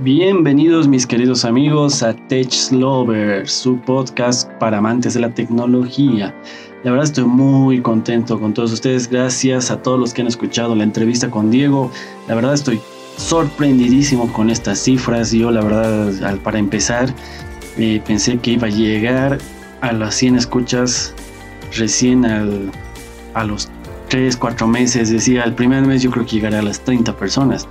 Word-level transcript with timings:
Bienvenidos 0.00 0.86
mis 0.86 1.06
queridos 1.06 1.44
amigos 1.46 2.02
a 2.02 2.14
Tech 2.14 2.52
Lovers, 2.70 3.50
su 3.50 3.78
podcast 3.78 4.50
para 4.60 4.78
amantes 4.78 5.14
de 5.14 5.20
la 5.20 5.30
tecnología. 5.30 6.34
La 6.84 6.90
verdad 6.90 7.06
estoy 7.06 7.24
muy 7.24 7.80
contento 7.80 8.38
con 8.38 8.52
todos 8.52 8.72
ustedes. 8.72 9.08
Gracias 9.08 9.70
a 9.70 9.82
todos 9.82 9.98
los 9.98 10.12
que 10.12 10.20
han 10.20 10.28
escuchado 10.28 10.74
la 10.74 10.84
entrevista 10.84 11.30
con 11.30 11.50
Diego. 11.50 11.90
La 12.28 12.34
verdad 12.34 12.52
estoy 12.52 12.78
sorprendidísimo 13.16 14.32
con 14.32 14.50
estas 14.50 14.78
cifras. 14.78 15.32
Yo 15.32 15.50
la 15.50 15.62
verdad, 15.62 16.38
para 16.40 16.58
empezar, 16.58 17.08
eh, 17.78 18.00
pensé 18.06 18.38
que 18.38 18.52
iba 18.52 18.66
a 18.66 18.70
llegar 18.70 19.38
a 19.80 19.92
las 19.92 20.14
100 20.14 20.36
escuchas 20.36 21.14
recién 21.74 22.24
a 22.24 23.44
los 23.44 23.68
3, 24.16 24.34
4 24.34 24.66
meses. 24.66 25.10
Decía, 25.10 25.44
el 25.44 25.52
primer 25.52 25.84
mes 25.84 26.00
yo 26.00 26.10
creo 26.10 26.24
que 26.24 26.36
llegaré 26.36 26.56
a 26.56 26.62
las 26.62 26.80
30 26.80 27.14
personas. 27.18 27.68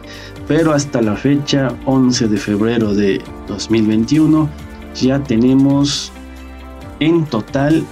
Pero 0.48 0.74
hasta 0.74 1.02
la 1.02 1.16
fecha, 1.16 1.70
11 1.86 2.28
de 2.28 2.38
febrero 2.38 2.94
de 2.94 3.20
2021, 3.48 4.48
ya 4.94 5.18
tenemos 5.24 6.12
en 7.00 7.26
total 7.26 7.84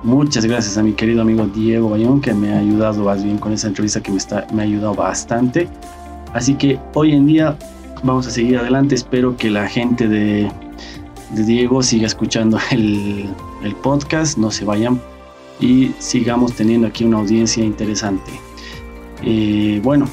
Muchas 0.07 0.45
gracias 0.45 0.79
a 0.79 0.85
mi 0.85 0.93
querido 0.93 1.23
amigo 1.23 1.49
Diego 1.49 1.91
Bayón 1.91 2.21
que 2.21 2.33
me 2.33 2.53
ha 2.53 2.61
ayudado 2.61 3.03
más 3.03 3.25
bien 3.25 3.39
con 3.39 3.53
esa 3.53 3.67
entrevista 3.67 4.01
que 4.01 4.13
me, 4.13 4.63
ha 4.63 4.65
ayudado 4.65 4.95
bastante. 4.95 5.69
Así 6.33 6.55
que 6.55 6.79
hoy 6.95 7.11
en 7.13 7.27
día 7.27 7.59
vamos 8.05 8.29
a 8.29 8.31
seguir 8.31 8.57
adelante. 8.57 8.95
Espero 8.95 9.37
que 9.37 9.51
la 9.51 9.69
gente 9.69 10.07
de, 10.07 10.49
Diego 11.33 11.83
siga 11.83 12.07
escuchando 12.07 12.57
el, 12.71 13.29
el, 13.65 13.75
podcast, 13.75 14.39
no 14.39 14.53
se 14.53 14.65
vayan 14.65 15.01
y 15.59 15.91
sigamos 15.99 16.53
teniendo 16.53 16.87
aquí 16.87 17.03
una 17.03 17.19
audiencia 17.19 17.65
interesante. 17.65 18.31
Eh, 19.25 19.81
bueno, 19.83 20.09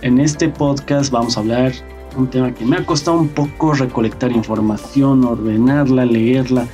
en 0.00 0.20
este 0.20 0.48
podcast 0.48 1.12
vamos 1.12 1.36
a 1.36 1.40
hablar 1.40 1.72
un 2.16 2.28
tema 2.28 2.54
que 2.54 2.64
me 2.64 2.76
ha 2.76 2.86
costado 2.86 3.18
un 3.18 3.28
poco 3.28 3.74
recolectar 3.74 4.32
información, 4.32 5.22
ordenarla, 5.22 6.06
leerla, 6.06 6.66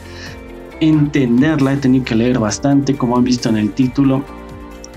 entenderla. 0.80 1.74
He 1.74 1.76
tenido 1.76 2.04
que 2.04 2.14
leer 2.14 2.38
bastante, 2.38 2.96
como 2.96 3.16
han 3.16 3.24
visto 3.24 3.48
en 3.48 3.56
el 3.56 3.72
título. 3.72 4.24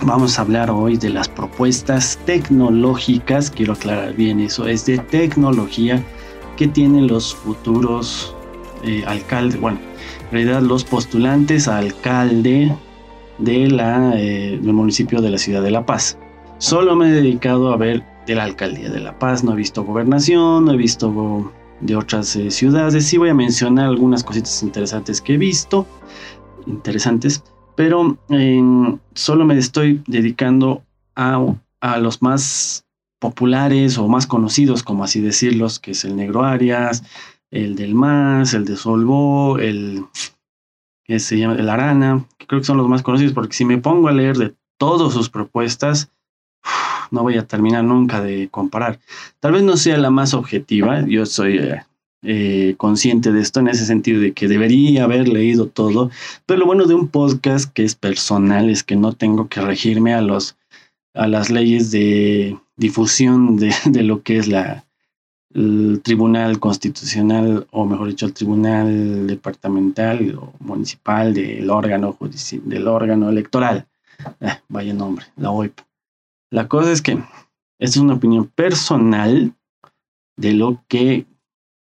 Vamos 0.01 0.37
a 0.37 0.41
hablar 0.41 0.69
hoy 0.69 0.97
de 0.97 1.09
las 1.09 1.29
propuestas 1.29 2.19
tecnológicas, 2.25 3.49
quiero 3.49 3.73
aclarar 3.73 4.13
bien 4.15 4.41
eso, 4.41 4.67
es 4.67 4.85
de 4.85 4.97
tecnología 4.97 6.03
que 6.57 6.67
tienen 6.67 7.07
los 7.07 7.33
futuros 7.33 8.35
eh, 8.83 9.03
alcaldes, 9.07 9.61
bueno, 9.61 9.79
en 10.25 10.31
realidad 10.31 10.61
los 10.61 10.83
postulantes 10.83 11.69
a 11.69 11.77
alcalde 11.77 12.75
de 13.37 13.69
la, 13.69 14.13
eh, 14.17 14.59
del 14.61 14.73
municipio 14.73 15.21
de 15.21 15.29
la 15.29 15.37
ciudad 15.37 15.63
de 15.63 15.71
La 15.71 15.85
Paz. 15.85 16.17
Solo 16.57 16.95
me 16.97 17.07
he 17.07 17.11
dedicado 17.11 17.71
a 17.71 17.77
ver 17.77 18.03
de 18.25 18.35
la 18.35 18.43
alcaldía 18.43 18.89
de 18.89 18.99
La 18.99 19.17
Paz, 19.17 19.43
no 19.43 19.53
he 19.53 19.55
visto 19.55 19.83
gobernación, 19.83 20.65
no 20.65 20.73
he 20.73 20.77
visto 20.77 21.53
de 21.83 21.95
otras 21.95 22.35
eh, 22.35 22.51
ciudades. 22.51 23.05
Sí 23.05 23.17
voy 23.17 23.29
a 23.29 23.33
mencionar 23.33 23.87
algunas 23.87 24.23
cositas 24.23 24.63
interesantes 24.63 25.21
que 25.21 25.35
he 25.35 25.37
visto, 25.37 25.85
interesantes, 26.65 27.43
pero 27.75 28.17
solo 29.13 29.45
me 29.45 29.57
estoy 29.57 30.01
dedicando 30.07 30.83
a, 31.15 31.43
a, 31.81 31.97
los 31.97 32.21
más 32.21 32.85
populares 33.19 33.97
o 33.97 34.07
más 34.07 34.27
conocidos, 34.27 34.83
como 34.83 35.03
así 35.03 35.21
decirlos, 35.21 35.79
que 35.79 35.91
es 35.91 36.05
el 36.05 36.15
Negro 36.15 36.43
Arias, 36.43 37.03
el 37.51 37.75
del 37.75 37.95
MAS, 37.95 38.53
el 38.53 38.65
de 38.65 38.75
Solvo, 38.75 39.59
el 39.59 40.05
que 41.03 41.19
se 41.19 41.38
llama 41.38 41.55
el 41.55 41.69
Arana, 41.69 42.25
creo 42.47 42.61
que 42.61 42.66
son 42.66 42.77
los 42.77 42.88
más 42.88 43.03
conocidos, 43.03 43.33
porque 43.33 43.53
si 43.53 43.66
me 43.66 43.77
pongo 43.77 44.07
a 44.07 44.13
leer 44.13 44.38
de 44.38 44.55
todas 44.77 45.13
sus 45.13 45.29
propuestas, 45.29 46.11
no 47.13 47.22
voy 47.22 47.38
a 47.38 47.47
terminar 47.47 47.84
nunca 47.84 48.22
de 48.22 48.50
comparar. 48.50 49.00
Tal 49.40 49.53
vez 49.53 49.63
no 49.63 49.78
sea 49.78 49.97
la 49.97 50.09
más 50.09 50.34
objetiva, 50.34 51.06
yo 51.07 51.25
soy 51.28 51.59
eh, 51.59 51.84
eh, 52.24 52.74
consciente 52.78 53.31
de 53.31 53.40
esto 53.40 53.59
en 53.59 53.68
ese 53.68 53.85
sentido 53.85 54.19
de 54.19 54.34
que 54.34 54.47
debería 54.47 55.03
haber 55.03 55.28
leído 55.28 55.68
todo, 55.68 56.09
pero 56.47 56.59
lo 56.59 56.66
bueno 56.66 56.85
de 56.85 56.96
un 56.96 57.07
podcast 57.07 57.72
que 57.72 57.84
es 57.84 57.94
personal 57.94 58.69
es 58.69 58.84
que 58.84 58.96
no 58.96 59.13
tengo 59.13 59.47
que 59.47 59.62
regirme 59.62 60.16
a, 60.16 60.22
los, 60.22 60.57
a 61.13 61.28
las 61.28 61.52
leyes 61.52 61.91
de 61.91 62.57
difusión 62.78 63.57
de, 63.57 63.73
de 63.85 64.02
lo 64.02 64.23
que 64.23 64.38
es 64.38 64.47
la, 64.47 64.84
el 65.53 66.02
tribunal 66.03 66.59
constitucional, 66.59 67.68
o 67.69 67.85
mejor 67.85 68.07
dicho, 68.07 68.25
el 68.25 68.34
tribunal 68.34 69.28
departamental 69.28 70.35
o 70.35 70.53
municipal 70.59 71.31
del 71.31 71.69
órgano 71.69 72.18
del 72.63 72.88
órgano 72.88 73.29
electoral. 73.29 73.85
Eh, 74.40 74.53
vaya 74.68 74.94
nombre, 74.94 75.25
la 75.38 75.52
OIP. 75.52 75.79
La 76.53 76.68
cosa 76.68 76.91
es 76.91 77.02
que 77.02 77.18
es 77.80 77.97
una 77.97 78.14
opinión 78.14 78.46
personal 78.46 79.56
de 80.38 80.53
lo 80.53 80.84
que 80.88 81.25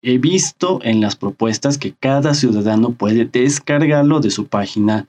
he 0.02 0.18
visto 0.18 0.80
en 0.84 1.00
las 1.00 1.16
propuestas 1.16 1.78
que 1.78 1.94
cada 1.94 2.34
ciudadano 2.34 2.92
puede 2.92 3.24
descargarlo 3.24 4.20
de 4.20 4.30
su 4.30 4.48
página 4.48 5.08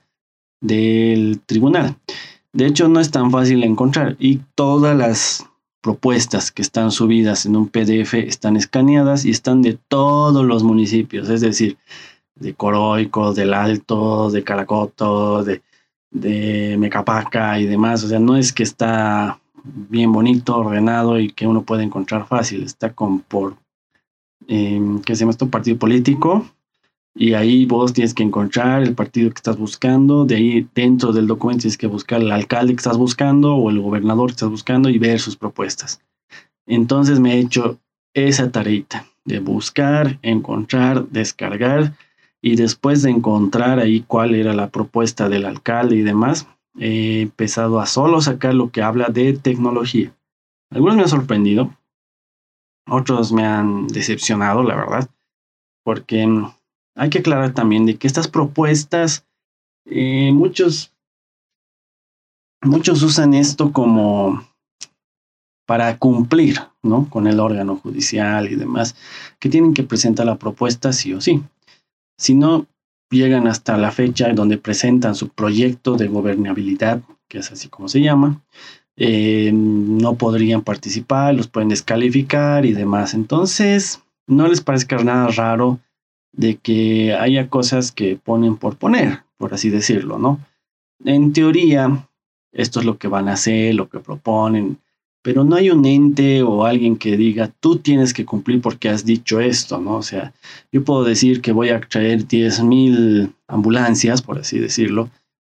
del 0.61 1.41
tribunal. 1.45 1.97
De 2.53 2.67
hecho, 2.67 2.87
no 2.87 3.01
es 3.01 3.11
tan 3.11 3.31
fácil 3.31 3.65
encontrar 3.65 4.15
y 4.17 4.39
todas 4.55 4.95
las 4.95 5.45
propuestas 5.81 6.53
que 6.53 6.61
están 6.61 6.89
subidas 6.91 7.45
en 7.45 7.57
un 7.57 7.67
PDF 7.67 8.13
están 8.13 8.55
escaneadas 8.55 9.25
y 9.25 9.31
están 9.31 9.61
de 9.61 9.77
todos 9.89 10.45
los 10.45 10.63
municipios, 10.63 11.27
es 11.27 11.41
decir, 11.41 11.77
de 12.35 12.53
Coroico, 12.53 13.33
del 13.33 13.53
Alto, 13.53 14.31
de 14.31 14.41
Caracoto, 14.41 15.43
de, 15.43 15.61
de 16.11 16.77
Mecapaca 16.79 17.59
y 17.59 17.65
demás. 17.65 18.05
O 18.05 18.07
sea, 18.07 18.19
no 18.19 18.37
es 18.37 18.53
que 18.53 18.63
está 18.63 19.41
bien 19.63 20.11
bonito, 20.11 20.57
ordenado 20.57 21.19
y 21.19 21.31
que 21.31 21.47
uno 21.47 21.63
puede 21.63 21.83
encontrar 21.83 22.27
fácil. 22.27 22.63
Está 22.63 22.93
con 22.93 23.19
por, 23.19 23.57
eh, 24.47 24.81
¿qué 25.05 25.15
se 25.15 25.21
llama 25.21 25.31
esto? 25.31 25.49
Partido 25.49 25.77
político. 25.77 26.45
Y 27.15 27.33
ahí 27.33 27.65
vos 27.65 27.91
tienes 27.91 28.13
que 28.13 28.23
encontrar 28.23 28.83
el 28.83 28.93
partido 28.93 29.29
que 29.29 29.37
estás 29.37 29.57
buscando. 29.57 30.25
De 30.25 30.35
ahí 30.35 30.67
dentro 30.73 31.11
del 31.11 31.27
documento 31.27 31.63
tienes 31.63 31.77
que 31.77 31.87
buscar 31.87 32.21
el 32.21 32.31
alcalde 32.31 32.73
que 32.73 32.79
estás 32.79 32.97
buscando 32.97 33.55
o 33.55 33.69
el 33.69 33.81
gobernador 33.81 34.27
que 34.27 34.35
estás 34.35 34.49
buscando 34.49 34.89
y 34.89 34.99
ver 34.99 35.19
sus 35.19 35.35
propuestas. 35.35 36.01
Entonces 36.65 37.19
me 37.19 37.33
he 37.33 37.39
hecho 37.39 37.79
esa 38.13 38.51
tareita 38.51 39.05
de 39.25 39.39
buscar, 39.39 40.19
encontrar, 40.21 41.07
descargar 41.09 41.93
y 42.41 42.55
después 42.55 43.01
de 43.01 43.11
encontrar 43.11 43.79
ahí 43.79 44.03
cuál 44.07 44.35
era 44.35 44.53
la 44.53 44.69
propuesta 44.69 45.29
del 45.29 45.45
alcalde 45.45 45.97
y 45.97 46.01
demás, 46.01 46.47
he 46.79 47.21
empezado 47.21 47.79
a 47.79 47.85
solo 47.85 48.21
sacar 48.21 48.53
lo 48.53 48.71
que 48.71 48.81
habla 48.81 49.09
de 49.09 49.33
tecnología. 49.33 50.15
Algunos 50.71 50.95
me 50.95 51.03
han 51.03 51.09
sorprendido, 51.09 51.75
otros 52.87 53.31
me 53.31 53.45
han 53.45 53.87
decepcionado, 53.87 54.63
la 54.63 54.75
verdad, 54.75 55.09
porque 55.83 56.27
hay 56.95 57.09
que 57.09 57.19
aclarar 57.19 57.53
también 57.53 57.85
de 57.85 57.97
que 57.97 58.07
estas 58.07 58.27
propuestas, 58.27 59.25
eh, 59.85 60.31
muchos, 60.31 60.93
muchos 62.61 63.01
usan 63.03 63.33
esto 63.33 63.71
como 63.71 64.47
para 65.65 65.97
cumplir 65.97 66.59
¿no? 66.81 67.09
con 67.09 67.27
el 67.27 67.39
órgano 67.39 67.75
judicial 67.75 68.51
y 68.51 68.55
demás, 68.55 68.95
que 69.39 69.49
tienen 69.49 69.73
que 69.73 69.83
presentar 69.83 70.25
la 70.25 70.37
propuesta 70.37 70.93
sí 70.93 71.13
o 71.13 71.21
sí. 71.21 71.43
Si 72.17 72.33
no, 72.33 72.65
llegan 73.09 73.47
hasta 73.47 73.77
la 73.77 73.91
fecha 73.91 74.31
donde 74.33 74.57
presentan 74.57 75.15
su 75.15 75.29
proyecto 75.29 75.95
de 75.95 76.07
gobernabilidad, 76.07 77.01
que 77.27 77.39
es 77.39 77.51
así 77.51 77.67
como 77.67 77.87
se 77.87 78.01
llama, 78.01 78.41
eh, 78.97 79.51
no 79.53 80.15
podrían 80.15 80.61
participar, 80.61 81.33
los 81.33 81.47
pueden 81.47 81.69
descalificar 81.69 82.65
y 82.65 82.73
demás. 82.73 83.13
Entonces, 83.13 84.01
no 84.27 84.47
les 84.47 84.61
parezca 84.61 84.97
nada 84.97 85.27
raro 85.29 85.79
de 86.33 86.57
que 86.57 87.13
haya 87.13 87.49
cosas 87.49 87.91
que 87.91 88.17
ponen 88.17 88.57
por 88.57 88.77
poner, 88.77 89.23
por 89.37 89.53
así 89.53 89.69
decirlo, 89.69 90.19
¿no? 90.19 90.39
En 91.05 91.33
teoría, 91.33 92.07
esto 92.51 92.79
es 92.79 92.85
lo 92.85 92.97
que 92.97 93.07
van 93.07 93.29
a 93.29 93.33
hacer, 93.33 93.75
lo 93.75 93.89
que 93.89 93.99
proponen, 93.99 94.79
pero 95.21 95.43
no 95.43 95.55
hay 95.55 95.69
un 95.69 95.85
ente 95.85 96.43
o 96.43 96.65
alguien 96.65 96.97
que 96.97 97.17
diga, 97.17 97.51
tú 97.59 97.77
tienes 97.77 98.13
que 98.13 98.25
cumplir 98.25 98.61
porque 98.61 98.89
has 98.89 99.05
dicho 99.05 99.39
esto, 99.39 99.79
¿no? 99.79 99.97
O 99.97 100.01
sea, 100.01 100.33
yo 100.71 100.83
puedo 100.83 101.03
decir 101.03 101.41
que 101.41 101.51
voy 101.51 101.69
a 101.69 101.81
traer 101.81 102.25
10.000 102.25 103.33
ambulancias, 103.47 104.21
por 104.21 104.39
así 104.39 104.59
decirlo, 104.59 105.09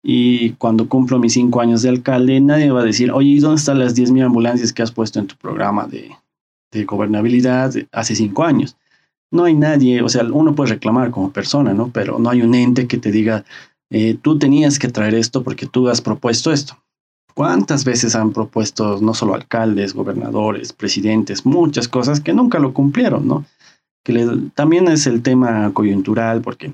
y 0.04 0.52
cuando 0.54 0.90
cumplo 0.90 1.20
mis 1.20 1.34
cinco 1.34 1.62
años 1.62 1.84
de 1.84 1.90
alcalde, 1.90 2.42
nadie 2.42 2.72
va 2.72 2.82
a 2.82 2.86
decir, 2.86 3.12
oye, 3.12 3.30
¿y 3.30 3.40
dónde 3.40 3.60
están 3.60 3.80
las 3.80 3.96
10.000 3.96 4.26
ambulancias 4.26 4.74
que 4.74 4.82
has 4.82 4.92
puesto 4.92 5.20
en 5.20 5.28
tu 5.28 5.36
programa 5.36 5.86
de, 5.86 6.12
de 6.72 6.86
gobernabilidad 6.86 7.74
hace 7.92 8.16
cinco 8.16 8.44
años? 8.44 8.78
No 9.30 9.44
hay 9.44 9.54
nadie, 9.54 10.02
o 10.02 10.10
sea, 10.10 10.24
uno 10.24 10.56
puede 10.56 10.72
reclamar 10.72 11.12
como 11.12 11.32
persona, 11.32 11.74
¿no? 11.74 11.90
Pero 11.90 12.20
no 12.20 12.30
hay 12.30 12.42
un 12.42 12.56
ente 12.56 12.88
que 12.88 12.98
te 12.98 13.12
diga, 13.12 13.46
eh, 13.92 14.18
tú 14.22 14.40
tenías 14.40 14.80
que 14.80 14.88
traer 14.88 15.14
esto 15.14 15.44
porque 15.44 15.68
tú 15.68 15.88
has 15.88 16.02
propuesto 16.02 16.52
esto. 16.52 16.81
¿Cuántas 17.34 17.86
veces 17.86 18.16
han 18.16 18.32
propuesto 18.32 19.00
no 19.02 19.14
solo 19.14 19.34
alcaldes, 19.34 19.94
gobernadores, 19.94 20.74
presidentes, 20.74 21.46
muchas 21.46 21.88
cosas 21.88 22.20
que 22.20 22.34
nunca 22.34 22.60
lo 22.60 22.74
cumplieron, 22.74 23.28
¿no? 23.28 23.46
Que 24.04 24.28
también 24.56 24.88
es 24.88 25.08
el 25.08 25.22
tema 25.22 25.72
coyuntural 25.74 26.42
porque 26.42 26.74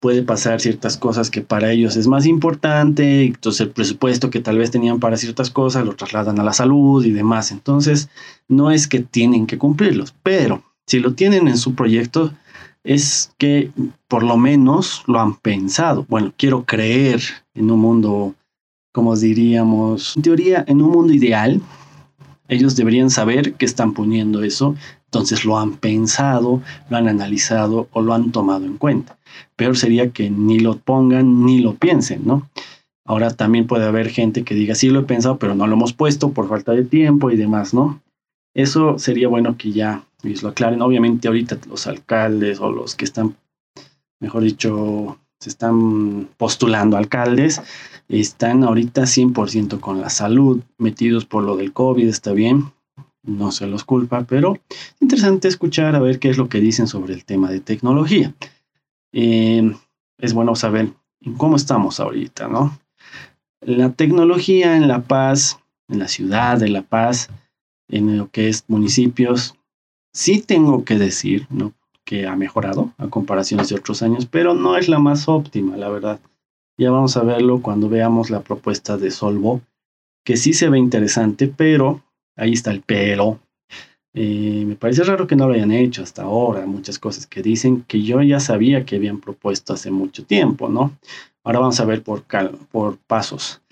puede 0.00 0.22
pasar 0.22 0.60
ciertas 0.60 0.96
cosas 0.96 1.30
que 1.30 1.42
para 1.42 1.70
ellos 1.70 1.96
es 1.96 2.06
más 2.06 2.24
importante, 2.24 3.24
entonces 3.24 3.60
el 3.60 3.70
presupuesto 3.70 4.30
que 4.30 4.40
tal 4.40 4.56
vez 4.56 4.70
tenían 4.70 4.98
para 4.98 5.18
ciertas 5.18 5.50
cosas 5.50 5.84
lo 5.84 5.94
trasladan 5.94 6.40
a 6.40 6.44
la 6.44 6.54
salud 6.54 7.04
y 7.04 7.12
demás. 7.12 7.52
Entonces, 7.52 8.08
no 8.48 8.70
es 8.70 8.88
que 8.88 9.00
tienen 9.00 9.46
que 9.46 9.58
cumplirlos, 9.58 10.14
pero 10.22 10.62
si 10.86 10.98
lo 10.98 11.14
tienen 11.14 11.48
en 11.48 11.58
su 11.58 11.74
proyecto, 11.74 12.32
es 12.82 13.32
que 13.38 13.70
por 14.08 14.22
lo 14.22 14.36
menos 14.36 15.04
lo 15.06 15.20
han 15.20 15.34
pensado. 15.36 16.06
Bueno, 16.08 16.32
quiero 16.36 16.64
creer 16.64 17.20
en 17.54 17.70
un 17.70 17.80
mundo, 17.80 18.34
como 18.92 19.16
diríamos, 19.16 20.16
en 20.16 20.22
teoría, 20.22 20.64
en 20.66 20.82
un 20.82 20.90
mundo 20.90 21.12
ideal, 21.12 21.60
ellos 22.48 22.74
deberían 22.76 23.10
saber 23.10 23.54
que 23.54 23.64
están 23.64 23.94
poniendo 23.94 24.42
eso, 24.42 24.74
entonces 25.04 25.44
lo 25.44 25.58
han 25.58 25.76
pensado, 25.76 26.62
lo 26.88 26.96
han 26.96 27.08
analizado 27.08 27.88
o 27.92 28.02
lo 28.02 28.12
han 28.14 28.32
tomado 28.32 28.64
en 28.66 28.76
cuenta. 28.76 29.18
Peor 29.56 29.76
sería 29.76 30.10
que 30.10 30.30
ni 30.30 30.58
lo 30.58 30.76
pongan 30.78 31.44
ni 31.44 31.60
lo 31.60 31.74
piensen, 31.74 32.22
¿no? 32.26 32.48
Ahora 33.04 33.30
también 33.30 33.66
puede 33.66 33.86
haber 33.86 34.08
gente 34.08 34.44
que 34.44 34.54
diga, 34.54 34.74
sí 34.74 34.88
lo 34.88 35.00
he 35.00 35.04
pensado, 35.04 35.38
pero 35.38 35.54
no 35.54 35.66
lo 35.66 35.74
hemos 35.74 35.92
puesto 35.92 36.30
por 36.32 36.48
falta 36.48 36.72
de 36.72 36.84
tiempo 36.84 37.30
y 37.30 37.36
demás, 37.36 37.74
¿no? 37.74 38.00
Eso 38.54 38.98
sería 38.98 39.28
bueno 39.28 39.56
que 39.56 39.72
ya 39.72 40.04
lo 40.22 40.48
aclaren. 40.48 40.82
Obviamente 40.82 41.28
ahorita 41.28 41.58
los 41.68 41.86
alcaldes 41.86 42.60
o 42.60 42.70
los 42.70 42.94
que 42.94 43.04
están, 43.04 43.36
mejor 44.20 44.42
dicho, 44.42 45.18
se 45.40 45.48
están 45.48 46.28
postulando 46.36 46.96
alcaldes, 46.96 47.62
están 48.08 48.62
ahorita 48.62 49.02
100% 49.02 49.80
con 49.80 50.00
la 50.00 50.10
salud, 50.10 50.60
metidos 50.76 51.24
por 51.24 51.42
lo 51.42 51.56
del 51.56 51.72
COVID, 51.72 52.06
está 52.06 52.32
bien, 52.32 52.72
no 53.22 53.50
se 53.50 53.66
los 53.66 53.84
culpa, 53.84 54.24
pero 54.24 54.58
interesante 55.00 55.48
escuchar 55.48 55.96
a 55.96 56.00
ver 56.00 56.18
qué 56.18 56.28
es 56.28 56.36
lo 56.36 56.48
que 56.48 56.60
dicen 56.60 56.86
sobre 56.86 57.14
el 57.14 57.24
tema 57.24 57.50
de 57.50 57.60
tecnología. 57.60 58.34
Eh, 59.12 59.74
es 60.18 60.34
bueno 60.34 60.54
saber 60.54 60.92
cómo 61.38 61.56
estamos 61.56 62.00
ahorita, 62.00 62.48
¿no? 62.48 62.78
La 63.60 63.92
tecnología 63.92 64.76
en 64.76 64.88
La 64.88 65.02
Paz, 65.02 65.58
en 65.88 65.98
la 65.98 66.08
ciudad 66.08 66.58
de 66.58 66.68
La 66.68 66.82
Paz, 66.82 67.30
en 67.88 68.18
lo 68.18 68.30
que 68.30 68.48
es 68.48 68.64
municipios, 68.68 69.54
sí 70.12 70.40
tengo 70.40 70.84
que 70.84 70.98
decir, 70.98 71.46
¿no? 71.50 71.72
Que 72.10 72.26
ha 72.26 72.34
mejorado 72.34 72.92
a 72.98 73.06
comparaciones 73.06 73.68
de 73.68 73.76
otros 73.76 74.02
años, 74.02 74.26
pero 74.26 74.52
no 74.52 74.76
es 74.76 74.88
la 74.88 74.98
más 74.98 75.28
óptima, 75.28 75.76
la 75.76 75.88
verdad. 75.88 76.18
Ya 76.76 76.90
vamos 76.90 77.16
a 77.16 77.22
verlo 77.22 77.62
cuando 77.62 77.88
veamos 77.88 78.30
la 78.30 78.40
propuesta 78.40 78.96
de 78.96 79.12
Solvo, 79.12 79.60
que 80.24 80.36
sí 80.36 80.52
se 80.52 80.68
ve 80.68 80.80
interesante, 80.80 81.46
pero 81.46 82.02
ahí 82.34 82.54
está 82.54 82.72
el 82.72 82.82
pero. 82.82 83.38
Eh, 84.12 84.64
me 84.66 84.74
parece 84.74 85.04
raro 85.04 85.28
que 85.28 85.36
no 85.36 85.46
lo 85.46 85.54
hayan 85.54 85.70
hecho 85.70 86.02
hasta 86.02 86.24
ahora, 86.24 86.66
muchas 86.66 86.98
cosas 86.98 87.28
que 87.28 87.42
dicen 87.42 87.84
que 87.86 88.02
yo 88.02 88.20
ya 88.22 88.40
sabía 88.40 88.84
que 88.84 88.96
habían 88.96 89.20
propuesto 89.20 89.72
hace 89.72 89.92
mucho 89.92 90.24
tiempo, 90.24 90.68
¿no? 90.68 90.98
Ahora 91.44 91.60
vamos 91.60 91.78
a 91.78 91.84
ver 91.84 92.02
por, 92.02 92.24
por 92.72 92.98
pasos. 93.06 93.62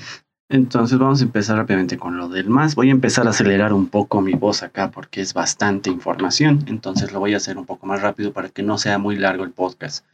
Entonces 0.50 0.98
vamos 0.98 1.20
a 1.20 1.24
empezar 1.24 1.58
rápidamente 1.58 1.98
con 1.98 2.16
lo 2.16 2.28
del 2.30 2.48
más. 2.48 2.74
Voy 2.74 2.88
a 2.88 2.92
empezar 2.92 3.26
a 3.26 3.30
acelerar 3.30 3.74
un 3.74 3.88
poco 3.88 4.22
mi 4.22 4.32
voz 4.32 4.62
acá 4.62 4.90
porque 4.90 5.20
es 5.20 5.34
bastante 5.34 5.90
información. 5.90 6.64
Entonces 6.68 7.12
lo 7.12 7.20
voy 7.20 7.34
a 7.34 7.36
hacer 7.36 7.58
un 7.58 7.66
poco 7.66 7.86
más 7.86 8.00
rápido 8.00 8.32
para 8.32 8.48
que 8.48 8.62
no 8.62 8.78
sea 8.78 8.96
muy 8.96 9.16
largo 9.16 9.44
el 9.44 9.50
podcast. 9.50 10.06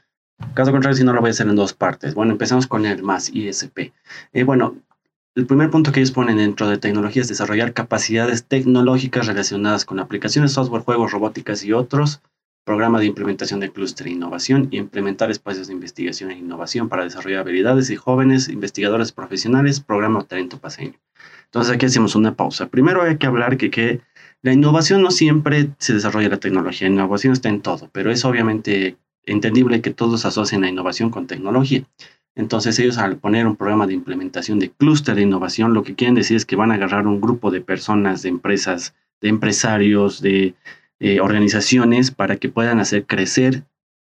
Caso 0.55 0.73
contrario, 0.73 0.97
si 0.97 1.05
no 1.05 1.13
lo 1.13 1.21
voy 1.21 1.29
a 1.29 1.31
hacer 1.31 1.47
en 1.47 1.55
dos 1.55 1.73
partes. 1.73 2.15
Bueno, 2.15 2.33
empezamos 2.33 2.67
con 2.67 2.85
el 2.85 3.05
más 3.05 3.31
ISP. 3.33 3.93
Eh, 4.33 4.43
bueno, 4.43 4.75
el 5.37 5.47
primer 5.47 5.71
punto 5.71 5.93
que 5.93 6.01
ellos 6.01 6.11
ponen 6.11 6.39
dentro 6.39 6.69
de 6.69 6.79
tecnología 6.79 7.23
es 7.23 7.29
desarrollar 7.29 7.73
capacidades 7.73 8.45
tecnológicas 8.45 9.29
relacionadas 9.29 9.85
con 9.85 10.01
aplicaciones, 10.01 10.53
software, 10.53 10.83
juegos, 10.83 11.13
robóticas 11.13 11.65
y 11.65 11.73
otros 11.73 12.21
programa 12.65 12.99
de 12.99 13.07
implementación 13.07 13.61
de 13.61 13.71
clúster 13.71 14.07
e 14.07 14.11
innovación 14.11 14.69
y 14.71 14.79
implementar 14.79 15.31
espacios 15.31 15.67
de 15.67 15.75
investigación 15.75 16.31
e 16.31 16.39
innovación 16.39 16.89
para 16.89 17.05
desarrollar 17.05 17.41
habilidades 17.41 17.91
y 17.91 17.97
jóvenes 17.97 18.49
investigadores 18.49 19.13
profesionales, 19.13 19.81
programa 19.81 20.25
talento 20.25 20.59
paseño. 20.59 20.95
Entonces 21.45 21.75
aquí 21.75 21.87
hacemos 21.87 22.17
una 22.17 22.35
pausa. 22.35 22.69
Primero 22.69 23.03
hay 23.03 23.19
que 23.19 23.27
hablar 23.27 23.57
que, 23.57 23.71
que 23.71 24.01
la 24.43 24.53
innovación 24.53 25.03
no 25.03 25.11
siempre 25.11 25.71
se 25.79 25.95
desarrolla 25.95 26.29
la 26.29 26.41
tecnología, 26.41 26.89
la 26.89 26.95
innovación 26.95 27.33
está 27.33 27.49
en 27.49 27.61
todo, 27.61 27.91
pero 27.93 28.11
es 28.11 28.25
obviamente 28.25 28.97
entendible 29.27 29.81
que 29.81 29.91
todos 29.91 30.25
asocien 30.25 30.63
la 30.63 30.69
innovación 30.69 31.11
con 31.11 31.27
tecnología. 31.27 31.85
Entonces 32.35 32.79
ellos 32.79 32.99
al 32.99 33.17
poner 33.17 33.47
un 33.47 33.57
programa 33.57 33.87
de 33.87 33.95
implementación 33.95 34.59
de 34.59 34.71
clúster 34.71 35.15
de 35.15 35.23
innovación, 35.23 35.73
lo 35.73 35.85
que 35.85 35.95
quieren 35.95 36.15
decir 36.15 36.37
es 36.37 36.45
que 36.45 36.57
van 36.57 36.73
a 36.73 36.75
agarrar 36.75 37.07
un 37.07 37.21
grupo 37.21 37.51
de 37.51 37.61
personas, 37.61 38.23
de 38.23 38.31
empresas, 38.31 38.95
de 39.21 39.29
empresarios, 39.29 40.21
de 40.21 40.55
eh, 41.00 41.20
organizaciones 41.20 42.11
para 42.11 42.37
que 42.37 42.49
puedan 42.49 42.81
hacer 42.81 43.06
crecer 43.06 43.64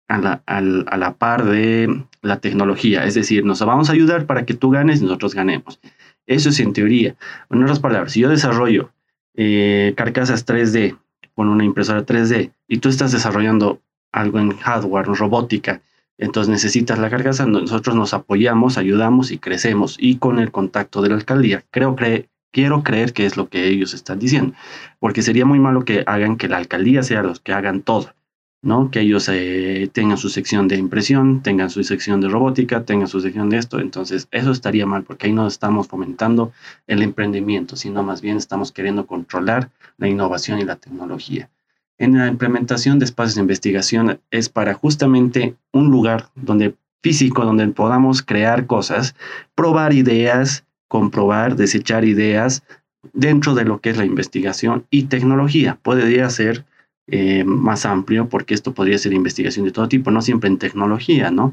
a 0.07 0.18
la, 0.19 0.44
a 0.45 0.98
la, 0.98 1.13
par 1.16 1.45
de 1.45 2.04
la 2.22 2.39
tecnología. 2.39 3.06
Es 3.06 3.16
decir, 3.16 3.44
nos 3.44 3.60
vamos 3.66 3.89
a 3.89 3.94
ayudar 3.94 4.25
para 4.25 4.45
que 4.45 4.54
tú 4.54 4.69
ganes 4.69 5.01
y 5.01 5.04
nosotros 5.04 5.33
ganemos. 5.33 5.80
Eso 6.27 6.50
es 6.50 6.60
en 6.60 6.74
teoría. 6.74 7.16
En 7.50 7.63
otras 7.63 7.80
palabras, 7.80 8.12
si 8.12 8.19
yo 8.19 8.30
desarrollo 8.30 8.92
eh, 9.36 9.94
carcasas 9.98 10.45
3D 10.45 10.98
con 11.33 11.50
una 11.50 11.66
impresora 11.66 12.06
3D 12.06 12.51
y 12.68 12.77
tú 12.77 12.89
estás 12.89 13.12
desarrollando 13.12 13.81
algo 14.12 14.39
en 14.39 14.56
hardware, 14.57 15.07
en 15.07 15.16
robótica, 15.16 15.81
entonces 16.18 16.50
necesitas 16.50 16.98
la 17.00 17.10
carcasa, 17.10 17.45
nosotros 17.45 17.95
nos 17.95 18.13
apoyamos, 18.13 18.77
ayudamos 18.77 19.31
y 19.31 19.38
crecemos. 19.38 19.98
Y 20.00 20.18
con 20.18 20.39
el 20.39 20.51
contacto 20.51 21.01
de 21.01 21.10
la 21.10 21.16
alcaldía, 21.16 21.63
creo 21.72 21.95
que 21.95 22.30
quiero 22.56 22.84
creer 22.84 23.12
que 23.12 23.25
es 23.25 23.36
lo 23.36 23.50
que 23.50 23.68
ellos 23.68 23.94
están 23.94 24.18
diciendo, 24.18 24.54
porque 25.02 25.22
sería 25.22 25.46
muy 25.46 25.60
malo 25.60 25.84
que 25.84 26.06
hagan 26.07 26.38
que 26.38 26.48
la 26.48 26.56
alcaldía 26.56 27.04
sea 27.04 27.22
los 27.22 27.42
que 27.42 27.52
hagan 27.52 27.81
todo, 27.81 28.13
¿no? 28.62 28.92
Que 28.92 29.02
ellos 29.02 29.28
eh, 29.30 29.90
tengan 29.92 30.16
su 30.16 30.30
sección 30.30 30.69
de 30.69 30.78
impresión, 30.78 31.44
tengan 31.44 31.69
su 31.69 31.84
sección 31.84 32.22
de 32.22 32.30
robótica, 32.30 32.86
tengan 32.86 33.10
su 33.10 33.19
sección 33.19 33.50
de 33.50 33.57
esto, 33.57 33.81
entonces 33.81 34.30
eso 34.31 34.52
estaría 34.52 34.86
mal, 34.86 35.04
porque 35.04 35.28
ahí 35.28 35.34
no 35.34 35.46
estamos 35.46 35.90
fomentando 35.90 36.54
el 36.88 37.02
emprendimiento, 37.02 37.75
sino 37.75 38.04
más 38.04 38.22
bien 38.22 38.38
estamos 38.38 38.72
queriendo 38.72 39.06
controlar 39.06 39.69
la 39.98 40.08
innovación 40.08 40.58
y 40.60 40.63
la 40.63 40.78
tecnología. 40.78 41.50
En 41.98 42.18
la 42.18 42.28
implementación 42.28 43.00
de 43.00 43.06
espacios 43.06 43.36
de 43.36 43.42
investigación 43.42 44.22
es 44.31 44.48
para 44.48 44.74
justamente 44.75 45.56
un 45.74 45.90
lugar 45.92 46.30
donde 46.36 46.75
físico, 47.04 47.44
donde 47.44 47.68
podamos 47.68 48.22
crear 48.22 48.66
cosas, 48.66 49.13
probar 49.56 49.92
ideas, 49.92 50.66
comprobar, 50.96 51.58
desechar 51.58 52.06
ideas 52.06 52.64
dentro 53.12 53.54
de 53.54 53.66
lo 53.66 53.82
que 53.82 53.90
es 53.90 53.98
la 53.98 54.06
investigación 54.06 54.86
y 54.90 55.04
tecnología. 55.04 55.78
Podría 55.84 56.30
ser 56.30 56.64
eh, 57.08 57.44
más 57.44 57.86
amplio 57.86 58.30
porque 58.30 58.54
esto 58.54 58.74
podría 58.74 58.98
ser 58.98 59.12
investigación 59.12 59.66
de 59.66 59.74
todo 59.74 59.90
tipo, 59.90 60.10
no 60.10 60.22
siempre 60.22 60.50
en 60.50 60.58
tecnología, 60.58 61.32
¿no? 61.32 61.52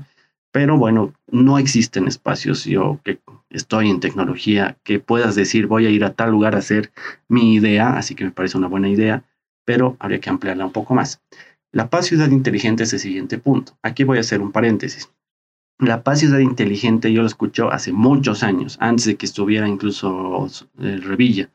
Pero 0.53 0.79
bueno, 0.79 1.13
no 1.29 1.59
existen 1.59 2.07
espacios, 2.07 2.65
yo 2.67 3.01
que 3.03 3.19
estoy 3.51 3.91
en 3.91 3.99
tecnología, 3.99 4.77
que 4.85 5.01
puedas 5.01 5.35
decir 5.35 5.67
voy 5.67 5.87
a 5.87 5.91
ir 5.91 6.05
a 6.05 6.15
tal 6.15 6.31
lugar 6.31 6.55
a 6.55 6.59
hacer 6.59 6.93
mi 7.27 7.55
idea, 7.55 7.97
así 7.97 8.15
que 8.15 8.25
me 8.25 8.31
parece 8.31 8.59
una 8.59 8.69
buena 8.69 8.91
idea, 8.91 9.25
pero 9.65 9.97
habría 9.99 10.21
que 10.21 10.31
ampliarla 10.31 10.67
un 10.67 10.73
poco 10.73 10.95
más. 10.95 11.21
La 11.73 11.91
paz 11.91 12.07
ciudad 12.07 12.31
inteligente 12.31 12.85
es 12.85 12.93
el 12.93 13.01
siguiente 13.01 13.39
punto. 13.39 13.77
Aquí 13.83 14.05
voy 14.05 14.19
a 14.19 14.21
hacer 14.21 14.41
un 14.41 14.53
paréntesis. 14.53 15.11
La 15.83 16.05
paz 16.05 16.21
ciudad 16.21 16.39
inteligente 16.39 17.13
yo 17.13 17.23
lo 17.23 17.27
escucho 17.27 17.73
hace 17.73 17.93
muchos 17.93 18.45
años, 18.45 18.77
antes 18.81 19.05
de 19.05 19.17
que 19.17 19.27
estuviera 19.27 19.67
incluso 19.67 20.47
Revilla, 20.79 21.51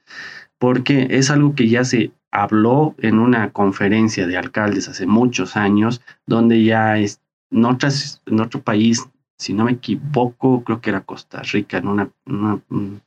porque 0.60 1.08
es 1.12 1.32
algo 1.32 1.56
que 1.56 1.70
ya 1.70 1.86
se 1.86 2.12
habló 2.30 2.94
en 2.98 3.20
una 3.20 3.52
conferencia 3.52 4.28
de 4.28 4.36
alcaldes 4.36 4.90
hace 4.90 5.06
muchos 5.06 5.56
años, 5.56 6.02
donde 6.26 6.62
ya 6.62 6.98
es, 6.98 7.22
en, 7.52 7.64
otras, 7.64 8.22
otro 8.38 8.62
país, 8.62 9.08
si 9.38 9.54
no 9.54 9.64
me 9.64 9.72
equivoco, 9.72 10.62
creo 10.66 10.82
que 10.82 10.90
era 10.90 11.06
Costa 11.06 11.42
Rica, 11.44 11.78
en 11.78 11.88
una, 11.88 12.10
en, 12.26 13.02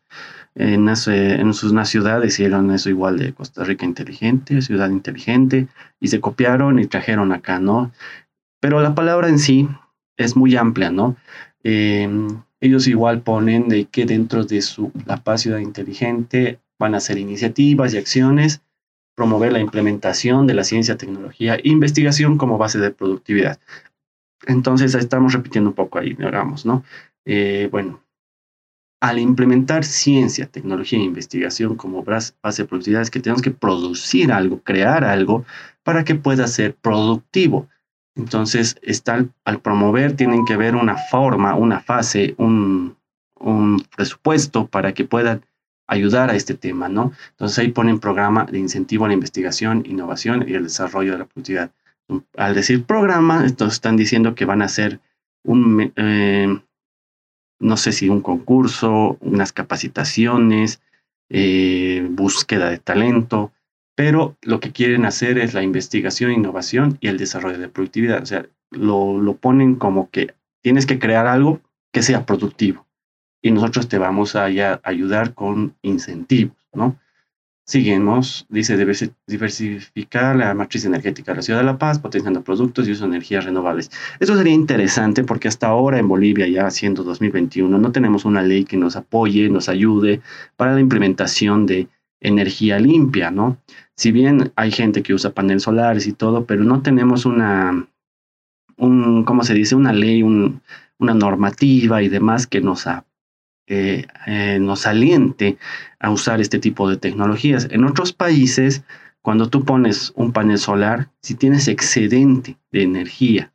en 0.54 0.88
una 0.88 1.84
ciudad 1.84 2.22
hicieron 2.22 2.70
eso 2.70 2.88
igual 2.88 3.18
de 3.18 3.34
Costa 3.34 3.62
Rica 3.64 3.84
inteligente, 3.84 4.62
ciudad 4.62 4.88
inteligente, 4.88 5.68
y 6.00 6.08
se 6.08 6.18
copiaron 6.18 6.78
y 6.78 6.86
trajeron 6.86 7.30
acá, 7.32 7.60
¿no? 7.60 7.92
Pero 8.58 8.80
la 8.80 8.94
palabra 8.94 9.28
en 9.28 9.38
sí 9.38 9.68
es 10.24 10.36
muy 10.36 10.56
amplia, 10.56 10.90
¿no? 10.90 11.16
Em, 11.62 12.42
ellos 12.60 12.86
igual 12.86 13.22
ponen 13.22 13.68
de 13.68 13.86
que 13.86 14.06
dentro 14.06 14.44
de 14.44 14.62
su 14.62 14.92
La 15.06 15.16
Paz 15.16 15.42
Ciudad 15.42 15.58
Inteligente 15.58 16.60
van 16.78 16.94
a 16.94 16.98
hacer 16.98 17.18
iniciativas 17.18 17.94
y 17.94 17.98
acciones, 17.98 18.62
promover 19.14 19.52
la 19.52 19.60
implementación 19.60 20.46
de 20.46 20.54
la 20.54 20.64
ciencia, 20.64 20.96
tecnología 20.96 21.56
e 21.56 21.62
investigación 21.64 22.38
como 22.38 22.58
base 22.58 22.78
de 22.78 22.90
productividad. 22.90 23.58
Entonces, 24.46 24.94
estamos 24.94 25.32
repitiendo 25.32 25.70
un 25.70 25.76
poco 25.76 25.98
ahí, 25.98 26.14
digamos, 26.14 26.64
¿no? 26.64 26.84
Eh, 27.26 27.68
bueno, 27.70 28.02
al 29.00 29.18
implementar 29.18 29.84
ciencia, 29.84 30.46
tecnología 30.46 30.98
e 30.98 31.02
investigación 31.02 31.76
como 31.76 32.02
base 32.02 32.34
de 32.62 32.68
productividad 32.68 33.02
es 33.02 33.10
que 33.10 33.20
tenemos 33.20 33.42
que 33.42 33.50
producir 33.50 34.32
algo, 34.32 34.60
crear 34.62 35.04
algo 35.04 35.44
para 35.82 36.04
que 36.04 36.14
pueda 36.14 36.46
ser 36.46 36.74
productivo. 36.74 37.68
Entonces, 38.16 38.76
al 39.44 39.60
promover 39.60 40.16
tienen 40.16 40.44
que 40.44 40.56
ver 40.56 40.74
una 40.74 40.96
forma, 40.96 41.54
una 41.54 41.80
fase, 41.80 42.34
un, 42.38 42.96
presupuesto 43.96 44.66
para 44.66 44.92
que 44.92 45.04
puedan 45.04 45.46
ayudar 45.86 46.28
a 46.28 46.36
este 46.36 46.54
tema, 46.54 46.88
¿no? 46.88 47.12
Entonces 47.30 47.58
ahí 47.58 47.68
ponen 47.68 47.98
programa 47.98 48.44
de 48.44 48.58
incentivo 48.58 49.06
a 49.06 49.08
la 49.08 49.14
investigación, 49.14 49.82
innovación 49.86 50.44
y 50.46 50.54
el 50.54 50.64
desarrollo 50.64 51.12
de 51.12 51.18
la 51.18 51.24
productividad. 51.24 51.72
Al 52.36 52.54
decir 52.54 52.84
programa, 52.84 53.44
entonces 53.46 53.74
están 53.74 53.96
diciendo 53.96 54.34
que 54.34 54.44
van 54.44 54.60
a 54.60 54.66
hacer 54.66 55.00
un, 55.42 55.92
eh, 55.96 56.60
no 57.60 57.76
sé 57.76 57.92
si 57.92 58.08
un 58.08 58.20
concurso, 58.20 59.16
unas 59.20 59.52
capacitaciones, 59.52 60.82
eh, 61.30 62.06
búsqueda 62.10 62.70
de 62.70 62.78
talento, 62.78 63.52
pero 64.00 64.38
lo 64.40 64.60
que 64.60 64.72
quieren 64.72 65.04
hacer 65.04 65.36
es 65.36 65.52
la 65.52 65.62
investigación, 65.62 66.32
innovación 66.32 66.96
y 67.02 67.08
el 67.08 67.18
desarrollo 67.18 67.58
de 67.58 67.68
productividad. 67.68 68.22
O 68.22 68.24
sea, 68.24 68.46
lo, 68.70 69.20
lo 69.20 69.36
ponen 69.36 69.74
como 69.74 70.08
que 70.08 70.32
tienes 70.62 70.86
que 70.86 70.98
crear 70.98 71.26
algo 71.26 71.60
que 71.92 72.00
sea 72.00 72.24
productivo 72.24 72.86
y 73.42 73.50
nosotros 73.50 73.88
te 73.88 73.98
vamos 73.98 74.36
a 74.36 74.44
ayudar 74.44 75.34
con 75.34 75.74
incentivos, 75.82 76.56
¿no? 76.72 76.98
Seguimos, 77.66 78.46
dice, 78.48 78.74
diversificar 79.26 80.34
la 80.34 80.54
matriz 80.54 80.86
energética 80.86 81.32
de 81.32 81.36
la 81.36 81.42
ciudad 81.42 81.60
de 81.60 81.66
La 81.66 81.76
Paz, 81.76 81.98
potenciando 81.98 82.42
productos 82.42 82.88
y 82.88 82.92
uso 82.92 83.02
de 83.02 83.10
energías 83.10 83.44
renovables. 83.44 83.90
Eso 84.18 84.34
sería 84.34 84.54
interesante 84.54 85.24
porque 85.24 85.48
hasta 85.48 85.66
ahora 85.66 85.98
en 85.98 86.08
Bolivia, 86.08 86.48
ya 86.48 86.70
siendo 86.70 87.04
2021, 87.04 87.76
no 87.78 87.92
tenemos 87.92 88.24
una 88.24 88.40
ley 88.40 88.64
que 88.64 88.78
nos 88.78 88.96
apoye, 88.96 89.50
nos 89.50 89.68
ayude 89.68 90.22
para 90.56 90.72
la 90.72 90.80
implementación 90.80 91.66
de 91.66 91.86
energía 92.20 92.78
limpia, 92.78 93.30
¿no? 93.30 93.58
Si 93.96 94.12
bien 94.12 94.52
hay 94.56 94.70
gente 94.70 95.02
que 95.02 95.14
usa 95.14 95.32
paneles 95.32 95.64
solares 95.64 96.06
y 96.06 96.12
todo, 96.12 96.44
pero 96.44 96.64
no 96.64 96.82
tenemos 96.82 97.26
una, 97.26 97.86
un, 98.76 99.24
¿cómo 99.24 99.42
se 99.44 99.54
dice? 99.54 99.74
Una 99.74 99.92
ley, 99.92 100.22
una 100.22 101.14
normativa 101.14 102.02
y 102.02 102.08
demás 102.08 102.46
que 102.46 102.60
nos 102.60 102.86
apoye 102.86 103.10
eh, 103.72 104.58
nos 104.60 104.84
aliente 104.88 105.56
a 106.00 106.10
usar 106.10 106.40
este 106.40 106.58
tipo 106.58 106.90
de 106.90 106.96
tecnologías. 106.96 107.68
En 107.70 107.84
otros 107.84 108.12
países, 108.12 108.82
cuando 109.22 109.48
tú 109.48 109.64
pones 109.64 110.12
un 110.16 110.32
panel 110.32 110.58
solar, 110.58 111.08
si 111.22 111.34
tienes 111.34 111.68
excedente 111.68 112.56
de 112.72 112.82
energía, 112.82 113.52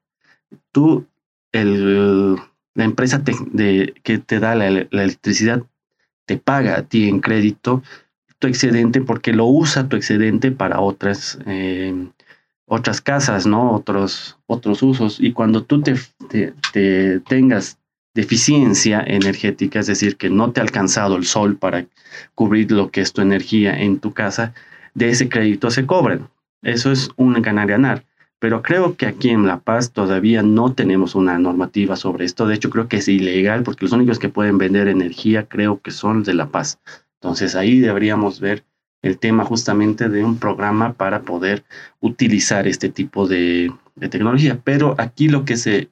tú, 0.71 1.05
el, 1.51 2.37
la 2.75 2.85
empresa 2.85 3.17
de, 3.17 3.93
que 4.03 4.17
te 4.17 4.39
da 4.39 4.55
la, 4.55 4.67
electricidad, 4.67 5.63
te 6.25 6.37
paga 6.37 6.77
a 6.77 6.83
ti 6.83 7.09
en 7.09 7.19
crédito 7.19 7.83
excedente 8.47 9.01
porque 9.01 9.33
lo 9.33 9.45
usa 9.45 9.89
tu 9.89 9.95
excedente 9.95 10.51
para 10.51 10.79
otras, 10.79 11.39
eh, 11.45 12.07
otras 12.65 13.01
casas, 13.01 13.45
¿no? 13.45 13.73
Otros, 13.73 14.37
otros 14.47 14.81
usos. 14.83 15.19
Y 15.19 15.33
cuando 15.33 15.63
tú 15.63 15.81
te 15.81 17.21
tengas 17.27 17.77
deficiencia 18.15 19.03
energética, 19.05 19.79
es 19.79 19.87
decir, 19.87 20.15
que 20.15 20.29
no 20.29 20.51
te 20.51 20.61
ha 20.61 20.63
alcanzado 20.63 21.17
el 21.17 21.25
sol 21.25 21.57
para 21.57 21.85
cubrir 22.33 22.71
lo 22.71 22.89
que 22.89 23.01
es 23.01 23.13
tu 23.13 23.21
energía 23.21 23.79
en 23.79 23.99
tu 23.99 24.13
casa, 24.13 24.53
de 24.93 25.09
ese 25.09 25.29
crédito 25.29 25.69
se 25.69 25.85
cobran. 25.85 26.29
Eso 26.63 26.91
es 26.91 27.11
un 27.17 27.39
ganar-ganar. 27.41 28.05
Pero 28.39 28.61
creo 28.61 28.95
que 28.95 29.05
aquí 29.05 29.29
en 29.29 29.47
La 29.47 29.59
Paz 29.59 29.91
todavía 29.91 30.41
no 30.43 30.73
tenemos 30.73 31.15
una 31.15 31.37
normativa 31.39 31.95
sobre 31.95 32.25
esto. 32.25 32.47
De 32.47 32.55
hecho, 32.55 32.69
creo 32.69 32.87
que 32.87 32.97
es 32.97 33.07
ilegal 33.07 33.63
porque 33.63 33.85
los 33.85 33.91
únicos 33.91 34.19
que 34.19 34.29
pueden 34.29 34.57
vender 34.57 34.87
energía 34.87 35.47
creo 35.47 35.81
que 35.81 35.91
son 35.91 36.23
de 36.23 36.33
La 36.33 36.47
Paz. 36.47 36.79
Entonces 37.25 37.55
ahí 37.55 37.79
deberíamos 37.79 38.39
ver 38.39 38.63
el 39.01 39.17
tema 39.17 39.45
justamente 39.45 40.09
de 40.09 40.23
un 40.23 40.37
programa 40.37 40.93
para 40.93 41.23
poder 41.23 41.63
utilizar 41.99 42.67
este 42.67 42.89
tipo 42.89 43.27
de, 43.27 43.73
tecnología. 44.11 44.59
Pero 44.63 44.93
aquí 44.99 45.27
lo 45.27 45.43
que 45.43 45.57
se 45.57 45.89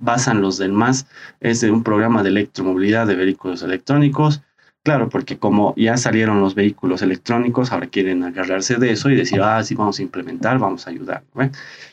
basan 0.00 0.40
los 0.40 0.58
del 0.58 0.72
MAS 0.72 1.06
es 1.38 1.60
de 1.60 1.70
un 1.70 1.84
programa 1.84 2.24
de 2.24 2.30
electromovilidad 2.30 3.06
de 3.06 3.14
vehículos 3.14 3.62
electrónicos. 3.62 4.42
Claro, 4.82 5.08
porque 5.10 5.38
como 5.38 5.74
ya 5.76 5.96
salieron 5.96 6.40
los 6.40 6.56
vehículos 6.56 7.02
electrónicos, 7.02 7.70
ahora 7.70 7.86
quieren 7.86 8.24
agarrarse 8.24 8.74
de 8.74 8.90
eso 8.90 9.10
y 9.10 9.14
decir, 9.14 9.42
ah, 9.42 9.62
sí, 9.62 9.76
vamos 9.76 10.00
a 10.00 10.02
implementar, 10.02 10.58
vamos 10.58 10.88
a 10.88 10.90
ayudar. 10.90 11.22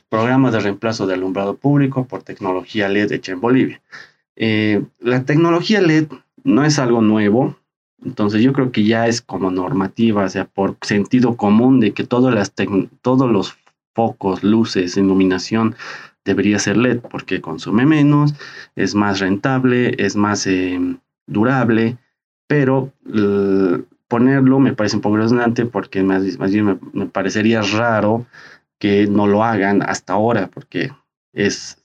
Programa 0.09 0.49
de 0.49 0.59
reemplazo 0.59 1.05
de 1.05 1.13
alumbrado 1.13 1.55
público 1.55 2.07
por 2.07 2.23
tecnología 2.23 2.89
LED 2.89 3.11
hecha 3.11 3.31
en 3.31 3.41
Bolivia. 3.41 3.79
Eh, 4.35 4.81
la 4.99 5.23
tecnología 5.23 5.81
LED 5.81 6.07
no 6.43 6.65
es 6.65 6.79
algo 6.79 7.01
nuevo, 7.01 7.60
entonces 8.03 8.41
yo 8.41 8.53
creo 8.53 8.71
que 8.71 8.83
ya 8.83 9.07
es 9.07 9.21
como 9.21 9.51
normativa, 9.51 10.25
o 10.25 10.29
sea, 10.29 10.45
por 10.45 10.77
sentido 10.81 11.37
común 11.37 11.79
de 11.79 11.93
que 11.93 12.03
todas 12.03 12.33
las 12.33 12.53
todos 13.01 13.29
los 13.29 13.57
focos, 13.93 14.43
luces, 14.43 14.97
iluminación 14.97 15.75
debería 16.25 16.59
ser 16.59 16.77
LED 16.77 16.99
porque 16.99 17.41
consume 17.41 17.85
menos, 17.85 18.33
es 18.75 18.95
más 18.95 19.19
rentable, 19.19 19.95
es 19.97 20.15
más 20.15 20.45
eh, 20.47 20.79
durable, 21.27 21.97
pero 22.47 22.91
ponerlo 24.07 24.59
me 24.59 24.73
parece 24.73 24.97
un 24.97 25.01
poco 25.01 25.17
resonante 25.17 25.65
porque 25.65 26.03
más, 26.03 26.23
bien 26.51 26.79
me, 26.93 27.05
parecería 27.05 27.61
raro 27.61 28.25
que 28.77 29.07
no 29.07 29.25
lo 29.25 29.43
hagan 29.43 29.81
hasta 29.81 30.13
ahora 30.13 30.49
porque 30.53 30.91
es, 31.33 31.80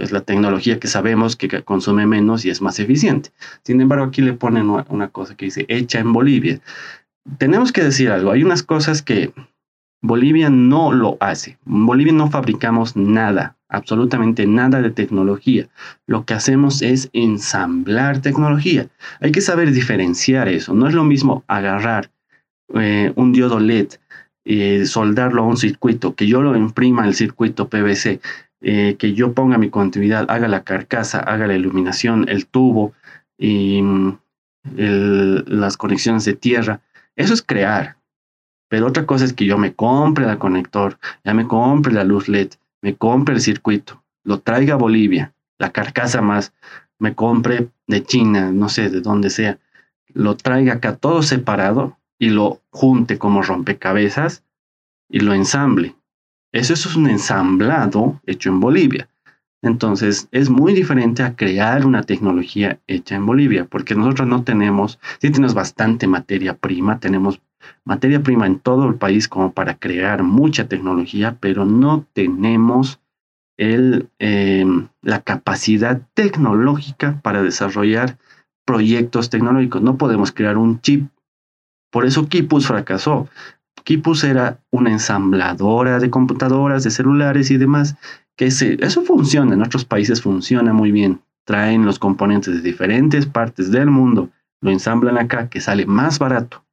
es 0.00 0.12
la 0.12 0.20
tecnología 0.20 0.80
que 0.80 0.88
sabemos 0.88 1.36
que 1.36 1.62
consume 1.62 2.06
menos 2.06 2.44
y 2.44 2.50
es 2.50 2.60
más 2.60 2.78
eficiente. 2.80 3.30
Sin 3.62 3.80
embargo, 3.80 4.04
aquí 4.04 4.22
le 4.22 4.32
ponen 4.32 4.70
una 4.70 5.08
cosa 5.08 5.36
que 5.36 5.46
dice 5.46 5.64
hecha 5.68 6.00
en 6.00 6.12
Bolivia. 6.12 6.60
Tenemos 7.38 7.72
que 7.72 7.84
decir 7.84 8.10
algo, 8.10 8.30
hay 8.30 8.42
unas 8.42 8.62
cosas 8.62 9.02
que 9.02 9.32
Bolivia 10.02 10.50
no 10.50 10.92
lo 10.92 11.16
hace. 11.20 11.58
En 11.66 11.86
Bolivia 11.86 12.12
no 12.12 12.30
fabricamos 12.30 12.96
nada 12.96 13.56
absolutamente 13.74 14.46
nada 14.46 14.80
de 14.80 14.90
tecnología. 14.90 15.68
Lo 16.06 16.24
que 16.24 16.34
hacemos 16.34 16.82
es 16.82 17.10
ensamblar 17.12 18.20
tecnología. 18.20 18.88
Hay 19.20 19.32
que 19.32 19.40
saber 19.40 19.72
diferenciar 19.72 20.48
eso. 20.48 20.74
No 20.74 20.88
es 20.88 20.94
lo 20.94 21.04
mismo 21.04 21.44
agarrar 21.48 22.10
eh, 22.74 23.12
un 23.16 23.32
diodo 23.32 23.60
LED, 23.60 23.88
eh, 24.44 24.86
soldarlo 24.86 25.42
a 25.42 25.46
un 25.46 25.56
circuito, 25.56 26.14
que 26.14 26.26
yo 26.26 26.42
lo 26.42 26.56
imprima 26.56 27.04
al 27.04 27.14
circuito 27.14 27.68
PVC, 27.68 28.20
eh, 28.66 28.96
que 28.98 29.12
yo 29.12 29.34
ponga 29.34 29.58
mi 29.58 29.68
continuidad, 29.68 30.24
haga 30.30 30.48
la 30.48 30.64
carcasa, 30.64 31.20
haga 31.20 31.46
la 31.46 31.54
iluminación, 31.54 32.26
el 32.30 32.46
tubo 32.46 32.94
y 33.36 33.82
mm, 33.82 34.18
las 34.72 35.76
conexiones 35.76 36.24
de 36.24 36.32
tierra. 36.32 36.80
Eso 37.14 37.34
es 37.34 37.42
crear. 37.42 37.98
Pero 38.70 38.86
otra 38.86 39.04
cosa 39.04 39.26
es 39.26 39.34
que 39.34 39.44
yo 39.44 39.58
me 39.58 39.74
compre 39.74 40.24
el 40.24 40.38
conector, 40.38 40.98
ya 41.24 41.34
me 41.34 41.46
compre 41.46 41.92
la 41.92 42.04
luz 42.04 42.26
LED, 42.26 42.52
me 42.80 42.96
compre 42.96 43.34
el 43.34 43.42
circuito, 43.42 44.02
lo 44.24 44.40
traiga 44.40 44.74
a 44.74 44.78
Bolivia, 44.78 45.34
la 45.58 45.70
carcasa 45.70 46.22
más, 46.22 46.54
me 46.98 47.14
compre 47.14 47.68
de 47.86 48.02
China, 48.02 48.50
no 48.50 48.70
sé, 48.70 48.88
de 48.88 49.02
dónde 49.02 49.28
sea, 49.28 49.58
lo 50.14 50.38
traiga 50.38 50.74
acá 50.74 50.96
todo 50.96 51.22
separado 51.22 51.98
y 52.18 52.30
lo 52.30 52.62
junte 52.70 53.18
como 53.18 53.42
rompecabezas 53.42 54.42
y 55.10 55.20
lo 55.20 55.34
ensamble. 55.34 55.94
Eso, 56.54 56.74
es 56.74 56.94
un 56.94 57.10
ensamblado 57.10 58.20
hecho 58.26 58.48
en 58.48 58.60
Bolivia. 58.60 59.08
Entonces, 59.60 60.28
es 60.30 60.50
muy 60.50 60.72
diferente 60.72 61.24
a 61.24 61.34
crear 61.34 61.84
una 61.84 62.04
tecnología 62.04 62.78
hecha 62.86 63.16
en 63.16 63.26
Bolivia, 63.26 63.64
porque 63.64 63.96
nosotros 63.96 64.28
no 64.28 64.44
tenemos, 64.44 65.00
sí 65.20 65.30
tenemos 65.32 65.52
bastante 65.52 66.06
materia 66.06 66.54
prima, 66.56 67.00
tenemos 67.00 67.40
materia 67.84 68.22
prima 68.22 68.46
en 68.46 68.60
todo 68.60 68.88
el 68.88 68.94
país 68.94 69.26
como 69.26 69.52
para 69.52 69.74
crear 69.78 70.22
mucha 70.22 70.68
tecnología, 70.68 71.36
pero 71.40 71.64
no 71.64 72.06
tenemos 72.12 73.00
em, 73.58 74.06
la 75.02 75.22
capacidad 75.22 76.02
tecnológica 76.14 77.20
para 77.20 77.42
desarrollar 77.42 78.16
proyectos 78.64 79.28
tecnológicos. 79.28 79.82
No 79.82 79.98
podemos 79.98 80.30
crear 80.30 80.56
un 80.56 80.80
chip. 80.80 81.08
Por 81.90 82.06
eso 82.06 82.28
Kipus 82.28 82.68
fracasó. 82.68 83.28
Kipus 83.82 84.24
era 84.24 84.60
una 84.70 84.90
ensambladora 84.90 85.98
de 85.98 86.10
computadoras, 86.10 86.84
de 86.84 86.90
celulares 86.90 87.50
y 87.50 87.58
demás, 87.58 87.96
que 88.36 88.46
eso 88.46 89.02
funciona, 89.02 89.54
en 89.54 89.62
otros 89.62 89.84
países 89.84 90.22
funciona 90.22 90.72
muy 90.72 90.90
bien. 90.92 91.20
Traen 91.44 91.84
los 91.84 91.98
componentes 91.98 92.54
de 92.54 92.60
diferentes 92.62 93.26
partes 93.26 93.70
del 93.70 93.90
mundo, 93.90 94.30
lo 94.60 94.70
ensamblan 94.70 95.18
acá, 95.18 95.48
que 95.48 95.60
sale 95.60 95.84
más 95.84 96.18
barato 96.18 96.64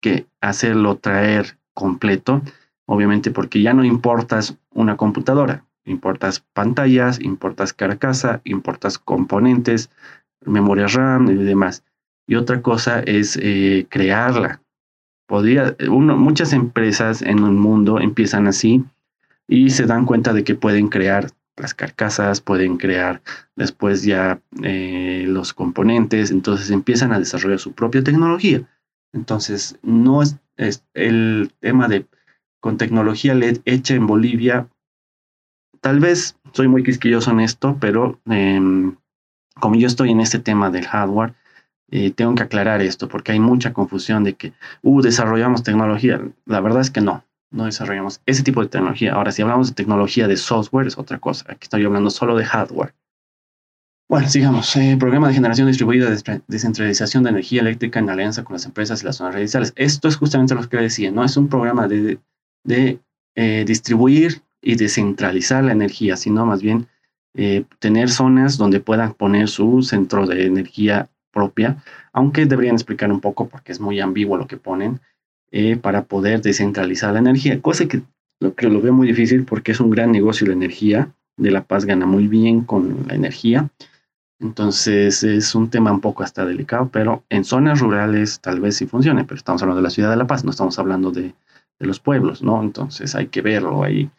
que 0.00 0.26
hacerlo 0.42 0.96
traer 0.96 1.58
completo, 1.72 2.42
obviamente 2.86 3.30
porque 3.30 3.62
ya 3.62 3.72
no 3.72 3.84
importas 3.84 4.58
una 4.70 4.98
computadora, 4.98 5.64
importas 5.86 6.40
pantallas, 6.52 7.20
importas 7.20 7.72
carcasa, 7.72 8.42
importas 8.44 8.98
componentes, 8.98 9.90
memoria 10.44 10.88
RAM 10.88 11.30
y 11.30 11.34
demás. 11.34 11.84
Y 12.26 12.34
otra 12.34 12.60
cosa 12.60 13.00
es 13.00 13.38
eh, 13.40 13.86
crearla. 13.88 14.60
Podría, 15.26 15.76
uno, 15.88 16.16
muchas 16.16 16.52
empresas 16.52 17.22
en 17.22 17.38
el 17.38 17.52
mundo 17.52 17.98
empiezan 18.00 18.46
así 18.46 18.84
y 19.48 19.70
se 19.70 19.86
dan 19.86 20.04
cuenta 20.04 20.32
de 20.32 20.44
que 20.44 20.54
pueden 20.54 20.88
crear 20.88 21.30
las 21.56 21.74
carcasas, 21.74 22.40
pueden 22.40 22.76
crear 22.76 23.22
después 23.56 24.02
ya 24.02 24.40
eh, 24.62 25.24
los 25.26 25.52
componentes, 25.52 26.30
entonces 26.30 26.70
empiezan 26.70 27.12
a 27.12 27.18
desarrollar 27.18 27.58
su 27.58 27.72
propia 27.72 28.02
tecnología. 28.02 28.68
Entonces, 29.12 29.78
no 29.82 30.22
es, 30.22 30.36
el 30.94 31.52
tema 31.60 31.88
de 31.88 32.06
con 32.60 32.76
tecnología 32.76 33.34
LED 33.34 33.58
hecha 33.64 33.94
en 33.94 34.06
Bolivia. 34.06 34.68
Tal 35.80 36.00
vez 36.00 36.36
soy 36.52 36.68
muy 36.68 36.82
quisquilloso 36.82 37.30
en 37.30 37.40
esto, 37.40 37.76
pero 37.80 38.20
em, 38.26 38.96
como 39.60 39.76
yo 39.76 39.86
estoy 39.86 40.10
en 40.10 40.20
este 40.20 40.38
tema 40.38 40.70
del 40.70 40.86
hardware, 40.86 41.34
eh, 41.96 42.10
tengo 42.10 42.34
que 42.34 42.42
aclarar 42.42 42.82
esto 42.82 43.06
porque 43.06 43.30
hay 43.30 43.38
mucha 43.38 43.72
confusión 43.72 44.24
de 44.24 44.34
que, 44.34 44.52
uh, 44.82 45.00
desarrollamos 45.00 45.62
tecnología. 45.62 46.20
La 46.44 46.60
verdad 46.60 46.80
es 46.80 46.90
que 46.90 47.00
no, 47.00 47.24
no 47.52 47.66
desarrollamos 47.66 48.20
ese 48.26 48.42
tipo 48.42 48.60
de 48.62 48.68
tecnología. 48.68 49.12
Ahora, 49.12 49.30
si 49.30 49.42
hablamos 49.42 49.68
de 49.68 49.74
tecnología 49.74 50.26
de 50.26 50.36
software, 50.36 50.88
es 50.88 50.98
otra 50.98 51.20
cosa. 51.20 51.44
Aquí 51.48 51.60
estoy 51.62 51.84
hablando 51.84 52.10
solo 52.10 52.36
de 52.36 52.44
hardware. 52.46 52.96
Bueno, 54.08 54.28
sigamos. 54.28 54.74
Eh, 54.74 54.96
programa 54.98 55.28
de 55.28 55.34
generación 55.34 55.68
distribuida 55.68 56.10
de 56.10 56.42
descentralización 56.48 57.22
de 57.22 57.30
energía 57.30 57.60
eléctrica 57.60 58.00
en 58.00 58.10
alianza 58.10 58.42
con 58.42 58.54
las 58.54 58.66
empresas 58.66 59.00
y 59.00 59.06
las 59.06 59.14
zonas 59.14 59.34
residenciales. 59.34 59.72
Esto 59.76 60.08
es 60.08 60.16
justamente 60.16 60.56
lo 60.56 60.68
que 60.68 60.76
decía, 60.78 61.12
¿no? 61.12 61.22
Es 61.22 61.36
un 61.36 61.48
programa 61.48 61.86
de, 61.86 62.18
de 62.64 62.98
eh, 63.36 63.64
distribuir 63.64 64.42
y 64.60 64.74
descentralizar 64.74 65.62
la 65.62 65.70
energía, 65.70 66.16
sino 66.16 66.44
más 66.44 66.60
bien 66.60 66.88
tener 67.80 68.10
zonas 68.10 68.58
donde 68.58 68.78
puedan 68.78 69.12
poner 69.12 69.48
su 69.48 69.82
centro 69.82 70.24
de 70.24 70.46
energía 70.46 71.08
propia, 71.34 71.76
aunque 72.12 72.46
deberían 72.46 72.76
explicar 72.76 73.12
un 73.12 73.20
poco 73.20 73.48
porque 73.48 73.72
es 73.72 73.80
muy 73.80 74.00
ambiguo 74.00 74.38
lo 74.38 74.46
que 74.46 74.56
ponen, 74.56 75.00
para 75.82 76.04
poder 76.04 76.40
descentralizar 76.40 77.12
la 77.12 77.20
energía, 77.20 77.60
cosa 77.60 77.86
que 77.86 78.02
lo, 78.40 78.54
que 78.54 78.68
lo 78.68 78.80
veo 78.80 78.92
muy 78.92 79.06
difícil 79.06 79.44
porque 79.44 79.70
es 79.72 79.80
un 79.80 79.90
gran 79.90 80.10
negocio 80.10 80.46
la 80.46 80.52
energía. 80.52 81.10
De 81.36 81.50
La 81.50 81.64
Paz 81.64 81.84
gana 81.84 82.06
muy 82.06 82.28
bien 82.28 82.62
con 82.62 83.06
la 83.08 83.14
energía 83.14 83.68
entonces 84.40 85.22
es 85.22 85.54
un 85.54 85.70
tema 85.70 85.92
un 85.92 86.00
poco 86.00 86.22
hasta 86.22 86.44
delicado, 86.44 86.90
pero 86.92 87.24
en 87.30 87.44
zonas 87.44 87.80
rurales 87.80 88.40
tal 88.40 88.60
vez 88.60 88.76
sí 88.76 88.86
funcione, 88.86 89.24
pero 89.24 89.36
estamos 89.36 89.62
hablando 89.62 89.80
de 89.80 89.84
la 89.84 89.90
ciudad 89.90 90.10
de 90.10 90.16
La 90.16 90.26
Paz, 90.26 90.44
no 90.44 90.50
estamos 90.50 90.78
hablando 90.78 91.10
de, 91.10 91.34
los 91.78 92.00
pueblos, 92.00 92.42
¿no? 92.42 92.62
Entonces 92.62 93.14
hay 93.14 93.26
que 93.26 93.42
verlo 93.42 93.82
ahí. 93.82 94.10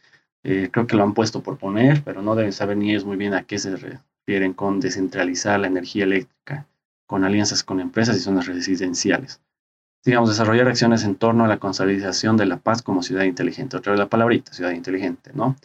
Eh, 0.44 0.70
creo 0.72 0.86
que 0.86 0.96
lo 0.96 1.04
han 1.04 1.14
puesto 1.14 1.42
por 1.42 1.58
poner, 1.58 2.04
pero 2.04 2.22
no 2.22 2.36
deben 2.36 2.54
saber 2.54 2.78
ni 2.78 2.92
ellos 2.92 3.06
muy 3.06 3.18
bien 3.18 3.34
a 3.34 3.44
qué 3.44 3.58
se 3.58 3.76
refieren 3.76 4.54
con 4.54 4.80
descentralizar 4.80 5.60
la 5.60 5.68
energía 5.68 6.04
eléctrica, 6.04 6.68
con 7.06 7.24
alianzas 7.24 7.64
con 7.64 7.80
empresas 7.80 8.18
y 8.18 8.20
zonas 8.20 8.48
residenciales. 8.48 9.42
Digamos, 10.04 10.30
desarrollar 10.30 10.68
acciones 10.68 11.04
en 11.04 11.16
torno 11.16 11.46
a 11.46 11.48
la 11.48 11.58
consolidación 11.58 12.38
de 12.38 12.46
La 12.46 12.58
Paz 12.58 12.82
como 12.82 13.02
ciudad 13.02 13.24
inteligente. 13.24 13.78
Otra 13.78 13.94
vez 13.94 14.00
la 14.00 14.10
palabrita, 14.10 14.54
ciudad 14.54 14.72
inteligente, 14.72 15.32
¿no? 15.34 15.56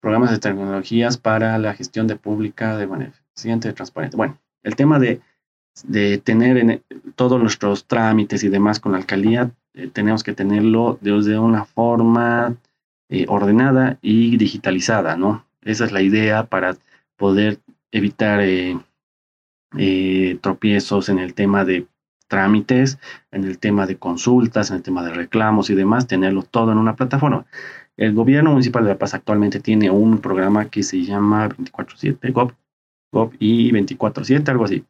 Programas 0.00 0.30
de 0.30 0.38
tecnologías 0.38 1.16
para 1.16 1.58
la 1.58 1.72
gestión 1.74 2.06
de 2.06 2.16
pública 2.16 2.76
de 2.76 3.12
Siguiente 3.34 3.72
transparente. 3.72 4.16
Bueno, 4.16 4.38
el 4.62 4.76
tema 4.76 4.98
de, 4.98 5.20
de 5.84 6.18
tener 6.18 6.56
en 6.58 6.82
todos 7.14 7.40
nuestros 7.40 7.86
trámites 7.86 8.44
y 8.44 8.48
demás 8.48 8.80
con 8.80 8.92
la 8.92 8.98
alcaldía, 8.98 9.50
eh, 9.74 9.88
tenemos 9.92 10.24
que 10.24 10.32
tenerlo 10.32 10.98
de, 11.02 11.38
una 11.38 11.64
forma 11.64 12.56
eh, 13.10 13.26
ordenada 13.28 13.98
y 14.00 14.36
digitalizada, 14.38 15.16
¿no? 15.16 15.44
Esa 15.62 15.84
es 15.84 15.92
la 15.92 16.00
idea 16.00 16.46
para 16.46 16.76
poder 17.16 17.60
evitar 17.92 18.40
eh, 18.40 18.78
tropiezos 20.40 21.08
en 21.08 21.18
el 21.18 21.34
tema 21.34 21.64
de 21.64 21.86
trámites, 22.28 22.98
en 23.30 23.44
el 23.44 23.58
tema 23.58 23.86
de 23.86 23.96
consultas, 23.96 24.70
en 24.70 24.76
el 24.76 24.82
tema 24.82 25.04
de 25.04 25.14
reclamos 25.14 25.70
y 25.70 25.74
demás, 25.74 26.06
tenerlo 26.06 26.42
todo 26.42 26.72
en 26.72 26.78
una 26.78 26.96
plataforma. 26.96 27.46
El 27.96 28.14
gobierno 28.14 28.50
municipal 28.50 28.84
de 28.84 28.90
La 28.90 28.98
Paz 28.98 29.14
actualmente 29.14 29.60
tiene 29.60 29.90
un 29.90 30.18
programa 30.18 30.68
que 30.68 30.82
se 30.82 31.02
llama 31.04 31.48
24/7 31.48 32.32
GOV, 32.32 32.52
y 33.38 33.70
24/7, 33.72 34.50
algo 34.50 34.64
así. 34.64 34.84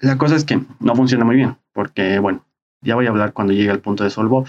La 0.00 0.18
cosa 0.18 0.34
es 0.34 0.44
que 0.44 0.60
no 0.80 0.96
funciona 0.96 1.24
muy 1.24 1.36
bien, 1.36 1.56
porque, 1.72 2.18
bueno, 2.18 2.44
ya 2.82 2.94
voy 2.94 3.06
a 3.06 3.10
hablar 3.10 3.32
cuando 3.32 3.52
llegue 3.52 3.70
al 3.70 3.80
punto 3.80 4.02
de 4.02 4.10
Solvo, 4.10 4.46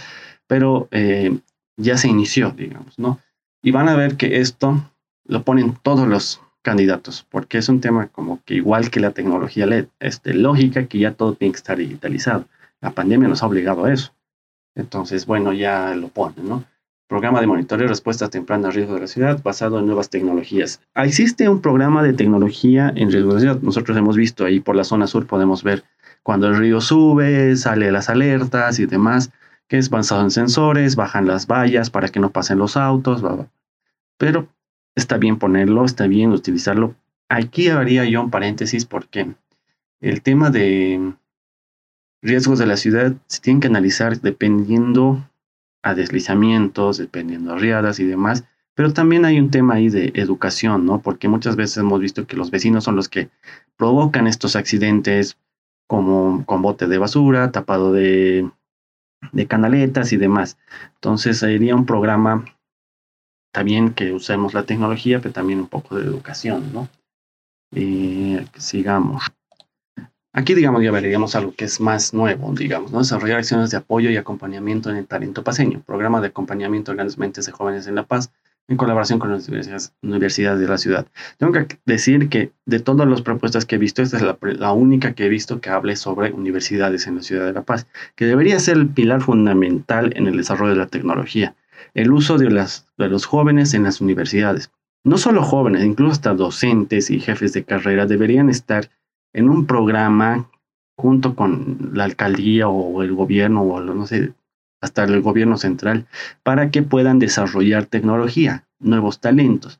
pero 0.47 0.87
eh, 0.91 1.37
ya 1.77 1.97
se 1.97 2.07
inició, 2.07 2.51
digamos, 2.51 2.97
¿no? 2.97 3.19
Y 3.61 3.71
van 3.71 3.89
a 3.89 3.95
ver 3.95 4.17
que 4.17 4.39
esto 4.39 4.81
lo 5.25 5.43
ponen 5.43 5.77
todos 5.83 6.07
los 6.07 6.41
candidatos, 6.61 7.25
porque 7.29 7.57
es 7.57 7.69
un 7.69 7.81
tema 7.81 8.07
como 8.07 8.41
que 8.45 8.55
igual 8.55 8.89
que 8.89 8.99
la 8.99 9.11
tecnología 9.11 9.65
LED, 9.65 9.87
es 9.99 10.21
de 10.23 10.33
lógica 10.33 10.85
que 10.85 10.99
ya 10.99 11.13
todo 11.13 11.33
tiene 11.33 11.53
que 11.53 11.57
estar 11.57 11.77
digitalizado. 11.77 12.45
La 12.81 12.91
pandemia 12.91 13.27
nos 13.27 13.43
ha 13.43 13.47
obligado 13.47 13.85
a 13.85 13.93
eso. 13.93 14.13
Entonces, 14.75 15.25
bueno, 15.25 15.53
ya 15.53 15.93
lo 15.95 16.07
ponen, 16.09 16.47
¿no? 16.47 16.63
programa 17.11 17.41
de 17.41 17.47
monitoreo 17.47 17.87
y 17.87 17.89
respuestas 17.89 18.29
tempranas 18.29 18.69
a 18.69 18.71
riesgo 18.71 18.93
de 18.93 19.01
la 19.01 19.07
ciudad 19.07 19.43
basado 19.43 19.79
en 19.79 19.85
nuevas 19.85 20.09
tecnologías. 20.09 20.79
Existe 20.95 21.49
un 21.49 21.59
programa 21.59 22.01
de 22.03 22.13
tecnología 22.13 22.93
en 22.95 23.11
riesgo 23.11 23.31
de 23.31 23.33
la 23.33 23.39
ciudad. 23.41 23.59
Nosotros 23.61 23.97
hemos 23.97 24.15
visto 24.15 24.45
ahí 24.45 24.61
por 24.61 24.77
la 24.77 24.85
zona 24.85 25.07
sur, 25.07 25.27
podemos 25.27 25.61
ver 25.61 25.83
cuando 26.23 26.47
el 26.47 26.55
río 26.55 26.79
sube, 26.79 27.53
sale 27.57 27.91
las 27.91 28.07
alertas 28.07 28.79
y 28.79 28.85
demás, 28.85 29.29
que 29.67 29.77
es 29.77 29.89
basado 29.89 30.21
en 30.21 30.31
sensores, 30.31 30.95
bajan 30.95 31.27
las 31.27 31.47
vallas 31.47 31.89
para 31.89 32.07
que 32.07 32.21
no 32.21 32.29
pasen 32.29 32.59
los 32.59 32.77
autos, 32.77 33.21
pero 34.17 34.47
está 34.95 35.17
bien 35.17 35.37
ponerlo, 35.37 35.85
está 35.85 36.07
bien 36.07 36.31
utilizarlo. 36.31 36.95
Aquí 37.29 37.69
habría 37.69 38.05
yo 38.05 38.21
un 38.21 38.29
paréntesis 38.29 38.85
porque 38.85 39.33
el 40.01 40.21
tema 40.21 40.49
de 40.49 41.13
riesgos 42.21 42.59
de 42.59 42.65
la 42.65 42.77
ciudad 42.77 43.13
se 43.27 43.41
tiene 43.41 43.59
que 43.59 43.67
analizar 43.67 44.19
dependiendo 44.19 45.27
a 45.83 45.95
deslizamientos, 45.95 46.97
dependiendo 46.97 47.53
a 47.53 47.57
riadas 47.57 47.99
y 47.99 48.05
demás. 48.05 48.43
Pero 48.75 48.93
también 48.93 49.25
hay 49.25 49.39
un 49.39 49.51
tema 49.51 49.75
ahí 49.75 49.89
de 49.89 50.11
educación, 50.15 50.85
¿no? 50.85 51.01
Porque 51.01 51.27
muchas 51.27 51.55
veces 51.55 51.77
hemos 51.77 51.99
visto 51.99 52.25
que 52.25 52.37
los 52.37 52.51
vecinos 52.51 52.83
son 52.83 52.95
los 52.95 53.09
que 53.09 53.29
provocan 53.77 54.27
estos 54.27 54.55
accidentes 54.55 55.37
como 55.87 56.45
con 56.45 56.61
bote 56.61 56.87
de 56.87 56.97
basura, 56.97 57.51
tapado 57.51 57.91
de, 57.91 58.49
de 59.31 59.47
canaletas 59.47 60.13
y 60.13 60.17
demás. 60.17 60.57
Entonces 60.95 61.39
sería 61.39 61.75
un 61.75 61.85
programa 61.85 62.45
también 63.51 63.93
que 63.93 64.13
usemos 64.13 64.53
la 64.53 64.63
tecnología, 64.63 65.19
pero 65.19 65.33
también 65.33 65.59
un 65.59 65.67
poco 65.67 65.97
de 65.97 66.05
educación, 66.05 66.71
¿no? 66.73 66.89
Y 67.73 68.37
sigamos. 68.57 69.23
Aquí, 70.33 70.53
digamos, 70.53 70.81
ya 70.81 70.91
veríamos 70.91 71.35
algo 71.35 71.53
que 71.53 71.65
es 71.65 71.81
más 71.81 72.13
nuevo, 72.13 72.53
digamos, 72.53 72.91
¿no? 72.91 72.99
Desarrollar 72.99 73.39
acciones 73.39 73.69
de 73.71 73.77
apoyo 73.77 74.09
y 74.09 74.17
acompañamiento 74.17 74.89
en 74.89 74.95
el 74.95 75.07
talento 75.07 75.43
paseño, 75.43 75.81
programa 75.85 76.21
de 76.21 76.27
acompañamiento 76.27 76.91
de 76.91 76.95
grandes 76.95 77.17
mentes 77.17 77.45
de 77.45 77.51
jóvenes 77.51 77.87
en 77.87 77.95
La 77.95 78.03
Paz, 78.03 78.31
en 78.71 78.77
colaboración 78.77 79.19
con 79.19 79.31
las 79.31 79.49
universidades, 80.01 80.59
de 80.59 80.67
la 80.67 80.77
ciudad. 80.77 81.05
Tengo 81.37 81.51
que 81.51 81.79
decir 81.85 82.29
que 82.29 82.53
de 82.65 82.79
todas 82.79 83.07
las 83.07 83.21
propuestas 83.21 83.65
que 83.65 83.75
he 83.75 83.77
visto, 83.77 84.01
esta 84.01 84.17
es 84.17 84.23
la, 84.59 84.71
única 84.71 85.13
que 85.13 85.25
he 85.25 85.29
visto 85.29 85.59
que 85.59 85.69
hable 85.69 85.95
sobre 85.95 86.31
universidades 86.31 87.07
en 87.07 87.17
la 87.17 87.23
ciudad 87.23 87.45
de 87.45 87.53
La 87.53 87.63
Paz, 87.63 87.87
que 88.15 88.25
debería 88.25 88.59
ser 88.59 88.77
el 88.77 88.87
pilar 88.87 89.21
fundamental 89.21 90.13
en 90.15 90.27
el 90.27 90.37
desarrollo 90.37 90.71
de 90.71 90.79
la 90.79 90.87
tecnología, 90.87 91.55
el 91.93 92.11
uso 92.11 92.37
de, 92.37 92.49
las, 92.49 92.87
de 92.97 93.09
los 93.09 93.25
jóvenes 93.25 93.73
en 93.73 93.83
las 93.83 94.01
universidades. 94.01 94.71
No 95.03 95.17
solo 95.17 95.43
jóvenes, 95.43 95.83
incluso 95.83 96.11
hasta 96.11 96.33
docentes 96.33 97.09
y 97.09 97.19
jefes 97.19 97.53
de 97.53 97.63
carrera 97.63 98.05
deberían 98.05 98.49
estar 98.49 98.89
en 99.33 99.49
un 99.49 99.65
programa 99.65 100.49
junto 100.97 101.35
con 101.35 101.91
la 101.93 102.03
alcaldía 102.03 102.67
o 102.67 103.01
el 103.01 103.13
gobierno 103.13 103.63
o 103.63 103.81
no 103.81 104.05
sé, 104.05 104.33
hasta 104.81 105.03
el 105.03 105.21
gobierno 105.21 105.57
central, 105.57 106.07
para 106.43 106.71
que 106.71 106.83
puedan 106.83 107.19
desarrollar 107.19 107.85
tecnología, 107.85 108.65
nuevos 108.79 109.19
talentos. 109.19 109.79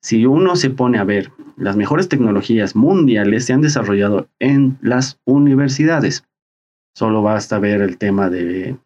Si 0.00 0.26
uno 0.26 0.56
se 0.56 0.70
pone 0.70 0.98
a 0.98 1.04
ver, 1.04 1.32
las 1.56 1.76
mejores 1.76 2.08
tecnologías 2.08 2.76
mundiales 2.76 3.44
se 3.44 3.52
han 3.52 3.62
desarrollado 3.62 4.28
en 4.38 4.78
las 4.80 5.18
universidades. 5.24 6.24
Solo 6.94 7.22
basta 7.22 7.58
ver 7.58 7.80
el 7.80 7.98
tema 7.98 8.30
de, 8.30 8.76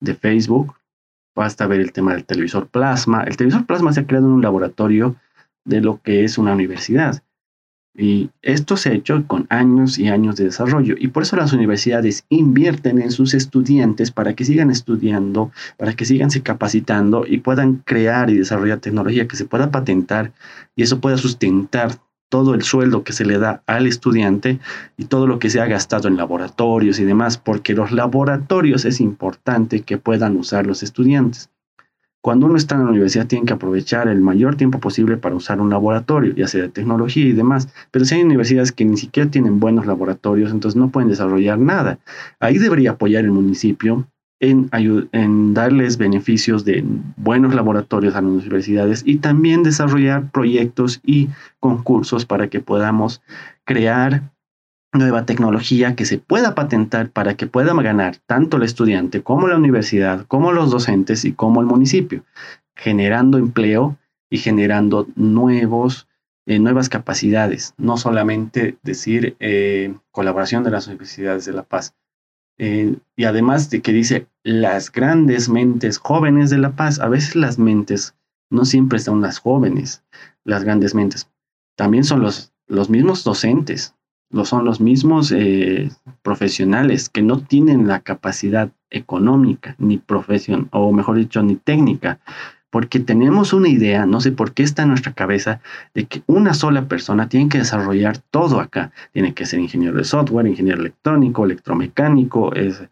de 0.00 0.14
Facebook, 0.14 0.75
basta 1.36 1.66
ver 1.66 1.80
el 1.80 1.92
tema 1.92 2.14
del 2.14 2.24
televisor 2.24 2.66
plasma. 2.66 3.22
El 3.22 3.36
televisor 3.36 3.66
plasma 3.66 3.92
se 3.92 4.00
ha 4.00 4.06
creado 4.06 4.26
en 4.26 4.32
un 4.32 4.42
laboratorio 4.42 5.14
de 5.64 5.80
lo 5.80 6.00
que 6.02 6.24
es 6.24 6.38
una 6.38 6.54
universidad. 6.54 7.22
Y 7.98 8.30
esto 8.42 8.76
se 8.76 8.90
ha 8.90 8.92
hecho 8.92 9.26
con 9.26 9.46
años 9.48 9.98
y 9.98 10.08
años 10.08 10.36
de 10.36 10.44
desarrollo. 10.44 10.96
Y 10.98 11.08
por 11.08 11.22
eso 11.22 11.36
las 11.36 11.52
universidades 11.52 12.24
invierten 12.28 13.00
en 13.00 13.10
sus 13.10 13.32
estudiantes 13.32 14.10
para 14.10 14.34
que 14.34 14.44
sigan 14.44 14.70
estudiando, 14.70 15.50
para 15.78 15.94
que 15.94 16.04
sigan 16.04 16.30
se 16.30 16.42
capacitando 16.42 17.24
y 17.26 17.38
puedan 17.38 17.76
crear 17.76 18.28
y 18.28 18.36
desarrollar 18.36 18.80
tecnología 18.80 19.28
que 19.28 19.36
se 19.36 19.46
pueda 19.46 19.70
patentar 19.70 20.32
y 20.74 20.82
eso 20.82 21.00
pueda 21.00 21.16
sustentar 21.16 21.98
todo 22.28 22.54
el 22.54 22.62
sueldo 22.62 23.04
que 23.04 23.12
se 23.12 23.24
le 23.24 23.38
da 23.38 23.62
al 23.66 23.86
estudiante 23.86 24.58
y 24.96 25.04
todo 25.04 25.26
lo 25.26 25.38
que 25.38 25.50
se 25.50 25.60
ha 25.60 25.66
gastado 25.66 26.08
en 26.08 26.16
laboratorios 26.16 26.98
y 26.98 27.04
demás, 27.04 27.38
porque 27.38 27.74
los 27.74 27.92
laboratorios 27.92 28.84
es 28.84 29.00
importante 29.00 29.82
que 29.82 29.98
puedan 29.98 30.36
usar 30.36 30.66
los 30.66 30.82
estudiantes. 30.82 31.50
Cuando 32.26 32.46
uno 32.46 32.56
está 32.56 32.74
en 32.74 32.82
la 32.82 32.90
universidad 32.90 33.28
tiene 33.28 33.46
que 33.46 33.52
aprovechar 33.52 34.08
el 34.08 34.20
mayor 34.20 34.56
tiempo 34.56 34.80
posible 34.80 35.16
para 35.16 35.36
usar 35.36 35.60
un 35.60 35.70
laboratorio, 35.70 36.34
ya 36.34 36.48
sea 36.48 36.62
de 36.62 36.68
tecnología 36.68 37.24
y 37.24 37.32
demás. 37.32 37.68
Pero 37.92 38.04
si 38.04 38.16
hay 38.16 38.22
universidades 38.24 38.72
que 38.72 38.84
ni 38.84 38.96
siquiera 38.96 39.30
tienen 39.30 39.60
buenos 39.60 39.86
laboratorios, 39.86 40.50
entonces 40.50 40.76
no 40.76 40.90
pueden 40.90 41.08
desarrollar 41.08 41.60
nada. 41.60 42.00
Ahí 42.40 42.58
debería 42.58 42.92
apoyar 42.92 43.24
el 43.24 43.30
municipio 43.30 44.08
en, 44.40 45.54
darles 45.54 45.96
beneficios 45.96 46.64
de 46.64 46.84
buenos 47.16 47.54
laboratorios 47.54 48.14
a 48.14 48.20
las 48.20 48.30
universidades 48.30 49.02
y 49.04 49.16
también 49.16 49.62
desarrollar 49.62 50.30
proyectos 50.30 51.00
y 51.04 51.28
concursos 51.60 52.26
para 52.26 52.48
que 52.48 52.60
podamos 52.60 53.22
crear 53.64 54.30
nueva 54.92 55.26
tecnología 55.26 55.94
que 55.96 56.04
se 56.04 56.18
pueda 56.18 56.54
patentar 56.54 57.10
para 57.10 57.34
que 57.34 57.46
pueda 57.46 57.74
ganar 57.74 58.16
tanto 58.26 58.56
el 58.56 58.62
estudiante 58.62 59.22
como 59.22 59.48
la 59.48 59.56
universidad, 59.56 60.26
como 60.26 60.52
los 60.52 60.70
docentes 60.70 61.24
y 61.24 61.32
como 61.32 61.60
el 61.60 61.66
municipio, 61.66 62.24
generando 62.74 63.38
empleo 63.38 63.98
y 64.30 64.38
generando 64.38 65.06
nuevos 65.14 66.08
eh, 66.48 66.60
nuevas 66.60 66.88
capacidades, 66.88 67.74
no 67.76 67.96
solamente 67.96 68.78
decir 68.84 69.36
eh, 69.40 69.94
colaboración 70.12 70.62
de 70.62 70.70
las 70.70 70.86
universidades 70.86 71.44
de 71.44 71.52
La 71.52 71.64
Paz. 71.64 71.96
Y 72.58 73.24
además 73.24 73.68
de 73.70 73.82
que 73.82 73.92
dice 73.92 74.26
las 74.42 74.90
grandes 74.90 75.48
mentes 75.48 75.98
jóvenes 75.98 76.50
de 76.50 76.58
La 76.58 76.70
Paz, 76.70 77.00
a 77.00 77.08
veces 77.08 77.36
las 77.36 77.58
mentes 77.58 78.14
no 78.50 78.64
siempre 78.64 78.98
son 78.98 79.20
las 79.20 79.38
jóvenes, 79.38 80.04
las 80.44 80.64
grandes 80.64 80.94
mentes, 80.94 81.28
también 81.76 82.04
son 82.04 82.22
los, 82.22 82.52
los 82.66 82.88
mismos 82.88 83.24
docentes, 83.24 83.94
lo 84.30 84.44
son 84.44 84.64
los 84.64 84.80
mismos 84.80 85.32
eh, 85.32 85.90
profesionales 86.22 87.08
que 87.08 87.22
no 87.22 87.40
tienen 87.40 87.86
la 87.86 88.00
capacidad 88.00 88.70
económica, 88.90 89.76
ni 89.78 89.98
profesión, 89.98 90.68
o 90.72 90.92
mejor 90.92 91.16
dicho, 91.16 91.42
ni 91.42 91.56
técnica, 91.56 92.20
porque 92.76 93.00
tenemos 93.00 93.54
una 93.54 93.70
idea, 93.70 94.04
no 94.04 94.20
sé 94.20 94.32
por 94.32 94.52
qué 94.52 94.62
está 94.62 94.82
en 94.82 94.90
nuestra 94.90 95.14
cabeza, 95.14 95.62
de 95.94 96.04
que 96.04 96.22
una 96.26 96.52
sola 96.52 96.88
persona 96.88 97.26
tiene 97.26 97.48
que 97.48 97.56
desarrollar 97.56 98.18
todo 98.18 98.60
acá. 98.60 98.92
Tiene 99.14 99.32
que 99.32 99.46
ser 99.46 99.60
ingeniero 99.60 99.96
de 99.96 100.04
software, 100.04 100.46
ingeniero 100.46 100.80
electrónico, 100.80 101.46
electromecánico, 101.46 102.54
es, 102.54 102.82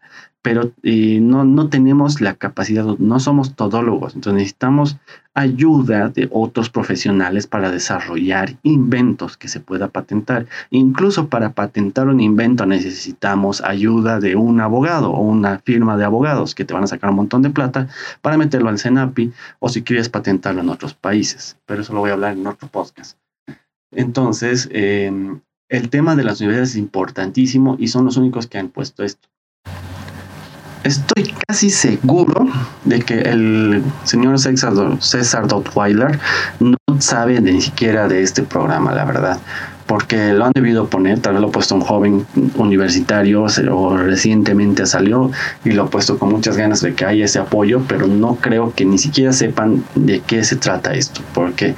pero 0.45 0.73
eh, 0.83 1.17
no, 1.21 1.43
no 1.43 1.69
tenemos 1.69 2.21
la 2.21 2.35
capacidad, 2.35 2.85
no 2.99 3.19
somos 3.19 3.55
todólogos, 3.55 4.13
entonces 4.13 4.35
necesitamos 4.35 4.97
ayuda 5.33 6.09
de 6.09 6.29
otros 6.31 6.69
profesionales 6.69 7.47
para 7.47 7.71
desarrollar 7.71 8.55
inventos 8.61 9.37
que 9.37 9.47
se 9.47 9.59
pueda 9.59 9.87
patentar. 9.87 10.45
Incluso 10.69 11.29
para 11.29 11.53
patentar 11.53 12.09
un 12.09 12.19
invento 12.19 12.67
necesitamos 12.67 13.61
ayuda 13.61 14.19
de 14.19 14.35
un 14.35 14.61
abogado 14.61 15.09
o 15.09 15.21
una 15.21 15.57
firma 15.65 15.97
de 15.97 16.05
abogados 16.05 16.53
que 16.53 16.63
te 16.63 16.75
van 16.75 16.83
a 16.83 16.87
sacar 16.93 17.09
un 17.09 17.15
montón 17.15 17.41
de 17.41 17.49
plata 17.49 17.87
para 18.21 18.37
meterlo 18.37 18.69
al 18.69 18.77
CENAPI 18.77 19.33
o 19.57 19.69
si 19.69 19.81
quieres 19.81 20.09
patentarlo 20.09 20.61
en 20.61 20.69
otros 20.69 20.93
países. 20.93 21.57
Pero 21.65 21.81
eso 21.81 21.91
lo 21.91 22.01
voy 22.01 22.11
a 22.11 22.13
hablar 22.13 22.33
en 22.33 22.45
otro 22.45 22.67
podcast. 22.67 23.17
Entonces, 23.91 24.69
em, 24.71 25.41
el 25.69 25.89
tema 25.89 26.15
de 26.15 26.23
las 26.23 26.39
universidades 26.39 26.69
es 26.69 26.77
importantísimo 26.77 27.77
y 27.79 27.87
son 27.87 28.05
los 28.05 28.17
únicos 28.17 28.45
que 28.45 28.59
han 28.59 28.69
puesto 28.69 29.03
esto. 29.03 29.27
Estoy 30.85 31.33
casi 31.47 31.71
seguro 31.71 32.47
de 32.83 33.01
que 33.01 33.19
el 33.21 33.83
señor 34.03 34.37
César, 34.37 34.73
César 34.99 35.47
Dottweiler 35.47 36.19
no 36.59 36.77
sabe 36.99 37.41
ni 37.41 37.59
siquiera 37.59 38.07
de 38.07 38.21
este 38.21 38.43
programa, 38.43 38.93
la 38.93 39.03
verdad 39.03 39.39
porque 39.85 40.33
lo 40.33 40.45
han 40.45 40.51
debido 40.53 40.87
poner, 40.87 41.19
tal 41.19 41.33
vez 41.33 41.41
lo 41.41 41.49
ha 41.49 41.51
puesto 41.51 41.75
un 41.75 41.81
joven 41.81 42.25
universitario 42.55 43.43
o 43.43 43.97
recientemente 43.97 44.85
salió 44.85 45.31
y 45.63 45.71
lo 45.71 45.83
ha 45.83 45.89
puesto 45.89 46.17
con 46.17 46.29
muchas 46.29 46.57
ganas 46.57 46.81
de 46.81 46.95
que 46.95 47.05
haya 47.05 47.25
ese 47.25 47.39
apoyo, 47.39 47.81
pero 47.87 48.07
no 48.07 48.35
creo 48.35 48.73
que 48.73 48.85
ni 48.85 48.97
siquiera 48.97 49.31
sepan 49.31 49.83
de 49.95 50.21
qué 50.21 50.43
se 50.43 50.55
trata 50.55 50.93
esto, 50.93 51.21
porque 51.33 51.75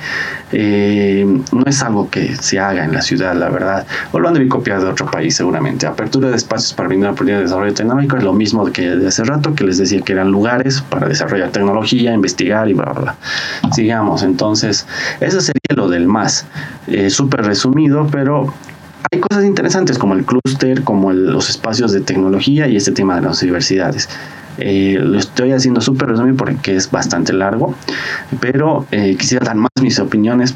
eh, 0.54 1.26
no 1.52 1.64
es 1.66 1.84
algo 1.84 2.10
que 2.10 2.36
se 2.38 2.60
haga 2.60 2.86
en 2.86 2.94
la 2.94 3.02
ciudad, 3.02 3.36
la 3.36 3.50
verdad, 3.50 3.86
o 4.14 4.20
lo 4.20 4.28
han 4.30 4.34
debido 4.34 4.56
copiar 4.56 4.82
de 4.82 4.88
otro 4.88 5.06
país 5.12 5.36
seguramente. 5.36 5.86
Apertura 5.86 6.30
de 6.30 6.38
espacios 6.38 6.74
para 6.74 6.88
brindar 6.88 7.12
oportunidades 7.12 7.42
de 7.42 7.50
desarrollo 7.50 7.74
tecnológico 7.74 8.18
es 8.18 8.24
lo 8.24 8.34
mismo 8.34 8.66
que 8.72 8.90
de 8.90 9.08
hace 9.08 9.24
rato, 9.26 9.54
que 9.54 9.66
les 9.66 9.78
decía 9.78 10.02
que 10.02 10.14
eran 10.14 10.32
lugares 10.32 10.82
para 10.82 11.08
desarrollar 11.08 11.50
tecnología, 11.50 12.14
investigar 12.14 12.70
y 12.70 12.74
bla, 12.74 12.86
bla, 12.86 13.02
bla. 13.02 13.16
Sigamos, 13.74 14.24
entonces, 14.24 14.86
eso 15.20 15.42
sería 15.42 15.67
lo 15.76 15.90
del 15.90 16.08
más, 16.08 16.46
eh, 16.88 17.10
súper 17.10 17.46
resumido 17.46 18.08
pero 18.12 18.54
hay 19.12 19.20
cosas 19.20 19.46
interesantes 19.46 19.98
como 19.98 20.16
el 20.16 20.26
clúster, 20.26 20.84
como 20.84 21.14
los 21.14 21.50
espacios 21.50 21.92
de 21.92 22.02
tecnología 22.02 22.68
y 22.68 22.76
este 22.76 22.92
tema 22.92 23.16
de 23.16 23.22
las 23.22 23.42
universidades. 23.42 24.10
Eh, 24.58 24.98
lo 25.00 25.18
estoy 25.20 25.52
haciendo 25.52 25.82
súper 25.82 26.10
resumido 26.10 26.36
porque 26.36 26.76
es 26.76 26.90
bastante 26.90 27.32
largo, 27.32 27.76
pero 28.40 28.86
eh, 28.92 29.16
quisiera 29.18 29.46
dar 29.46 29.56
más 29.56 29.70
mis 29.82 30.00
opiniones. 30.00 30.56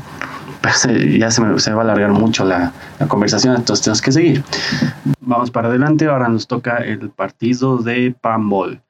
Pues, 0.61 0.85
eh, 0.85 1.17
ya 1.17 1.31
se, 1.31 1.41
me, 1.41 1.57
se 1.59 1.71
va 1.71 1.81
a 1.81 1.83
alargar 1.83 2.11
mucho 2.11 2.45
la, 2.45 2.71
la, 2.99 3.07
conversación, 3.07 3.55
entonces 3.55 3.83
tenemos 3.83 4.01
que 4.01 4.11
seguir. 4.11 4.43
Vamos 5.21 5.49
para 5.49 5.69
adelante, 5.69 6.07
ahora 6.07 6.27
nos 6.27 6.47
toca 6.47 6.77
el 6.77 7.09
partido 7.09 7.77
de 7.77 8.13
Pambol 8.19 8.81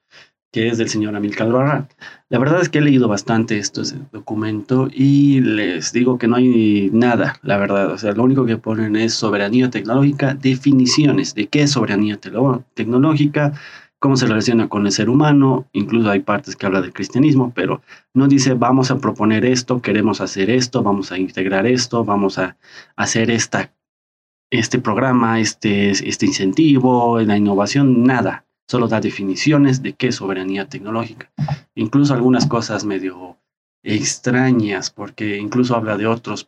que 0.52 0.68
es 0.68 0.78
del 0.78 0.90
señor 0.90 1.16
Amilcar 1.16 1.50
Barra. 1.50 1.88
La 2.28 2.38
verdad 2.38 2.60
es 2.60 2.68
que 2.68 2.78
he 2.78 2.82
leído 2.82 3.08
bastante 3.08 3.58
este 3.58 3.80
documento 4.12 4.88
y 4.92 5.40
les 5.40 5.92
digo 5.92 6.18
que 6.18 6.28
no 6.28 6.36
hay 6.36 6.90
nada, 6.92 7.36
la 7.42 7.56
verdad. 7.56 7.90
O 7.90 7.98
sea, 7.98 8.12
lo 8.12 8.22
único 8.22 8.44
que 8.44 8.58
ponen 8.58 8.94
es 8.94 9.14
soberanía 9.14 9.70
tecnológica, 9.70 10.34
definiciones 10.34 11.34
de 11.34 11.48
qué 11.48 11.62
es 11.62 11.70
soberanía 11.72 12.18
tecnológica, 12.74 13.54
cómo 13.98 14.16
se 14.16 14.26
relaciona 14.26 14.68
con 14.68 14.84
el 14.84 14.92
ser 14.92 15.08
humano, 15.08 15.68
incluso 15.72 16.10
hay 16.10 16.20
partes 16.20 16.54
que 16.54 16.66
habla 16.66 16.82
del 16.82 16.92
cristianismo, 16.92 17.52
pero 17.54 17.80
no 18.12 18.28
dice 18.28 18.52
vamos 18.52 18.90
a 18.90 18.98
proponer 18.98 19.46
esto, 19.46 19.80
queremos 19.80 20.20
hacer 20.20 20.50
esto, 20.50 20.82
vamos 20.82 21.12
a 21.12 21.18
integrar 21.18 21.66
esto, 21.66 22.04
vamos 22.04 22.38
a 22.38 22.56
hacer 22.96 23.30
esta, 23.30 23.72
este 24.50 24.80
programa, 24.80 25.40
este, 25.40 25.90
este 25.92 26.26
incentivo, 26.26 27.20
la 27.20 27.38
innovación, 27.38 28.04
nada 28.04 28.44
solo 28.68 28.88
da 28.88 29.00
definiciones 29.00 29.82
de 29.82 29.94
qué 29.94 30.08
es 30.08 30.16
soberanía 30.16 30.68
tecnológica. 30.68 31.30
Incluso 31.74 32.14
algunas 32.14 32.46
cosas 32.46 32.84
medio 32.84 33.38
extrañas, 33.82 34.90
porque 34.90 35.36
incluso 35.38 35.76
habla 35.76 35.96
de 35.96 36.06
otros, 36.06 36.46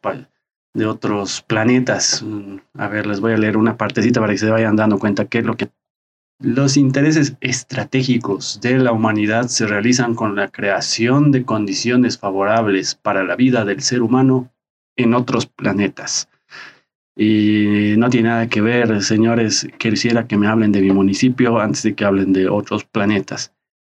de 0.74 0.86
otros 0.86 1.42
planetas. 1.42 2.22
Mm, 2.22 2.56
a 2.78 2.88
ver, 2.88 3.06
les 3.06 3.20
voy 3.20 3.32
a 3.32 3.38
leer 3.38 3.56
una 3.56 3.76
partecita 3.76 4.20
para 4.20 4.32
que 4.32 4.38
se 4.38 4.50
vayan 4.50 4.76
dando 4.76 4.98
cuenta 4.98 5.26
qué 5.26 5.38
es 5.38 5.44
lo 5.44 5.56
que... 5.56 5.70
Los 6.40 6.76
intereses 6.76 7.36
estratégicos 7.40 8.60
de 8.60 8.78
la 8.78 8.92
humanidad 8.92 9.46
se 9.46 9.66
realizan 9.66 10.14
con 10.14 10.34
la 10.34 10.48
creación 10.48 11.30
de 11.30 11.44
condiciones 11.44 12.18
favorables 12.18 12.96
para 12.96 13.22
la 13.22 13.36
vida 13.36 13.64
del 13.64 13.82
ser 13.82 14.02
humano 14.02 14.52
en 14.96 15.14
otros 15.14 15.46
planetas. 15.46 16.28
Y 17.16 17.94
no 17.96 18.10
tiene 18.10 18.28
nada 18.28 18.48
que 18.48 18.60
ver, 18.60 19.02
señores, 19.02 19.68
quisiera 19.78 20.26
que 20.26 20.36
me 20.36 20.48
hablen 20.48 20.72
de 20.72 20.80
mi 20.80 20.90
municipio 20.90 21.60
antes 21.60 21.84
de 21.84 21.94
que 21.94 22.04
hablen 22.04 22.32
de 22.32 22.48
otros 22.48 22.84
planetas. 22.84 23.52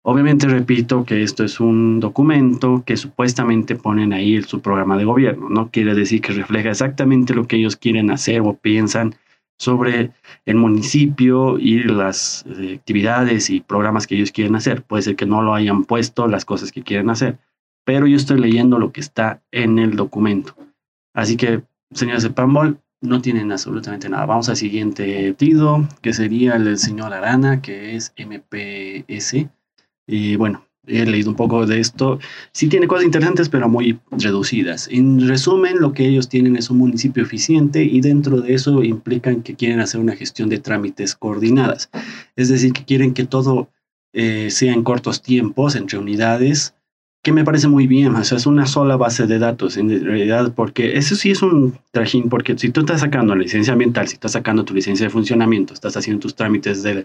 Obviamente 0.08 0.46
repito 0.46 1.04
que 1.04 1.22
esto 1.22 1.42
es 1.42 1.58
un 1.58 1.98
documento 1.98 2.84
que 2.86 2.96
supuestamente 2.96 3.74
ponen 3.74 4.12
ahí 4.12 4.40
su 4.42 4.60
programa 4.60 4.96
de 4.96 5.04
gobierno. 5.04 5.48
No 5.48 5.70
quiere 5.70 5.94
decir 5.94 6.20
que 6.20 6.32
refleja 6.32 6.70
exactamente 6.70 7.34
lo 7.34 7.48
que 7.48 7.56
ellos 7.56 7.74
quieren 7.74 8.12
hacer 8.12 8.42
o 8.42 8.54
piensan 8.54 9.16
sobre 9.58 10.12
el 10.44 10.56
municipio 10.56 11.58
y 11.58 11.82
las 11.82 12.44
eh, 12.46 12.76
actividades 12.78 13.50
y 13.50 13.60
programas 13.60 14.06
que 14.06 14.14
ellos 14.14 14.30
quieren 14.30 14.54
hacer. 14.54 14.82
Puede 14.82 15.02
ser 15.02 15.16
que 15.16 15.26
no 15.26 15.42
lo 15.42 15.54
hayan 15.54 15.84
puesto 15.84 16.28
las 16.28 16.44
cosas 16.44 16.70
que 16.70 16.82
quieren 16.82 17.10
hacer, 17.10 17.38
pero 17.84 18.06
yo 18.06 18.16
estoy 18.16 18.38
leyendo 18.38 18.78
lo 18.78 18.92
que 18.92 19.00
está 19.00 19.42
en 19.50 19.78
el 19.78 19.96
documento. 19.96 20.54
Así 21.14 21.36
que, 21.36 21.62
señores 21.92 22.22
de 22.22 22.30
Pambol, 22.30 22.78
no 23.00 23.20
tienen 23.20 23.52
absolutamente 23.52 24.08
nada. 24.08 24.26
Vamos 24.26 24.48
al 24.48 24.56
siguiente 24.56 25.32
partido, 25.32 25.86
que 26.02 26.12
sería 26.12 26.56
el 26.56 26.64
del 26.64 26.78
señor 26.78 27.12
Arana, 27.12 27.60
que 27.62 27.96
es 27.96 28.12
MPS. 28.16 29.46
Y 30.06 30.36
bueno, 30.36 30.64
he 30.86 31.04
leído 31.04 31.30
un 31.30 31.36
poco 31.36 31.66
de 31.66 31.80
esto. 31.80 32.18
Sí 32.52 32.68
tiene 32.68 32.86
cosas 32.86 33.04
interesantes, 33.04 33.48
pero 33.48 33.68
muy 33.68 33.98
reducidas. 34.10 34.88
En 34.90 35.28
resumen, 35.28 35.80
lo 35.80 35.92
que 35.92 36.06
ellos 36.06 36.28
tienen 36.28 36.56
es 36.56 36.70
un 36.70 36.78
municipio 36.78 37.22
eficiente 37.22 37.82
y 37.82 38.00
dentro 38.00 38.40
de 38.40 38.54
eso 38.54 38.82
implican 38.82 39.42
que 39.42 39.54
quieren 39.54 39.80
hacer 39.80 40.00
una 40.00 40.16
gestión 40.16 40.48
de 40.48 40.58
trámites 40.58 41.14
coordinadas. 41.14 41.90
Es 42.36 42.48
decir, 42.48 42.72
que 42.72 42.84
quieren 42.84 43.14
que 43.14 43.24
todo 43.24 43.70
eh, 44.12 44.50
sea 44.50 44.72
en 44.72 44.82
cortos 44.82 45.22
tiempos 45.22 45.76
entre 45.76 45.98
unidades 45.98 46.74
que 47.26 47.32
me 47.32 47.42
parece 47.42 47.66
muy 47.66 47.88
bien, 47.88 48.14
o 48.14 48.22
sea, 48.22 48.38
es 48.38 48.46
una 48.46 48.66
sola 48.66 48.96
base 48.96 49.26
de 49.26 49.40
datos 49.40 49.76
en 49.76 49.88
realidad, 50.04 50.52
porque 50.54 50.96
eso 50.96 51.16
sí 51.16 51.32
es 51.32 51.42
un 51.42 51.76
trajín, 51.90 52.28
porque 52.28 52.56
si 52.56 52.70
tú 52.70 52.82
estás 52.82 53.00
sacando 53.00 53.34
la 53.34 53.42
licencia 53.42 53.72
ambiental, 53.72 54.06
si 54.06 54.14
estás 54.14 54.30
sacando 54.30 54.64
tu 54.64 54.74
licencia 54.74 55.06
de 55.06 55.10
funcionamiento, 55.10 55.74
estás 55.74 55.96
haciendo 55.96 56.20
tus 56.20 56.36
trámites 56.36 56.84
de, 56.84 57.04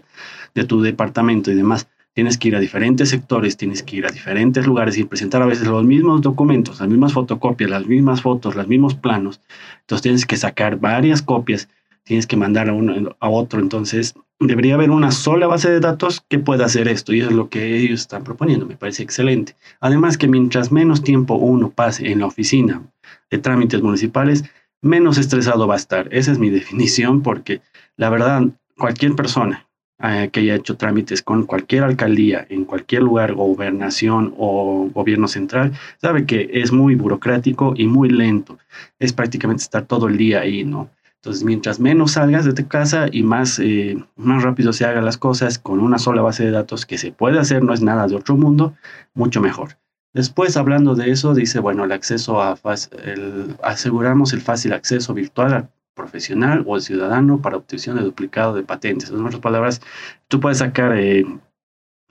de 0.54 0.64
tu 0.64 0.80
departamento 0.80 1.50
y 1.50 1.56
demás, 1.56 1.88
tienes 2.14 2.38
que 2.38 2.46
ir 2.46 2.54
a 2.54 2.60
diferentes 2.60 3.08
sectores, 3.08 3.56
tienes 3.56 3.82
que 3.82 3.96
ir 3.96 4.06
a 4.06 4.12
diferentes 4.12 4.64
lugares 4.64 4.96
y 4.96 5.02
presentar 5.02 5.42
a 5.42 5.46
veces 5.46 5.66
los 5.66 5.82
mismos 5.82 6.22
documentos, 6.22 6.78
las 6.78 6.88
mismas 6.88 7.14
fotocopias, 7.14 7.68
las 7.68 7.84
mismas 7.88 8.22
fotos, 8.22 8.54
los 8.54 8.68
mismos 8.68 8.94
planos. 8.94 9.40
Entonces 9.80 10.02
tienes 10.02 10.24
que 10.24 10.36
sacar 10.36 10.78
varias 10.78 11.20
copias, 11.20 11.68
tienes 12.04 12.28
que 12.28 12.36
mandar 12.36 12.68
a 12.68 12.74
uno 12.74 13.16
a 13.18 13.28
otro. 13.28 13.58
Entonces 13.58 14.14
debería 14.46 14.74
haber 14.74 14.90
una 14.90 15.10
sola 15.10 15.46
base 15.46 15.70
de 15.70 15.80
datos 15.80 16.24
que 16.28 16.38
pueda 16.38 16.66
hacer 16.66 16.88
esto 16.88 17.12
y 17.12 17.20
es 17.20 17.32
lo 17.32 17.48
que 17.48 17.78
ellos 17.78 18.00
están 18.00 18.24
proponiendo. 18.24 18.66
Me 18.66 18.76
parece 18.76 19.02
excelente. 19.02 19.56
Además 19.80 20.18
que 20.18 20.28
mientras 20.28 20.72
menos 20.72 21.02
tiempo 21.02 21.34
uno 21.34 21.70
pase 21.70 22.10
en 22.10 22.20
la 22.20 22.26
oficina 22.26 22.82
de 23.30 23.38
trámites 23.38 23.82
municipales, 23.82 24.44
menos 24.80 25.18
estresado 25.18 25.66
va 25.66 25.74
a 25.74 25.78
estar. 25.78 26.08
Esa 26.10 26.32
es 26.32 26.38
mi 26.38 26.50
definición 26.58 27.22
porque 27.22 27.60
la 27.96 28.10
verdad, 28.10 28.42
cualquier 28.76 29.14
persona 29.14 29.66
eh, 30.02 30.30
que 30.32 30.40
haya 30.40 30.56
hecho 30.56 30.76
trámites 30.76 31.22
con 31.22 31.46
cualquier 31.46 31.84
alcaldía, 31.84 32.44
en 32.48 32.64
cualquier 32.64 33.02
lugar, 33.02 33.34
gobernación 33.34 34.34
o 34.36 34.88
gobierno 34.92 35.28
central, 35.28 35.72
sabe 36.00 36.26
que 36.26 36.50
es 36.54 36.72
muy 36.72 36.96
burocrático 36.96 37.74
y 37.76 37.86
muy 37.86 38.08
lento. 38.08 38.58
Es 38.98 39.12
prácticamente 39.12 39.62
estar 39.62 39.84
todo 39.84 40.08
el 40.08 40.16
día 40.16 40.40
ahí, 40.40 40.64
¿no? 40.64 40.90
Entonces, 41.22 41.44
mientras 41.44 41.78
menos 41.78 42.12
salgas 42.12 42.44
de 42.44 42.52
tu 42.52 42.66
casa 42.66 43.06
y 43.12 43.22
más, 43.22 43.60
eh, 43.60 43.96
más 44.16 44.42
rápido 44.42 44.72
se 44.72 44.84
hagan 44.84 45.04
las 45.04 45.18
cosas 45.18 45.56
con 45.56 45.78
una 45.78 46.00
sola 46.00 46.20
base 46.20 46.44
de 46.44 46.50
datos 46.50 46.84
que 46.84 46.98
se 46.98 47.12
puede 47.12 47.38
hacer, 47.38 47.62
no 47.62 47.72
es 47.72 47.80
nada 47.80 48.08
de 48.08 48.16
otro 48.16 48.36
mundo, 48.36 48.74
mucho 49.14 49.40
mejor. 49.40 49.78
Después, 50.12 50.56
hablando 50.56 50.96
de 50.96 51.12
eso, 51.12 51.32
dice, 51.32 51.60
bueno, 51.60 51.84
el 51.84 51.92
acceso 51.92 52.42
a, 52.42 52.58
el, 53.04 53.56
aseguramos 53.62 54.32
el 54.32 54.40
fácil 54.40 54.72
acceso 54.72 55.14
virtual 55.14 55.54
al 55.54 55.70
profesional 55.94 56.64
o 56.66 56.74
al 56.74 56.82
ciudadano 56.82 57.40
para 57.40 57.56
obtención 57.56 57.96
de 57.96 58.02
duplicado 58.02 58.54
de 58.54 58.64
patentes. 58.64 59.10
En 59.10 59.24
otras 59.24 59.40
palabras, 59.40 59.80
tú 60.26 60.40
puedes 60.40 60.58
sacar 60.58 60.98
eh, 60.98 61.24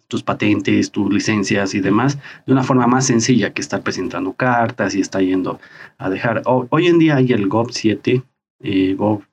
tus 0.07 0.23
patentes, 0.23 0.89
tus 0.89 1.11
licencias 1.13 1.73
y 1.73 1.81
demás 1.81 2.17
de 2.45 2.53
una 2.53 2.63
forma 2.63 2.87
más 2.87 3.07
sencilla 3.07 3.51
que 3.51 3.61
estar 3.61 3.81
presentando 3.81 4.31
cartas 4.31 4.95
y 4.95 5.01
estar 5.01 5.21
yendo 5.21 5.59
a 5.97 6.09
dejar. 6.09 6.43
hoy 6.45 6.87
en 6.87 6.97
día 6.97 7.17
hay 7.17 7.33
el 7.33 7.49
GOV 7.49 7.71
7, 7.71 8.23
eh, 8.63 8.95
GOV, 8.95 9.23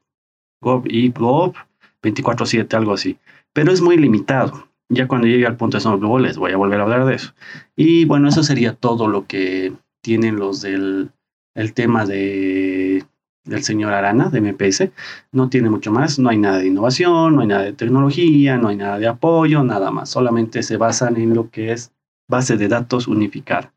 GOV 0.63 0.85
y 0.89 1.11
GOV 1.11 1.55
24-7, 2.03 2.75
algo 2.75 2.93
así, 2.93 3.19
pero 3.53 3.73
es 3.73 3.81
muy 3.81 3.97
limitado. 3.97 4.69
Ya 4.91 5.07
cuando 5.07 5.27
llegue 5.27 5.47
al 5.47 5.57
punto 5.57 5.77
de 5.77 5.83
Snowball 5.83 6.23
les 6.23 6.39
voy 6.39 6.53
a 6.53 6.57
volver 6.57 6.81
a 6.81 6.85
hablar 6.85 7.05
de 7.05 7.15
eso. 7.17 7.35
Y 7.77 8.07
bueno, 8.07 8.29
eso 8.29 8.43
sería 8.43 8.75
todo 8.75 9.07
lo 9.07 9.27
que 9.27 9.75
tienen 10.03 10.37
los 10.37 10.63
del 10.63 11.11
el 11.55 11.75
tema 11.75 12.07
de, 12.07 13.05
del 13.45 13.65
señor 13.65 13.93
Arana 13.93 14.31
de 14.31 14.41
MPS. 14.41 14.91
No 15.33 15.49
tiene 15.49 15.69
mucho 15.69 15.91
más, 15.91 16.19
no 16.19 16.29
hay 16.29 16.39
nada 16.39 16.59
de 16.59 16.69
innovación, 16.69 17.35
no 17.35 17.41
hay 17.43 17.49
nada 17.49 17.63
de 17.65 17.73
tecnología, 17.73 18.57
no 18.57 18.69
hay 18.69 18.77
nada 18.77 18.99
de 18.99 19.09
apoyo, 19.09 19.65
nada 19.65 19.91
más. 19.91 20.09
Solamente 20.09 20.63
se 20.63 20.77
basan 20.77 21.17
en 21.17 21.35
lo 21.35 21.51
que 21.51 21.73
es 21.73 21.93
base 22.29 22.57
de 22.57 22.69
datos 22.69 23.09
unificar. 23.09 23.73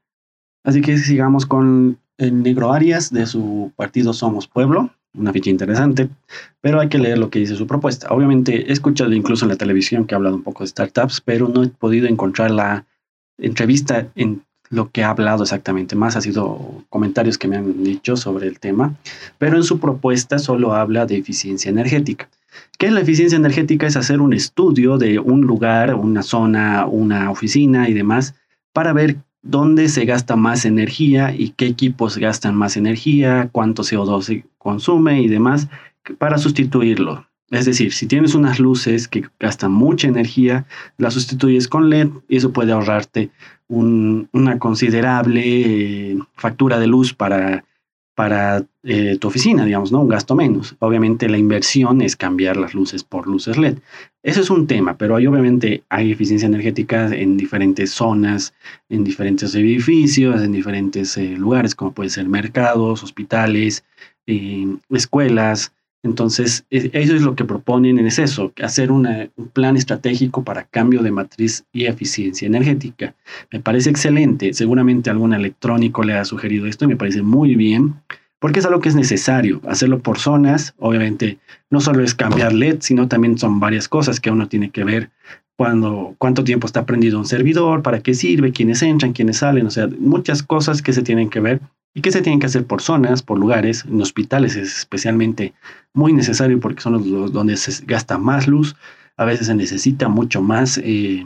Así 0.64 0.82
que 0.82 0.98
sigamos 0.98 1.48
con 1.48 1.98
el 2.18 2.44
negro 2.44 2.72
Arias 2.72 3.12
de 3.12 3.26
su 3.26 3.72
partido 3.76 4.14
Somos 4.14 4.48
Pueblo 4.48 4.92
una 5.14 5.34
ficha 5.34 5.50
interesante, 5.50 6.10
pero 6.62 6.80
hay 6.80 6.90
que 6.90 6.98
leer 6.98 7.18
lo 7.18 7.30
que 7.30 7.40
dice 7.40 7.56
su 7.56 7.68
propuesta. 7.68 8.08
Obviamente 8.10 8.70
he 8.70 8.72
escuchado 8.72 9.12
incluso 9.14 9.46
en 9.46 9.50
la 9.50 9.58
televisión 9.58 10.06
que 10.06 10.16
ha 10.16 10.18
hablado 10.18 10.36
un 10.36 10.44
poco 10.44 10.64
de 10.64 10.70
startups, 10.70 11.22
pero 11.22 11.48
no 11.48 11.64
he 11.64 11.68
podido 11.68 12.08
encontrar 12.08 12.52
la 12.52 12.86
entrevista 13.38 14.08
en 14.16 14.44
lo 14.70 14.90
que 14.90 15.04
ha 15.04 15.10
hablado 15.10 15.44
exactamente. 15.44 15.96
Más 15.96 16.16
ha 16.16 16.22
sido 16.22 16.84
comentarios 16.90 17.38
que 17.38 17.48
me 17.48 17.58
han 17.58 17.84
dicho 17.84 18.16
sobre 18.16 18.48
el 18.48 18.60
tema, 18.60 18.96
pero 19.38 19.58
en 19.58 19.64
su 19.64 19.80
propuesta 19.80 20.40
solo 20.40 20.74
habla 20.74 21.06
de 21.06 21.18
eficiencia 21.18 21.70
energética. 21.70 22.30
¿Qué 22.78 22.88
es 22.88 22.94
la 22.94 23.02
eficiencia 23.02 23.36
energética? 23.36 23.88
Es 23.88 23.98
hacer 23.98 24.22
un 24.22 24.34
estudio 24.34 24.98
de 24.98 25.20
un 25.20 25.42
lugar, 25.42 25.94
una 25.96 26.24
zona, 26.24 26.86
una 26.86 27.30
oficina 27.30 27.90
y 27.90 27.94
demás 27.94 28.34
para 28.74 28.94
ver 28.94 29.18
dónde 29.42 29.90
se 29.90 30.06
gasta 30.06 30.36
más 30.36 30.66
energía 30.66 31.34
y 31.36 31.50
qué 31.50 31.66
equipos 31.68 32.18
gastan 32.18 32.56
más 32.56 32.78
energía, 32.78 33.50
cuánto 33.52 33.84
CO2 33.84 34.22
se 34.22 34.46
consume 34.62 35.22
y 35.22 35.28
demás 35.28 35.68
para 36.18 36.38
sustituirlo. 36.38 37.28
Es 37.50 37.66
decir, 37.66 37.92
si 37.92 38.08
tienes 38.08 38.34
unas 38.34 38.60
luces 38.60 39.08
que 39.10 39.26
gastan 39.40 39.74
mucha 39.74 40.08
energía, 40.08 40.66
las 40.98 41.16
sustituyes 41.16 41.68
con 41.68 41.90
LED 41.90 42.10
y 42.30 42.38
eso 42.38 42.54
puede 42.54 42.72
ahorrarte 42.72 43.30
una 43.68 44.60
considerable 44.60 45.42
eh, 45.44 46.18
factura 46.36 46.80
de 46.80 46.88
luz 46.88 47.14
para 47.14 47.66
para 48.22 48.64
eh, 48.84 49.18
tu 49.20 49.30
oficina, 49.30 49.66
digamos, 49.66 49.92
¿no? 49.92 50.02
Un 50.02 50.10
gasto 50.10 50.36
menos. 50.36 50.76
Obviamente 50.80 51.30
la 51.30 51.38
inversión 51.38 52.02
es 52.02 52.16
cambiar 52.16 52.58
las 52.58 52.74
luces 52.74 53.04
por 53.04 53.26
luces 53.26 53.58
LED. 53.58 53.78
Eso 54.22 54.42
es 54.42 54.50
un 54.50 54.68
tema, 54.68 54.98
pero 54.98 55.16
hay 55.16 55.28
obviamente 55.28 55.84
hay 55.90 56.12
eficiencia 56.12 56.46
energética 56.46 57.08
en 57.08 57.38
diferentes 57.38 57.92
zonas, 57.92 58.54
en 58.90 59.04
diferentes 59.04 59.56
edificios, 59.56 60.42
en 60.42 60.52
diferentes 60.52 61.18
eh, 61.18 61.36
lugares, 61.38 61.74
como 61.74 61.94
pueden 61.94 62.12
ser 62.12 62.28
mercados, 62.28 63.02
hospitales, 63.02 63.86
eh, 64.32 64.78
escuelas. 64.90 65.74
Entonces, 66.04 66.66
eso 66.72 67.16
es 67.16 67.22
lo 67.22 67.36
que 67.36 67.46
proponen 67.46 68.00
en 68.00 68.08
eso, 68.08 68.52
hacer 68.64 68.92
un 68.92 69.08
plan 69.54 69.78
estratégico 69.78 70.44
para 70.44 70.64
cambio 70.64 71.04
de 71.04 71.12
matriz 71.12 71.64
y 71.72 71.86
eficiencia 71.86 72.48
energética. 72.48 73.14
Me 73.52 73.60
parece 73.60 73.92
excelente, 73.92 74.52
seguramente 74.54 75.12
algún 75.12 75.34
electrónico 75.34 76.02
le 76.02 76.16
ha 76.16 76.26
sugerido 76.26 76.66
esto 76.66 76.86
y 76.86 76.88
me 76.88 76.96
parece 76.96 77.22
muy 77.22 77.56
bien, 77.56 77.94
porque 78.40 78.60
es 78.60 78.66
algo 78.66 78.80
que 78.80 78.90
es 78.90 78.96
necesario, 78.96 79.62
hacerlo 79.68 80.00
por 80.00 80.18
zonas, 80.18 80.74
obviamente 80.80 81.38
no 81.70 81.80
solo 81.80 82.04
es 82.04 82.16
cambiar 82.16 82.54
LED, 82.54 82.78
sino 82.80 83.08
también 83.08 83.38
son 83.38 83.60
varias 83.60 83.88
cosas 83.88 84.20
que 84.20 84.32
uno 84.32 84.48
tiene 84.48 84.72
que 84.72 84.84
ver 84.84 85.12
cuando, 85.56 86.16
cuánto 86.18 86.44
tiempo 86.44 86.66
está 86.66 86.88
prendido 86.88 87.20
un 87.20 87.26
servidor, 87.26 87.84
para 87.84 88.00
qué 88.00 88.16
sirve, 88.16 88.52
quiénes 88.52 88.82
entran, 88.82 89.14
quiénes 89.14 89.38
salen, 89.38 89.68
o 89.68 89.70
sea, 89.70 89.88
muchas 90.00 90.42
cosas 90.42 90.82
que 90.82 90.94
se 90.94 91.04
tienen 91.04 91.30
que 91.30 91.40
ver 91.40 91.62
y 91.94 92.02
que 92.02 92.12
se 92.12 92.22
tienen 92.22 92.40
que 92.40 92.46
hacer 92.46 92.66
por 92.66 92.82
zonas, 92.82 93.22
por 93.22 93.38
lugares, 93.38 93.86
en 93.86 94.02
hospitales 94.02 94.56
es 94.56 94.78
especialmente 94.78 95.54
muy 95.94 96.14
necesario 96.14 96.60
porque 96.60 96.82
son 96.82 96.94
los, 96.94 97.34
donde 97.34 97.58
se 97.58 97.86
gasta 97.86 98.18
más 98.18 98.48
luz, 98.48 98.76
a 99.18 99.26
veces 99.26 99.48
se 99.48 99.56
necesita 99.56 100.08
mucho 100.08 100.42
más 100.42 100.80
eh, 100.84 101.26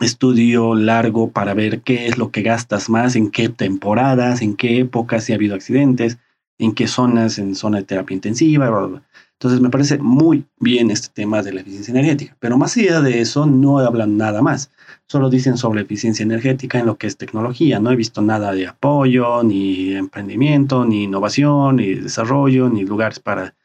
estudio 0.00 0.74
largo 0.74 1.30
para 1.30 1.54
ver 1.54 1.82
qué 1.82 2.06
es 2.06 2.18
lo 2.18 2.30
que 2.30 2.42
gastas 2.42 2.88
más, 2.88 3.16
en 3.16 3.30
qué 3.30 3.48
temporadas, 3.48 4.42
en 4.42 4.56
qué 4.56 4.80
épocas, 4.80 5.24
si 5.24 5.32
ha 5.32 5.36
habido 5.36 5.54
accidentes, 5.54 6.18
en 6.58 6.74
qué 6.74 6.86
zonas, 6.86 7.38
en 7.38 7.54
zona 7.54 7.78
de 7.78 7.84
terapia 7.84 8.14
intensiva, 8.14 9.02
entonces 9.42 9.60
me 9.60 9.70
parece 9.70 9.98
muy 9.98 10.44
bien 10.60 10.92
este 10.92 11.08
tema 11.12 11.42
de 11.42 11.52
la 11.52 11.62
eficiencia 11.62 11.90
energética, 11.90 12.36
pero 12.38 12.56
más 12.56 12.76
allá 12.76 13.00
de 13.00 13.20
eso 13.20 13.44
no 13.44 13.80
hablan 13.80 14.16
nada 14.16 14.40
más. 14.40 14.70
Solo 15.08 15.30
dicen 15.30 15.56
sobre 15.56 15.80
eficiencia 15.80 16.22
energética 16.22 16.78
en 16.78 16.86
lo 16.86 16.96
que 16.96 17.08
es 17.08 17.16
tecnología. 17.16 17.80
No 17.80 17.90
he 17.90 17.96
visto 17.96 18.22
nada 18.22 18.52
de 18.52 18.68
apoyo, 18.68 19.42
ni 19.42 19.94
emprendimiento, 19.94 20.84
ni 20.84 21.02
innovación, 21.02 21.74
ni 21.74 21.94
desarrollo, 21.94 22.68
ni 22.68 22.84
lugares 22.84 23.18
para, 23.18 23.56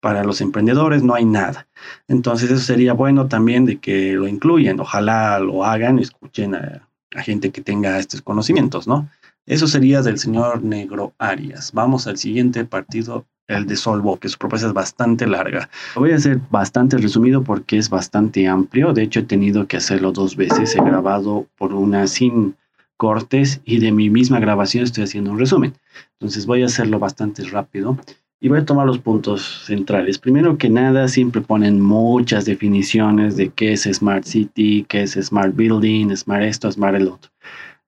para 0.00 0.24
los 0.24 0.40
emprendedores. 0.40 1.02
No 1.02 1.12
hay 1.12 1.26
nada. 1.26 1.68
Entonces 2.08 2.50
eso 2.50 2.64
sería 2.64 2.94
bueno 2.94 3.28
también 3.28 3.66
de 3.66 3.80
que 3.80 4.14
lo 4.14 4.28
incluyan. 4.28 4.80
Ojalá 4.80 5.38
lo 5.40 5.62
hagan, 5.62 5.98
escuchen 5.98 6.54
a, 6.54 6.88
a 7.14 7.20
gente 7.20 7.50
que 7.50 7.60
tenga 7.60 7.98
estos 7.98 8.22
conocimientos, 8.22 8.88
¿no? 8.88 9.10
Eso 9.44 9.66
sería 9.66 10.00
del 10.00 10.18
señor 10.18 10.62
Negro 10.62 11.12
Arias. 11.18 11.72
Vamos 11.74 12.06
al 12.06 12.16
siguiente 12.16 12.64
partido 12.64 13.26
el 13.48 13.66
de 13.66 13.76
Solvo, 13.76 14.18
que 14.18 14.28
su 14.28 14.38
propuesta 14.38 14.68
es 14.68 14.74
bastante 14.74 15.26
larga. 15.26 15.68
Lo 15.94 16.02
voy 16.02 16.12
a 16.12 16.16
hacer 16.16 16.38
bastante 16.50 16.98
resumido 16.98 17.42
porque 17.42 17.78
es 17.78 17.90
bastante 17.90 18.46
amplio. 18.46 18.92
De 18.92 19.02
hecho, 19.02 19.20
he 19.20 19.24
tenido 19.24 19.66
que 19.66 19.78
hacerlo 19.78 20.12
dos 20.12 20.36
veces. 20.36 20.76
He 20.76 20.84
grabado 20.84 21.46
por 21.56 21.72
una 21.72 22.06
sin 22.06 22.54
cortes 22.98 23.60
y 23.64 23.78
de 23.78 23.92
mi 23.92 24.10
misma 24.10 24.38
grabación 24.40 24.84
estoy 24.84 25.04
haciendo 25.04 25.30
un 25.30 25.38
resumen. 25.38 25.72
Entonces 26.14 26.46
voy 26.46 26.62
a 26.62 26.66
hacerlo 26.66 26.98
bastante 26.98 27.42
rápido 27.44 27.98
y 28.40 28.48
voy 28.48 28.58
a 28.58 28.64
tomar 28.64 28.86
los 28.86 28.98
puntos 28.98 29.64
centrales. 29.64 30.18
Primero 30.18 30.58
que 30.58 30.68
nada, 30.68 31.08
siempre 31.08 31.40
ponen 31.40 31.80
muchas 31.80 32.44
definiciones 32.44 33.36
de 33.36 33.48
qué 33.50 33.72
es 33.72 33.84
Smart 33.84 34.24
City, 34.24 34.84
qué 34.88 35.04
es 35.04 35.12
Smart 35.12 35.54
Building, 35.56 36.14
Smart 36.16 36.42
esto, 36.42 36.70
Smart 36.70 36.96
el 36.96 37.08
otro. 37.08 37.30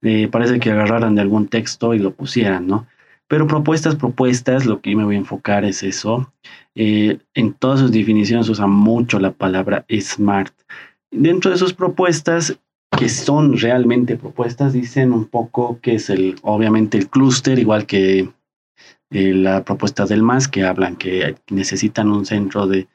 Eh, 0.03 0.29
parece 0.31 0.59
que 0.59 0.70
agarraran 0.70 1.14
de 1.14 1.20
algún 1.20 1.49
texto 1.49 1.92
y 1.92 1.99
lo 1.99 2.12
pusieran, 2.12 2.66
¿no? 2.66 2.87
Pero 3.30 3.46
propuestas, 3.46 3.94
propuestas, 3.94 4.66
lo 4.66 4.80
que 4.80 4.96
me 4.96 5.04
voy 5.04 5.14
a 5.14 5.18
enfocar 5.18 5.64
es 5.64 5.84
eso. 5.84 6.32
Eh, 6.74 7.18
en 7.34 7.52
todas 7.52 7.78
sus 7.78 7.92
definiciones 7.92 8.48
usa 8.48 8.66
mucho 8.66 9.20
la 9.20 9.30
palabra 9.30 9.86
smart. 9.88 10.52
Dentro 11.12 11.52
de 11.52 11.56
sus 11.56 11.72
propuestas, 11.72 12.58
que 12.98 13.08
son 13.08 13.56
realmente 13.56 14.16
propuestas, 14.16 14.72
dicen 14.72 15.12
un 15.12 15.26
poco 15.26 15.78
que 15.80 15.94
es 15.94 16.10
el, 16.10 16.40
obviamente 16.42 16.98
el 16.98 17.08
clúster, 17.08 17.60
igual 17.60 17.86
que 17.86 18.30
eh, 19.12 19.32
la 19.32 19.64
propuesta 19.64 20.06
del 20.06 20.24
MAS, 20.24 20.48
que 20.48 20.64
hablan 20.64 20.96
que 20.96 21.36
necesitan 21.50 22.10
un 22.10 22.26
centro 22.26 22.66
de, 22.66 22.88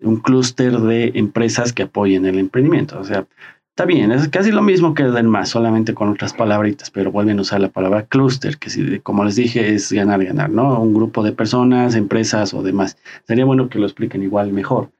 un 0.00 0.16
clúster 0.16 0.80
de 0.80 1.12
empresas 1.14 1.72
que 1.72 1.84
apoyen 1.84 2.26
el 2.26 2.40
emprendimiento. 2.40 2.98
O 2.98 3.04
sea, 3.04 3.28
Está 3.76 3.84
bien, 3.84 4.10
es 4.10 4.26
casi 4.30 4.52
lo 4.52 4.62
mismo 4.62 4.94
que 4.94 5.02
el 5.02 5.24
más, 5.24 5.50
solamente 5.50 5.92
con 5.92 6.08
otras 6.08 6.32
palabritas, 6.32 6.90
pero 6.90 7.12
vuelven 7.12 7.38
a 7.38 7.42
usar 7.42 7.60
la 7.60 7.68
palabra 7.68 8.06
cluster, 8.06 8.56
que 8.56 9.02
como 9.02 9.22
les 9.22 9.36
dije 9.36 9.74
es 9.74 9.92
ganar, 9.92 10.24
ganar, 10.24 10.48
¿no? 10.48 10.80
Un 10.80 10.94
grupo 10.94 11.22
de 11.22 11.32
personas, 11.32 11.94
empresas 11.94 12.54
o 12.54 12.62
demás. 12.62 12.96
Sería 13.26 13.44
bueno 13.44 13.68
que 13.68 13.78
lo 13.78 13.84
expliquen 13.84 14.22
igual 14.22 14.50
mejor. 14.50 14.90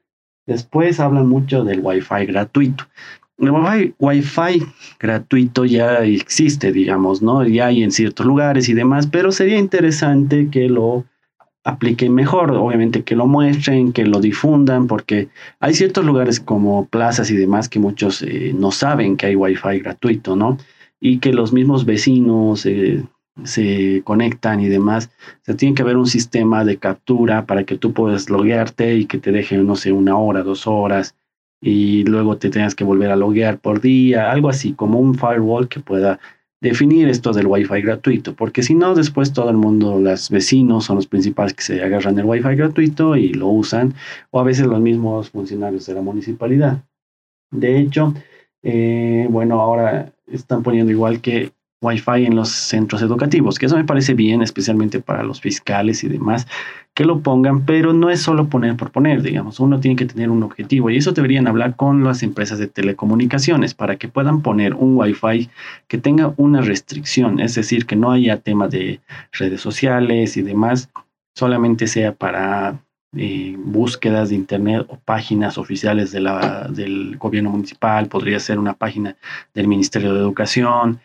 Después 0.45 0.99
hablan 0.99 1.27
mucho 1.27 1.63
del 1.63 1.79
Wi-Fi 1.81 2.27
gratuito. 2.27 2.83
El 3.39 3.49
Wi-Fi, 3.49 3.95
Wi-Fi 3.97 4.63
gratuito 4.99 5.65
ya 5.65 6.03
existe, 6.03 6.71
digamos, 6.71 7.23
¿no? 7.23 7.47
Ya 7.47 7.65
hay 7.65 7.81
en 7.81 7.89
ciertos 7.89 8.27
lugares 8.27 8.69
y 8.69 8.75
demás, 8.75 9.07
pero 9.07 9.31
sería 9.31 9.57
interesante 9.57 10.49
que 10.51 10.69
lo 10.69 11.03
apliquen 11.67 12.15
mejor, 12.15 12.51
obviamente 12.51 13.03
que 13.03 13.15
lo 13.15 13.27
muestren, 13.27 13.91
que 13.91 14.05
lo 14.05 14.21
difundan, 14.21 14.87
porque 14.87 15.27
hay 15.59 15.73
ciertos 15.73 16.05
lugares 16.05 16.39
como 16.39 16.85
plazas 16.85 17.29
y 17.29 17.35
demás 17.35 17.67
que 17.67 17.77
muchos 17.77 18.21
eh, 18.21 18.53
no 18.57 18.71
saben 18.71 19.17
que 19.17 19.25
hay 19.25 19.35
wifi 19.35 19.79
gratuito, 19.79 20.37
¿no? 20.37 20.57
Y 21.01 21.19
que 21.19 21.33
los 21.33 21.51
mismos 21.51 21.83
vecinos 21.83 22.65
eh, 22.65 23.03
se 23.43 24.01
conectan 24.05 24.61
y 24.61 24.69
demás. 24.69 25.09
O 25.41 25.43
sea, 25.43 25.57
tiene 25.57 25.75
que 25.75 25.81
haber 25.81 25.97
un 25.97 26.07
sistema 26.07 26.63
de 26.63 26.77
captura 26.77 27.45
para 27.45 27.65
que 27.65 27.77
tú 27.77 27.91
puedas 27.91 28.29
loguearte 28.29 28.95
y 28.95 29.05
que 29.05 29.17
te 29.17 29.33
deje, 29.33 29.57
no 29.57 29.75
sé, 29.75 29.91
una 29.91 30.17
hora, 30.17 30.43
dos 30.43 30.67
horas, 30.67 31.15
y 31.59 32.05
luego 32.05 32.37
te 32.37 32.49
tengas 32.49 32.75
que 32.75 32.85
volver 32.85 33.11
a 33.11 33.17
loguear 33.17 33.59
por 33.59 33.81
día, 33.81 34.31
algo 34.31 34.47
así, 34.47 34.71
como 34.71 34.99
un 34.99 35.15
firewall 35.15 35.67
que 35.67 35.81
pueda 35.81 36.19
definir 36.61 37.07
esto 37.09 37.33
del 37.33 37.47
Wi-Fi 37.47 37.81
gratuito, 37.81 38.33
porque 38.33 38.63
si 38.63 38.73
no, 38.73 38.95
después 38.95 39.33
todo 39.33 39.49
el 39.49 39.57
mundo, 39.57 39.99
los 39.99 40.29
vecinos 40.29 40.85
son 40.85 40.95
los 40.95 41.07
principales 41.07 41.53
que 41.53 41.63
se 41.63 41.83
agarran 41.83 42.17
el 42.17 42.25
Wi-Fi 42.25 42.55
gratuito 42.55 43.15
y 43.15 43.33
lo 43.33 43.47
usan, 43.47 43.93
o 44.31 44.39
a 44.39 44.43
veces 44.43 44.65
los 44.65 44.79
mismos 44.79 45.29
funcionarios 45.29 45.85
de 45.85 45.93
la 45.93 46.01
municipalidad. 46.01 46.83
De 47.51 47.79
hecho, 47.79 48.13
eh, 48.63 49.27
bueno, 49.29 49.61
ahora 49.61 50.11
están 50.25 50.63
poniendo 50.63 50.91
igual 50.91 51.21
que 51.21 51.51
Wi-Fi 51.81 52.25
en 52.25 52.35
los 52.35 52.49
centros 52.49 53.01
educativos, 53.01 53.59
que 53.59 53.67
eso 53.67 53.77
me 53.77 53.83
parece 53.83 54.15
bien, 54.15 54.41
especialmente 54.41 54.99
para 54.99 55.23
los 55.23 55.41
fiscales 55.41 56.03
y 56.03 56.07
demás, 56.07 56.47
que 56.95 57.05
lo 57.05 57.21
pongan, 57.21 57.65
pero 57.65 57.93
no 57.93 58.09
es 58.09 58.21
solo 58.21 58.47
poner 58.47 58.75
por 58.75 58.91
poner, 58.91 59.21
digamos, 59.21 59.59
uno 59.59 59.79
tiene 59.79 59.95
que 59.95 60.05
tener 60.05 60.31
un 60.31 60.41
objetivo 60.41 60.89
y 60.89 60.97
eso 60.97 61.11
deberían 61.11 61.47
hablar 61.47 61.75
con 61.75 62.03
las 62.03 62.23
empresas 62.23 62.57
de 62.57 62.67
telecomunicaciones 62.67 63.75
para 63.75 63.97
que 63.97 64.07
puedan 64.07 64.41
poner 64.41 64.73
un 64.73 64.97
Wi-Fi 64.97 65.49
que 65.87 65.97
tenga 65.99 66.33
una 66.37 66.61
restricción, 66.61 67.39
es 67.39 67.53
decir, 67.53 67.85
que 67.85 67.95
no 67.95 68.11
haya 68.11 68.37
tema 68.37 68.67
de 68.67 68.99
redes 69.31 69.61
sociales 69.61 70.37
y 70.37 70.41
demás, 70.41 70.89
solamente 71.35 71.85
sea 71.85 72.13
para 72.15 72.79
eh, 73.15 73.55
búsquedas 73.57 74.29
de 74.29 74.35
Internet 74.35 74.87
o 74.89 74.97
páginas 74.97 75.59
oficiales 75.59 76.11
de 76.11 76.21
la, 76.21 76.67
del 76.69 77.17
gobierno 77.17 77.51
municipal, 77.51 78.07
podría 78.07 78.39
ser 78.39 78.57
una 78.57 78.73
página 78.73 79.15
del 79.53 79.67
Ministerio 79.67 80.13
de 80.13 80.19
Educación, 80.19 80.99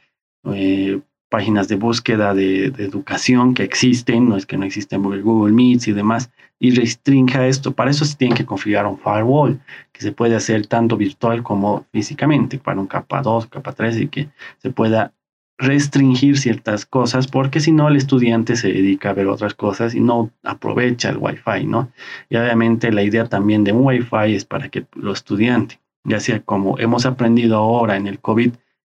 eh, 0.45 1.01
páginas 1.29 1.67
de 1.69 1.77
búsqueda 1.77 2.35
de, 2.35 2.67
educación 2.67 3.55
que 3.55 3.63
existen, 3.63 4.29
no 4.29 4.37
es 4.37 4.45
que 4.45 4.59
no 4.59 4.67
existen 4.67 5.03
Google 5.03 5.55
Meets 5.55 5.89
y 5.89 5.93
demás, 5.93 6.31
y 6.59 6.73
restrinja 6.73 7.47
esto. 7.47 7.73
Para 7.73 7.91
eso 7.91 8.05
se 8.05 8.17
tiene 8.17 8.35
que 8.35 8.45
configurar 8.45 8.87
un 8.87 8.99
firewall, 8.99 9.59
que 9.93 10.03
se 10.03 10.13
puede 10.13 10.37
hacer 10.37 10.67
tanto 10.67 10.97
virtual 10.97 11.43
como 11.43 11.87
físicamente, 11.91 12.59
para 12.59 12.79
un 12.79 12.87
capa 12.87 13.23
2, 13.23 13.47
capa 13.47 13.73
3, 13.73 14.01
y 14.03 14.09
que 14.09 14.29
se 14.59 14.71
pueda 14.71 15.15
restringir 15.57 16.39
ciertas 16.39 16.85
cosas, 16.85 17.29
porque 17.29 17.61
si 17.61 17.73
no 17.73 17.89
el 17.89 17.97
estudiante 17.97 18.57
se 18.57 18.69
dedica 18.69 19.11
a 19.11 19.15
ver 19.15 19.29
otras 19.29 19.55
cosas 19.55 19.95
y 19.95 20.01
no 20.01 20.31
aprovecha 20.43 21.09
el 21.09 21.19
Wi-Fi, 21.19 21.65
¿no? 21.67 21.91
Y 22.29 22.37
obviamente 22.37 22.93
la 22.93 23.03
idea 23.03 23.27
también 23.27 23.65
de 23.65 23.73
un 23.73 23.87
Wi-Fi 23.87 24.35
es 24.35 24.45
para 24.45 24.69
que 24.69 24.87
los 24.95 25.21
estudiantes, 25.21 25.79
ya 26.05 26.21
sea 26.21 26.41
como 26.41 26.79
hemos 26.79 27.07
aprendido 27.07 27.57
ahora 27.57 27.97
en 27.97 28.07
el 28.07 28.19
COVID, 28.19 28.53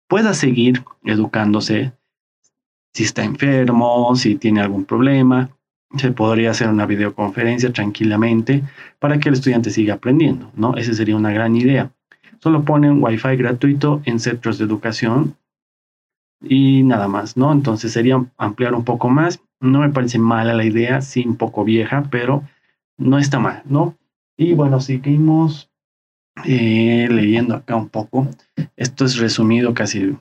pueda 0.10 0.34
seguir 0.34 0.84
educándose 1.06 1.93
si 2.93 3.04
está 3.04 3.24
enfermo, 3.24 4.13
si 4.15 4.36
tiene 4.36 4.60
algún 4.60 4.84
problema. 4.84 5.50
Se 5.95 6.12
podría 6.12 6.52
hacer 6.52 6.67
una 6.67 6.86
videoconferencia 6.86 7.72
tranquilamente 7.72 8.63
para 9.00 9.19
que 9.19 9.30
el 9.30 9.36
estudiante 9.36 9.69
siga 9.69 9.95
aprendiendo, 9.95 10.52
¿no? 10.56 10.76
Esa 10.76 10.93
sería 10.93 11.15
una 11.15 11.32
gran 11.32 11.56
idea. 11.56 11.91
Solo 12.39 12.63
ponen 12.63 13.02
Wi-Fi 13.04 13.38
gratuito 13.38 14.02
en 14.06 14.19
centros 14.19 14.58
de 14.58 14.65
educación 14.65 15.36
y 16.41 16.84
nada 16.84 17.08
más, 17.08 17.38
¿no? 17.38 17.52
Entonces 17.52 17.91
sería 17.91 18.24
ampliar 18.38 18.74
un 18.74 18.84
poco 18.84 19.10
más. 19.10 19.39
No 19.60 19.80
me 19.80 19.89
parece 19.89 20.19
mala 20.19 20.54
la 20.54 20.65
idea, 20.65 21.02
sí 21.02 21.24
un 21.26 21.36
poco 21.36 21.63
vieja, 21.63 22.04
pero 22.10 22.43
no 22.98 23.17
está 23.17 23.39
mal, 23.39 23.62
¿no? 23.65 23.95
Y 24.38 24.54
bueno, 24.54 24.80
seguimos 24.80 25.69
leyendo 26.45 27.56
acá 27.56 27.75
un 27.75 27.89
poco. 27.89 28.28
Esto 28.75 29.06
es 29.06 29.17
resumido, 29.17 29.73
casi 29.73 30.15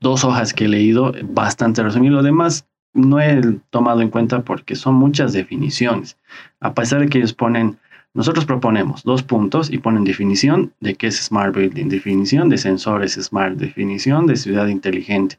dos 0.00 0.24
hojas 0.24 0.52
que 0.52 0.64
he 0.64 0.68
leído, 0.68 1.12
bastante 1.24 1.82
resumido. 1.82 2.16
Lo 2.16 2.22
demás 2.22 2.66
no 2.92 3.20
he 3.20 3.40
tomado 3.70 4.00
en 4.00 4.10
cuenta 4.10 4.42
porque 4.42 4.74
son 4.74 4.94
muchas 4.94 5.32
definiciones. 5.32 6.16
A 6.60 6.74
pesar 6.74 7.00
de 7.00 7.08
que 7.08 7.18
ellos 7.18 7.32
ponen, 7.32 7.78
nosotros 8.14 8.44
proponemos 8.44 9.04
dos 9.04 9.22
puntos 9.22 9.70
y 9.70 9.78
ponen 9.78 10.04
definición 10.04 10.72
de 10.80 10.94
qué 10.94 11.08
es 11.08 11.22
Smart 11.24 11.54
Building, 11.54 11.88
definición 11.88 12.48
de 12.48 12.58
sensores 12.58 13.14
Smart, 13.14 13.56
definición 13.56 14.26
de 14.26 14.36
ciudad 14.36 14.66
inteligente. 14.66 15.38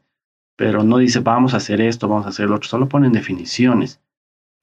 Pero 0.55 0.83
no 0.83 0.97
dice 0.97 1.19
vamos 1.19 1.53
a 1.53 1.57
hacer 1.57 1.81
esto, 1.81 2.07
vamos 2.07 2.25
a 2.25 2.29
hacer 2.29 2.47
lo 2.47 2.55
otro, 2.55 2.69
solo 2.69 2.87
ponen 2.87 3.11
definiciones. 3.11 3.99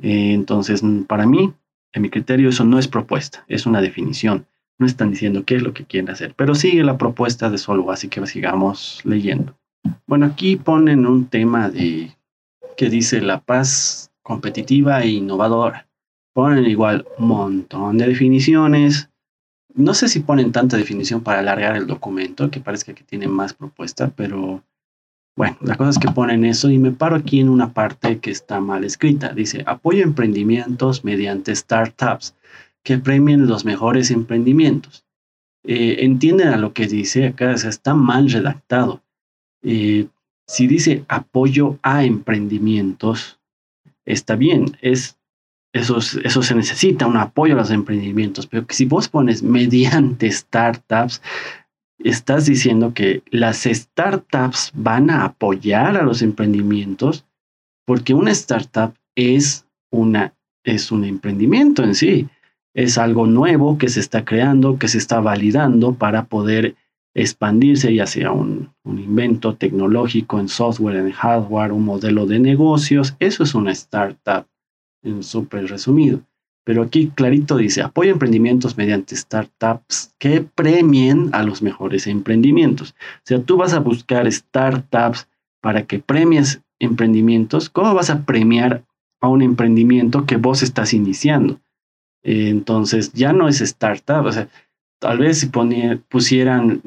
Eh, 0.01 0.33
entonces, 0.33 0.83
para 1.07 1.27
mí, 1.27 1.53
en 1.93 2.03
mi 2.03 2.09
criterio, 2.09 2.51
eso 2.51 2.65
no 2.65 2.79
es 2.79 2.87
propuesta, 2.87 3.45
es 3.49 3.67
una 3.67 3.81
definición 3.81 4.47
no 4.79 4.87
están 4.87 5.11
diciendo 5.11 5.45
qué 5.45 5.57
es 5.57 5.63
lo 5.63 5.75
que 5.75 5.85
quieren 5.85 6.11
hacer, 6.11 6.35
pero 6.37 6.55
sigue 6.55 6.85
la 6.85 6.99
propuesta 6.99 7.51
de 7.51 7.59
Solvo, 7.59 7.91
así 7.91 8.09
que 8.09 8.25
sigamos 8.27 9.01
leyendo. 9.05 9.57
Bueno, 10.07 10.27
aquí 10.27 10.57
ponen 10.57 11.07
un 11.07 11.27
tema 11.27 11.69
de 11.69 12.17
que 12.77 12.89
dice 12.89 13.21
la 13.21 13.41
paz 13.41 14.11
competitiva 14.23 15.03
e 15.03 15.09
innovadora. 15.09 15.89
Ponen 16.33 16.65
igual 16.67 17.07
un 17.19 17.29
montón 17.29 17.99
de 17.99 18.07
definiciones. 18.07 19.11
No 19.75 19.95
sé 19.95 20.09
si 20.09 20.21
ponen 20.21 20.53
tanta 20.53 20.77
definición 20.77 21.23
para 21.23 21.41
alargar 21.41 21.77
el 21.77 21.87
documento, 21.87 22.51
que 22.51 22.61
parezca 22.61 22.95
que 22.95 23.03
tiene 23.03 23.27
más 23.27 23.55
propuesta, 23.55 24.13
pero 24.15 24.63
bueno, 25.37 25.57
la 25.61 25.77
cosa 25.77 25.91
es 25.91 25.99
que 25.99 26.11
ponen 26.11 26.45
eso 26.45 26.69
y 26.71 26.79
me 26.79 26.91
paro 26.91 27.17
aquí 27.17 27.41
en 27.41 27.49
una 27.49 27.73
parte 27.73 28.19
que 28.19 28.31
está 28.31 28.61
mal 28.61 28.85
escrita. 28.85 29.33
Dice, 29.33 29.63
apoyo 29.67 30.03
emprendimientos 30.03 31.05
mediante 31.05 31.55
startups 31.55 32.35
que 32.89 32.97
premien 32.97 33.47
los 33.47 33.67
mejores 33.67 34.11
emprendimientos. 34.11 35.05
Eh, 35.63 36.07
entienden 36.07 36.49
a 36.49 36.57
lo 36.57 36.73
que 36.73 36.87
dice 36.87 37.27
acá, 37.27 37.53
está 37.53 37.93
mal 37.93 38.31
redactado. 38.31 39.03
Eh, 39.63 40.07
si 40.47 40.67
dice 40.67 41.05
apoyo 41.07 41.79
a 41.83 42.05
emprendimientos, 42.05 43.41
está 44.07 44.37
bien, 44.37 44.79
es, 44.81 45.19
eso, 45.75 45.99
eso 45.99 46.43
se 46.43 46.55
necesita, 46.55 47.07
un 47.07 47.19
apoyo 47.19 47.53
a 47.53 47.59
los 47.59 47.71
emprendimientos, 47.71 48.47
pero 48.47 48.65
si 48.71 48.87
vos 48.87 49.11
pones 49.11 49.43
mediante 49.43 50.33
startups, 50.33 51.21
estás 51.99 52.47
diciendo 52.47 52.95
que 52.95 53.23
las 53.31 53.65
startups 53.65 54.73
van 54.73 55.11
a 55.11 55.27
apoyar 55.27 55.99
a 55.99 56.05
los 56.05 56.23
emprendimientos 56.23 57.27
porque 57.85 58.15
una 58.15 58.31
startup 58.31 58.95
es, 59.15 59.67
una, 59.91 60.33
es 60.65 60.91
un 60.91 61.05
emprendimiento 61.05 61.85
en 61.85 61.95
sí 61.95 62.27
es 62.75 62.99
algo 62.99 63.27
nuevo 63.27 63.79
que 63.79 63.89
se 63.89 64.01
está 64.01 64.25
creando, 64.25 64.79
que 64.79 64.89
se 64.89 64.99
está 64.99 65.21
validando 65.21 65.95
para 65.95 66.27
poder 66.27 66.77
expandirse, 67.15 67.95
ya 67.95 68.07
sea 68.07 68.33
un, 68.33 68.71
invento 68.85 69.55
tecnológico 69.55 70.39
en 70.39 70.49
software, 70.49 70.97
en 70.97 71.11
hardware, 71.11 71.73
un 71.73 71.85
modelo 71.85 72.27
de 72.27 72.39
negocios. 72.39 73.17
Eso 73.19 73.43
es 73.43 73.55
una 73.55 73.73
startup, 73.73 74.47
en 75.03 75.23
súper 75.23 75.69
resumido. 75.69 76.21
Pero 76.65 76.83
aquí 76.83 77.11
clarito 77.15 77.57
dice, 77.57 77.83
apoya 77.83 78.13
emprendimientos 78.13 78.77
mediante 78.77 79.17
startups 79.17 80.15
que 80.19 80.43
premien 80.43 81.31
a 81.33 81.43
los 81.43 81.63
mejores 81.63 82.07
emprendimientos. 82.07 82.91
O 82.91 83.23
sea, 83.25 83.43
tú 83.43 83.57
vas 83.57 83.73
a 83.73 83.81
buscar 83.81 84.31
startups 84.31 85.29
para 85.61 85.87
que 85.87 85.99
premies 85.99 86.61
emprendimientos. 86.79 87.71
¿Cómo 87.71 87.95
vas 87.95 88.11
a 88.11 88.25
premiar 88.25 88.85
a 89.21 89.29
un 89.29 89.43
emprendimiento 89.43 90.27
que 90.27 90.37
vos 90.37 90.63
estás 90.63 90.93
iniciando? 90.93 91.59
Entonces 92.23 93.13
ya 93.13 93.33
no 93.33 93.49
es 93.49 93.61
startup, 93.61 94.25
o 94.25 94.33
sea, 94.33 94.49
tal 94.99 95.19
vez 95.19 95.41
si 95.41 95.51
pusieran 96.09 96.83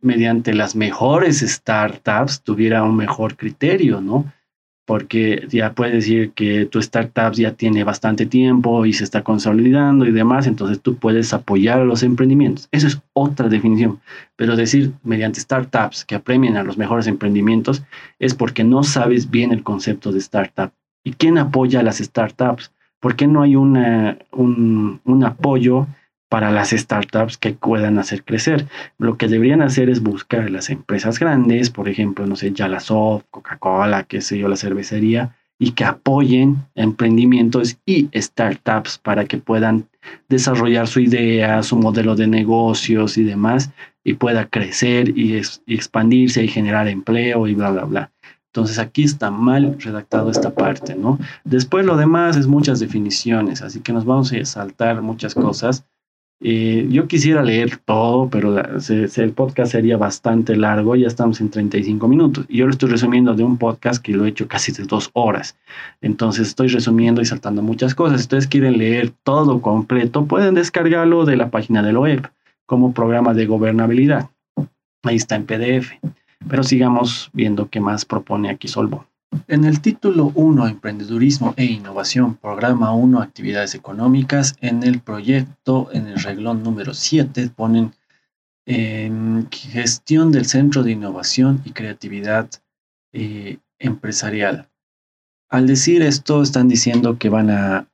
mediante 0.00 0.54
las 0.54 0.74
mejores 0.74 1.40
startups 1.40 2.42
tuviera 2.42 2.82
un 2.82 2.96
mejor 2.96 3.36
criterio, 3.36 4.00
¿no? 4.00 4.32
Porque 4.86 5.46
ya 5.48 5.72
puedes 5.74 5.94
decir 5.94 6.32
que 6.32 6.64
tu 6.64 6.80
startup 6.80 7.32
ya 7.32 7.52
tiene 7.52 7.84
bastante 7.84 8.26
tiempo 8.26 8.86
y 8.86 8.92
se 8.92 9.04
está 9.04 9.22
consolidando 9.22 10.04
y 10.06 10.10
demás, 10.10 10.46
entonces 10.46 10.80
tú 10.80 10.96
puedes 10.96 11.32
apoyar 11.32 11.80
a 11.80 11.84
los 11.84 12.02
emprendimientos. 12.02 12.68
Eso 12.72 12.88
es 12.88 13.00
otra 13.12 13.48
definición. 13.48 14.00
Pero 14.34 14.56
decir 14.56 14.92
mediante 15.04 15.40
startups 15.40 16.04
que 16.04 16.16
apremien 16.16 16.56
a 16.56 16.64
los 16.64 16.76
mejores 16.76 17.06
emprendimientos 17.06 17.84
es 18.18 18.34
porque 18.34 18.64
no 18.64 18.82
sabes 18.82 19.30
bien 19.30 19.52
el 19.52 19.62
concepto 19.62 20.10
de 20.10 20.18
startup. 20.18 20.72
¿Y 21.04 21.12
quién 21.12 21.38
apoya 21.38 21.80
a 21.80 21.84
las 21.84 21.98
startups? 21.98 22.72
¿Por 23.00 23.16
qué 23.16 23.26
no 23.26 23.42
hay 23.42 23.56
una, 23.56 24.18
un, 24.30 25.00
un 25.04 25.24
apoyo 25.24 25.86
para 26.28 26.50
las 26.52 26.70
startups 26.70 27.38
que 27.38 27.52
puedan 27.54 27.98
hacer 27.98 28.22
crecer? 28.24 28.66
Lo 28.98 29.16
que 29.16 29.26
deberían 29.26 29.62
hacer 29.62 29.90
es 29.90 30.02
buscar 30.02 30.50
las 30.50 30.70
empresas 30.70 31.18
grandes, 31.18 31.70
por 31.70 31.88
ejemplo, 31.88 32.26
no 32.26 32.36
sé, 32.36 32.52
Yalasoft, 32.52 33.24
Coca-Cola, 33.30 34.04
qué 34.04 34.20
sé 34.20 34.38
yo, 34.38 34.48
la 34.48 34.56
cervecería, 34.56 35.34
y 35.58 35.72
que 35.72 35.84
apoyen 35.84 36.56
emprendimientos 36.74 37.78
y 37.84 38.08
startups 38.14 38.98
para 38.98 39.24
que 39.24 39.38
puedan 39.38 39.88
desarrollar 40.28 40.86
su 40.86 41.00
idea, 41.00 41.62
su 41.62 41.76
modelo 41.76 42.16
de 42.16 42.26
negocios 42.26 43.18
y 43.18 43.24
demás, 43.24 43.70
y 44.04 44.14
pueda 44.14 44.46
crecer 44.46 45.10
y, 45.10 45.40
y 45.66 45.74
expandirse 45.74 46.42
y 46.42 46.48
generar 46.48 46.88
empleo 46.88 47.46
y 47.46 47.54
bla, 47.54 47.70
bla, 47.70 47.84
bla. 47.84 48.10
Entonces 48.52 48.80
aquí 48.80 49.04
está 49.04 49.30
mal 49.30 49.76
redactado 49.78 50.30
esta 50.30 50.50
parte, 50.50 50.96
¿no? 50.96 51.18
Después 51.44 51.86
lo 51.86 51.96
demás 51.96 52.36
es 52.36 52.48
muchas 52.48 52.80
definiciones, 52.80 53.62
así 53.62 53.80
que 53.80 53.92
nos 53.92 54.04
vamos 54.04 54.32
a 54.32 54.44
saltar 54.44 55.02
muchas 55.02 55.34
cosas. 55.34 55.86
Eh, 56.42 56.88
yo 56.90 57.06
quisiera 57.06 57.42
leer 57.42 57.76
todo, 57.76 58.28
pero 58.28 58.58
el 58.58 59.32
podcast 59.34 59.72
sería 59.72 59.98
bastante 59.98 60.56
largo, 60.56 60.96
ya 60.96 61.06
estamos 61.06 61.40
en 61.40 61.50
35 61.50 62.08
minutos. 62.08 62.46
Y 62.48 62.58
yo 62.58 62.64
lo 62.64 62.72
estoy 62.72 62.90
resumiendo 62.90 63.34
de 63.34 63.44
un 63.44 63.56
podcast 63.56 64.02
que 64.02 64.12
lo 64.12 64.24
he 64.24 64.30
hecho 64.30 64.48
casi 64.48 64.72
de 64.72 64.82
dos 64.84 65.10
horas. 65.12 65.56
Entonces 66.00 66.48
estoy 66.48 66.68
resumiendo 66.68 67.20
y 67.20 67.26
saltando 67.26 67.62
muchas 67.62 67.94
cosas. 67.94 68.20
Si 68.20 68.24
ustedes 68.24 68.48
quieren 68.48 68.78
leer 68.78 69.10
todo 69.22 69.60
completo, 69.60 70.24
pueden 70.24 70.54
descargarlo 70.56 71.24
de 71.24 71.36
la 71.36 71.50
página 71.50 71.82
de 71.82 71.92
la 71.92 72.00
web 72.00 72.30
como 72.66 72.94
programa 72.94 73.32
de 73.32 73.46
gobernabilidad. 73.46 74.30
Ahí 75.04 75.16
está 75.16 75.36
en 75.36 75.44
PDF. 75.44 75.92
Pero 76.48 76.62
sigamos 76.62 77.30
viendo 77.32 77.68
qué 77.68 77.80
más 77.80 78.04
propone 78.04 78.50
aquí 78.50 78.68
Solvo. 78.68 79.06
En 79.46 79.64
el 79.64 79.80
título 79.80 80.32
1, 80.34 80.66
Emprendedurismo 80.66 81.54
e 81.56 81.64
Innovación, 81.64 82.34
programa 82.34 82.92
1, 82.92 83.20
Actividades 83.22 83.74
Económicas, 83.76 84.56
en 84.60 84.82
el 84.82 85.00
proyecto, 85.00 85.88
en 85.92 86.08
el 86.08 86.20
reglón 86.20 86.64
número 86.64 86.94
7, 86.94 87.50
ponen 87.54 87.92
em, 88.66 89.48
gestión 89.50 90.32
del 90.32 90.46
Centro 90.46 90.82
de 90.82 90.92
Innovación 90.92 91.62
y 91.64 91.70
Creatividad 91.70 92.50
eh, 93.12 93.58
empresarial. 93.78 94.68
Al 95.48 95.66
decir 95.66 96.02
esto, 96.02 96.42
están 96.42 96.68
diciendo 96.68 97.18
que 97.18 97.28
van 97.28 97.50
a 97.50 97.88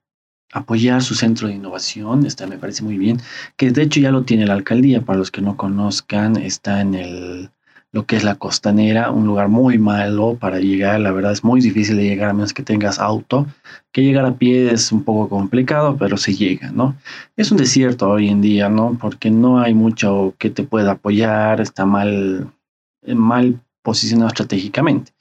apoyar 0.53 1.03
su 1.03 1.14
centro 1.14 1.49
de 1.49 1.55
innovación, 1.55 2.24
esta 2.24 2.47
me 2.47 2.59
parece 2.59 2.82
muy 2.82 2.97
bien, 2.97 3.20
que 3.57 3.70
de 3.70 3.82
hecho 3.82 4.01
ya 4.01 4.11
lo 4.11 4.24
tiene 4.24 4.47
la 4.47 4.55
alcaldía, 4.55 5.03
para 5.03 5.18
los 5.18 5.30
que 5.30 5.42
no 5.42 5.57
conozcan, 5.57 6.36
está 6.36 6.80
en 6.80 6.94
el 6.94 7.51
lo 7.97 8.05
que 8.05 8.16
es 8.16 8.24
la 8.24 8.34
costanera, 8.34 9.11
un 9.11 9.24
lugar 9.24 9.49
muy 9.49 9.78
malo 9.78 10.36
para 10.38 10.61
llegar, 10.61 11.01
la 11.01 11.12
verdad 11.12 11.32
es 11.32 11.42
muy 11.42 11.62
difícil 11.62 11.97
de 11.97 12.05
llegar 12.05 12.28
a 12.28 12.34
menos 12.34 12.53
que 12.53 12.62
tengas 12.62 12.99
auto, 12.99 13.47
que 13.90 14.03
llegar 14.03 14.26
a 14.26 14.34
pie 14.34 14.70
es 14.70 14.92
un 14.92 15.03
poco 15.03 15.30
complicado, 15.30 15.97
pero 15.97 16.18
se 16.18 16.34
llega, 16.34 16.70
¿no? 16.72 16.94
Es 17.38 17.51
un 17.51 17.57
desierto 17.57 18.11
hoy 18.11 18.28
en 18.28 18.42
día, 18.42 18.68
¿no? 18.68 18.99
Porque 19.01 19.30
no 19.30 19.61
hay 19.61 19.72
mucho 19.72 20.34
que 20.36 20.51
te 20.51 20.62
pueda 20.62 20.92
apoyar, 20.92 21.62
está 21.62 21.86
mal, 21.86 22.53
mal 23.07 23.62
posicionado 23.82 24.28
estratégicamente. 24.28 25.15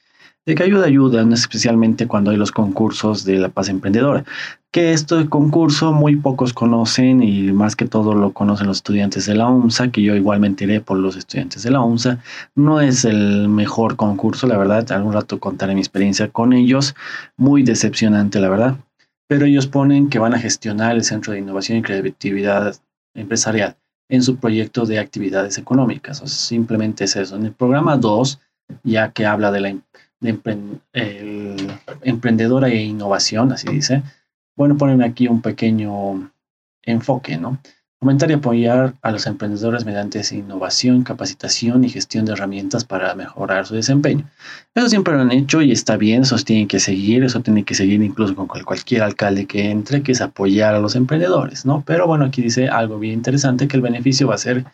De 0.46 0.54
que 0.54 0.62
ayuda, 0.62 0.86
ayuda, 0.86 1.26
especialmente 1.34 2.06
cuando 2.06 2.30
hay 2.30 2.36
los 2.36 2.52
concursos 2.52 3.24
de 3.24 3.38
la 3.38 3.48
paz 3.48 3.68
emprendedora. 3.68 4.24
Que 4.70 4.92
este 4.92 5.28
concurso 5.28 5.92
muy 5.92 6.14
pocos 6.14 6.52
conocen 6.52 7.20
y 7.20 7.50
más 7.50 7.74
que 7.74 7.86
todo 7.86 8.14
lo 8.14 8.32
conocen 8.32 8.68
los 8.68 8.76
estudiantes 8.76 9.26
de 9.26 9.34
la 9.34 9.48
UNSA, 9.48 9.90
que 9.90 10.02
yo 10.02 10.14
igualmente 10.14 10.62
iré 10.62 10.80
por 10.80 10.98
los 10.98 11.16
estudiantes 11.16 11.64
de 11.64 11.72
la 11.72 11.80
UNSA. 11.80 12.22
No 12.54 12.80
es 12.80 13.04
el 13.04 13.48
mejor 13.48 13.96
concurso, 13.96 14.46
la 14.46 14.56
verdad. 14.56 14.92
Algún 14.92 15.14
rato 15.14 15.40
contaré 15.40 15.74
mi 15.74 15.80
experiencia 15.80 16.28
con 16.28 16.52
ellos. 16.52 16.94
Muy 17.36 17.64
decepcionante, 17.64 18.38
la 18.38 18.48
verdad. 18.48 18.76
Pero 19.26 19.46
ellos 19.46 19.66
ponen 19.66 20.08
que 20.08 20.20
van 20.20 20.34
a 20.34 20.38
gestionar 20.38 20.94
el 20.94 21.02
Centro 21.02 21.32
de 21.32 21.40
Innovación 21.40 21.78
y 21.78 21.82
Creatividad 21.82 22.76
Empresarial 23.16 23.76
en 24.08 24.22
su 24.22 24.36
proyecto 24.36 24.86
de 24.86 25.00
actividades 25.00 25.58
económicas. 25.58 26.18
Simplemente 26.18 27.02
es 27.02 27.16
eso. 27.16 27.34
En 27.34 27.46
el 27.46 27.52
programa 27.52 27.96
2, 27.96 28.38
ya 28.84 29.10
que 29.10 29.26
habla 29.26 29.50
de 29.50 29.60
la 29.60 29.70
de 30.20 30.38
emprendedora 32.02 32.68
e 32.68 32.82
innovación, 32.82 33.52
así 33.52 33.68
dice. 33.68 34.02
Bueno, 34.56 34.76
ponen 34.76 35.02
aquí 35.02 35.28
un 35.28 35.42
pequeño 35.42 36.30
enfoque, 36.82 37.36
¿no? 37.36 37.58
Fomentar 37.98 38.30
y 38.30 38.34
apoyar 38.34 38.94
a 39.00 39.10
los 39.10 39.26
emprendedores 39.26 39.86
mediante 39.86 40.20
innovación, 40.34 41.02
capacitación 41.02 41.82
y 41.82 41.88
gestión 41.88 42.26
de 42.26 42.32
herramientas 42.32 42.84
para 42.84 43.14
mejorar 43.14 43.66
su 43.66 43.74
desempeño. 43.74 44.28
Eso 44.74 44.88
siempre 44.88 45.14
lo 45.14 45.22
han 45.22 45.32
hecho 45.32 45.62
y 45.62 45.72
está 45.72 45.96
bien, 45.96 46.22
eso 46.22 46.36
tiene 46.36 46.68
que 46.68 46.78
seguir, 46.78 47.24
eso 47.24 47.40
tiene 47.40 47.64
que 47.64 47.74
seguir 47.74 48.02
incluso 48.02 48.36
con 48.36 48.46
cualquier 48.46 49.02
alcalde 49.02 49.46
que 49.46 49.70
entre, 49.70 50.02
que 50.02 50.12
es 50.12 50.20
apoyar 50.20 50.74
a 50.74 50.78
los 50.78 50.94
emprendedores, 50.94 51.64
¿no? 51.64 51.82
Pero 51.86 52.06
bueno, 52.06 52.26
aquí 52.26 52.42
dice 52.42 52.68
algo 52.68 52.98
bien 52.98 53.14
interesante, 53.14 53.66
que 53.66 53.76
el 53.76 53.82
beneficio 53.82 54.28
va 54.28 54.34
a 54.34 54.38
ser 54.38 54.66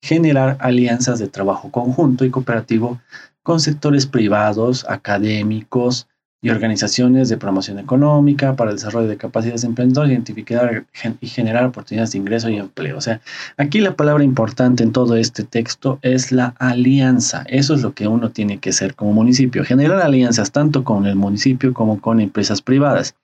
generar 0.00 0.56
alianzas 0.60 1.18
de 1.18 1.26
trabajo 1.26 1.72
conjunto 1.72 2.24
y 2.24 2.30
cooperativo 2.30 3.00
con 3.48 3.60
sectores 3.60 4.04
privados, 4.04 4.84
académicos 4.90 6.06
y 6.42 6.50
organizaciones 6.50 7.30
de 7.30 7.38
promoción 7.38 7.78
económica 7.78 8.54
para 8.56 8.72
el 8.72 8.76
desarrollo 8.76 9.08
de 9.08 9.16
capacidades 9.16 9.62
de 9.62 9.68
emprendedores, 9.68 10.12
identificar 10.12 10.84
y 11.22 11.26
generar 11.28 11.64
oportunidades 11.64 12.12
de 12.12 12.18
ingreso 12.18 12.50
y 12.50 12.58
empleo. 12.58 12.98
O 12.98 13.00
sea, 13.00 13.22
aquí 13.56 13.80
la 13.80 13.96
palabra 13.96 14.22
importante 14.22 14.82
en 14.82 14.92
todo 14.92 15.16
este 15.16 15.44
texto 15.44 15.98
es 16.02 16.30
la 16.30 16.48
alianza. 16.58 17.42
Eso 17.48 17.72
es 17.72 17.80
lo 17.80 17.94
que 17.94 18.06
uno 18.06 18.32
tiene 18.32 18.58
que 18.58 18.68
hacer 18.68 18.94
como 18.94 19.14
municipio, 19.14 19.64
generar 19.64 20.02
alianzas 20.02 20.52
tanto 20.52 20.84
con 20.84 21.06
el 21.06 21.16
municipio 21.16 21.72
como 21.72 22.02
con 22.02 22.20
empresas 22.20 22.60
privadas. 22.60 23.14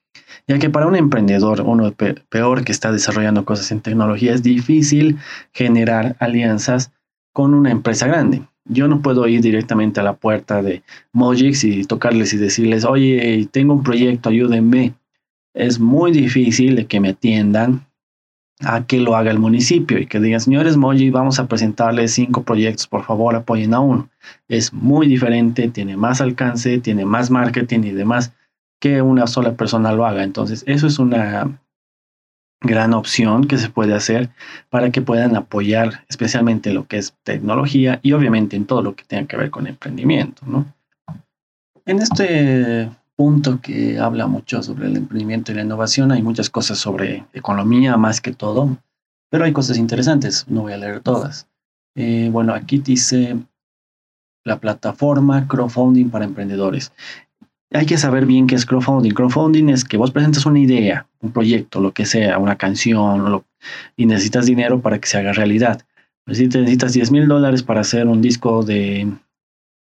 Ya 0.47 0.57
que 0.57 0.71
para 0.71 0.87
un 0.87 0.95
emprendedor, 0.95 1.61
uno 1.61 1.93
peor 2.29 2.63
que 2.63 2.71
está 2.71 2.91
desarrollando 2.91 3.45
cosas 3.45 3.71
en 3.71 3.81
tecnología, 3.81 4.33
es 4.33 4.41
difícil 4.41 5.19
generar 5.53 6.15
alianzas 6.17 6.91
con 7.31 7.53
una 7.53 7.69
empresa 7.69 8.07
grande. 8.07 8.41
Yo 8.67 8.87
no 8.87 9.01
puedo 9.01 9.27
ir 9.27 9.41
directamente 9.41 9.99
a 9.99 10.03
la 10.03 10.13
puerta 10.13 10.61
de 10.61 10.83
Mojix 11.13 11.63
y 11.63 11.83
tocarles 11.83 12.33
y 12.33 12.37
decirles, 12.37 12.83
oye, 12.83 13.47
tengo 13.51 13.73
un 13.73 13.83
proyecto, 13.83 14.29
ayúdenme. 14.29 14.93
Es 15.53 15.79
muy 15.79 16.11
difícil 16.11 16.75
de 16.75 16.85
que 16.87 16.99
me 16.99 17.09
atiendan 17.09 17.85
a 18.61 18.85
que 18.85 18.99
lo 18.99 19.15
haga 19.15 19.31
el 19.31 19.39
municipio 19.39 19.99
y 19.99 20.07
que 20.07 20.19
digan, 20.19 20.39
señores 20.39 20.77
Mojix, 20.77 21.11
vamos 21.11 21.39
a 21.39 21.47
presentarles 21.47 22.13
cinco 22.13 22.43
proyectos, 22.43 22.87
por 22.87 23.03
favor 23.03 23.35
apoyen 23.35 23.73
a 23.73 23.79
uno. 23.79 24.09
Es 24.47 24.73
muy 24.73 25.07
diferente, 25.07 25.69
tiene 25.69 25.97
más 25.97 26.21
alcance, 26.21 26.79
tiene 26.79 27.05
más 27.05 27.29
marketing 27.29 27.81
y 27.83 27.91
demás 27.91 28.33
que 28.79 29.01
una 29.01 29.27
sola 29.27 29.53
persona 29.53 29.91
lo 29.93 30.05
haga. 30.05 30.23
Entonces, 30.23 30.63
eso 30.67 30.87
es 30.87 30.99
una 30.99 31.59
gran 32.61 32.93
opción 32.93 33.47
que 33.47 33.57
se 33.57 33.69
puede 33.69 33.93
hacer 33.93 34.29
para 34.69 34.91
que 34.91 35.01
puedan 35.01 35.35
apoyar 35.35 36.05
especialmente 36.09 36.73
lo 36.73 36.87
que 36.87 36.97
es 36.97 37.13
tecnología 37.23 37.99
y 38.01 38.13
obviamente 38.13 38.55
en 38.55 38.65
todo 38.65 38.81
lo 38.81 38.95
que 38.95 39.03
tenga 39.03 39.27
que 39.27 39.37
ver 39.37 39.51
con 39.51 39.67
emprendimiento. 39.67 40.43
¿no? 40.45 40.65
En 41.85 42.01
este 42.01 42.89
punto 43.15 43.61
que 43.61 43.99
habla 43.99 44.27
mucho 44.27 44.61
sobre 44.61 44.87
el 44.87 44.97
emprendimiento 44.97 45.51
y 45.51 45.55
la 45.55 45.61
innovación, 45.61 46.11
hay 46.11 46.21
muchas 46.21 46.49
cosas 46.49 46.77
sobre 46.77 47.25
economía 47.33 47.97
más 47.97 48.19
que 48.19 48.33
todo, 48.33 48.77
pero 49.29 49.45
hay 49.45 49.53
cosas 49.53 49.77
interesantes, 49.77 50.45
no 50.47 50.63
voy 50.63 50.73
a 50.73 50.77
leer 50.77 50.99
todas. 51.01 51.47
Eh, 51.95 52.29
bueno, 52.31 52.53
aquí 52.53 52.79
dice 52.79 53.37
la 54.43 54.59
plataforma 54.59 55.47
crowdfunding 55.47 56.09
para 56.09 56.25
emprendedores 56.25 56.91
hay 57.71 57.85
que 57.85 57.97
saber 57.97 58.25
bien 58.25 58.47
qué 58.47 58.55
es 58.55 58.65
crowdfunding. 58.65 59.11
Crowdfunding 59.11 59.69
es 59.69 59.83
que 59.83 59.97
vos 59.97 60.11
presentas 60.11 60.45
una 60.45 60.59
idea, 60.59 61.07
un 61.19 61.31
proyecto, 61.31 61.81
lo 61.81 61.91
que 61.91 62.05
sea, 62.05 62.37
una 62.37 62.55
canción, 62.57 63.43
y 63.95 64.05
necesitas 64.05 64.45
dinero 64.45 64.81
para 64.81 64.99
que 64.99 65.07
se 65.07 65.17
haga 65.17 65.33
realidad. 65.33 65.81
Si 66.31 66.47
necesitas 66.47 66.93
10 66.93 67.11
mil 67.11 67.27
dólares 67.27 67.63
para 67.63 67.81
hacer 67.81 68.07
un 68.07 68.21
disco 68.21 68.63
de, 68.63 69.11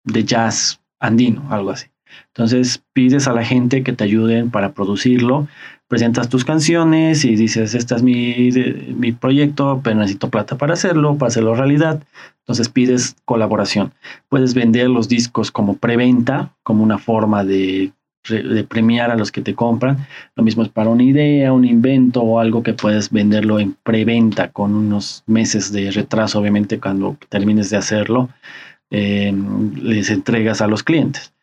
de 0.04 0.24
jazz 0.24 0.80
andino, 0.98 1.46
algo 1.50 1.70
así. 1.70 1.86
Entonces 2.28 2.82
pides 2.92 3.26
a 3.26 3.32
la 3.32 3.44
gente 3.44 3.82
que 3.82 3.92
te 3.92 4.04
ayuden 4.04 4.50
para 4.50 4.72
producirlo, 4.72 5.48
presentas 5.88 6.28
tus 6.28 6.44
canciones 6.44 7.24
y 7.24 7.36
dices, 7.36 7.74
este 7.74 7.94
es 7.94 8.02
mi, 8.02 8.50
mi 8.94 9.12
proyecto, 9.12 9.80
pero 9.82 9.96
necesito 9.96 10.30
plata 10.30 10.56
para 10.56 10.74
hacerlo, 10.74 11.16
para 11.16 11.28
hacerlo 11.28 11.54
realidad. 11.54 12.02
Entonces 12.40 12.68
pides 12.68 13.16
colaboración. 13.24 13.92
Puedes 14.28 14.54
vender 14.54 14.88
los 14.88 15.08
discos 15.08 15.50
como 15.50 15.76
preventa, 15.76 16.52
como 16.62 16.82
una 16.82 16.98
forma 16.98 17.44
de, 17.44 17.92
premiar 18.68 19.10
a 19.10 19.16
los 19.16 19.30
que 19.30 19.42
te 19.42 19.54
compran. 19.54 20.06
Lo 20.34 20.42
mismo 20.42 20.62
es 20.62 20.70
para 20.70 20.88
una 20.88 21.02
idea, 21.02 21.52
un 21.52 21.64
invento 21.64 22.22
o 22.22 22.40
algo 22.40 22.62
que 22.62 22.72
puedes 22.72 23.10
venderlo 23.10 23.60
en 23.60 23.76
preventa 23.82 24.50
con 24.50 24.74
unos 24.74 25.22
meses 25.26 25.72
de 25.72 25.90
retraso, 25.90 26.40
obviamente 26.40 26.80
cuando 26.80 27.18
termines 27.28 27.68
de 27.68 27.76
hacerlo, 27.76 28.30
eh, 28.90 29.32
les 29.76 30.10
entregas 30.10 30.62
a 30.62 30.66
los 30.66 30.82
clientes 30.82 31.34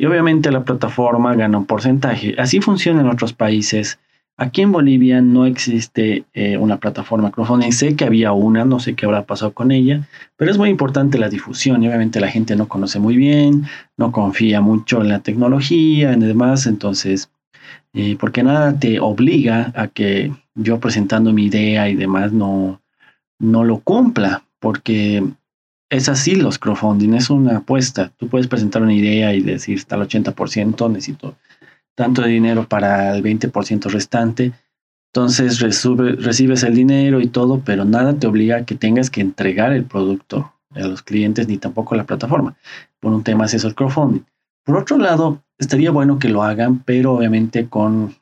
y 0.00 0.06
obviamente 0.06 0.50
la 0.50 0.64
plataforma 0.64 1.34
gana 1.34 1.58
un 1.58 1.66
porcentaje. 1.66 2.34
Así 2.38 2.62
funciona 2.62 3.02
en 3.02 3.08
otros 3.10 3.34
países. 3.34 3.98
Aquí 4.38 4.62
en 4.62 4.72
Bolivia 4.72 5.20
no 5.20 5.44
existe 5.44 6.24
eh, 6.32 6.56
una 6.56 6.78
plataforma 6.78 7.30
crowdfunding. 7.30 7.70
Sé 7.70 7.96
que 7.96 8.06
había 8.06 8.32
una, 8.32 8.64
no 8.64 8.80
sé 8.80 8.94
qué 8.94 9.04
habrá 9.04 9.26
pasado 9.26 9.52
con 9.52 9.70
ella, 9.70 10.08
pero 10.38 10.50
es 10.50 10.56
muy 10.56 10.70
importante 10.70 11.18
la 11.18 11.28
difusión 11.28 11.82
y 11.82 11.88
obviamente 11.88 12.18
la 12.18 12.28
gente 12.28 12.56
no 12.56 12.66
conoce 12.66 12.98
muy 12.98 13.14
bien, 13.18 13.66
no 13.98 14.10
confía 14.10 14.62
mucho 14.62 15.02
en 15.02 15.10
la 15.10 15.18
tecnología 15.18 16.14
y 16.14 16.18
demás, 16.18 16.66
entonces, 16.66 17.30
eh, 17.92 18.16
porque 18.18 18.42
nada 18.42 18.78
te 18.78 19.00
obliga 19.00 19.70
a 19.76 19.88
que 19.88 20.32
yo 20.54 20.80
presentando 20.80 21.34
mi 21.34 21.44
idea 21.44 21.90
y 21.90 21.94
demás 21.94 22.32
no, 22.32 22.80
no 23.38 23.64
lo 23.64 23.80
cumpla, 23.80 24.44
porque 24.60 25.22
es 25.90 26.08
así 26.08 26.36
los 26.36 26.58
crowdfunding, 26.58 27.14
es 27.14 27.28
una 27.30 27.58
apuesta. 27.58 28.12
Tú 28.16 28.28
puedes 28.28 28.46
presentar 28.46 28.82
una 28.82 28.94
idea 28.94 29.34
y 29.34 29.42
decir, 29.42 29.76
está 29.76 29.96
al 29.96 30.08
80%, 30.08 30.90
necesito 30.90 31.36
tanto 31.96 32.22
de 32.22 32.28
dinero 32.28 32.66
para 32.66 33.14
el 33.14 33.22
20% 33.22 33.90
restante. 33.90 34.52
Entonces 35.12 35.58
recibes 35.60 36.62
el 36.62 36.74
dinero 36.74 37.20
y 37.20 37.26
todo, 37.26 37.60
pero 37.64 37.84
nada 37.84 38.14
te 38.14 38.28
obliga 38.28 38.58
a 38.58 38.64
que 38.64 38.76
tengas 38.76 39.10
que 39.10 39.20
entregar 39.20 39.72
el 39.72 39.84
producto 39.84 40.54
a 40.70 40.80
los 40.80 41.02
clientes 41.02 41.48
ni 41.48 41.58
tampoco 41.58 41.94
a 41.94 41.98
la 41.98 42.06
plataforma. 42.06 42.56
Por 43.00 43.12
un 43.12 43.24
tema 43.24 43.46
es 43.46 43.54
eso 43.54 43.66
el 43.66 43.74
crowdfunding. 43.74 44.22
Por 44.64 44.76
otro 44.76 44.98
lado, 44.98 45.42
estaría 45.58 45.90
bueno 45.90 46.20
que 46.20 46.28
lo 46.28 46.44
hagan, 46.44 46.78
pero 46.84 47.14
obviamente 47.14 47.68
con 47.68 48.14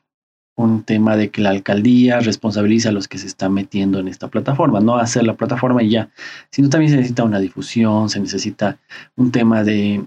un 0.59 0.83
tema 0.83 1.15
de 1.15 1.29
que 1.29 1.41
la 1.41 1.51
alcaldía 1.51 2.19
responsabiliza 2.19 2.89
a 2.89 2.91
los 2.91 3.07
que 3.07 3.17
se 3.17 3.27
están 3.27 3.53
metiendo 3.53 3.99
en 3.99 4.09
esta 4.09 4.27
plataforma, 4.27 4.81
no 4.81 4.97
hacer 4.97 5.23
la 5.23 5.37
plataforma 5.37 5.81
y 5.83 5.91
ya, 5.91 6.09
sino 6.51 6.67
también 6.69 6.91
se 6.91 6.97
necesita 6.97 7.23
una 7.23 7.39
difusión, 7.39 8.09
se 8.09 8.19
necesita 8.19 8.77
un 9.15 9.31
tema 9.31 9.63
de 9.63 10.05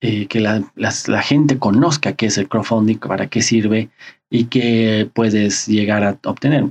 eh, 0.00 0.26
que 0.26 0.40
la, 0.40 1.22
gente 1.22 1.60
conozca 1.60 2.14
qué 2.14 2.26
es 2.26 2.36
el 2.36 2.48
crowdfunding, 2.48 2.98
para 2.98 3.28
qué 3.28 3.42
sirve 3.42 3.88
y 4.28 4.46
qué 4.46 5.08
puedes 5.14 5.68
llegar 5.68 6.02
a 6.02 6.18
obtener. 6.24 6.64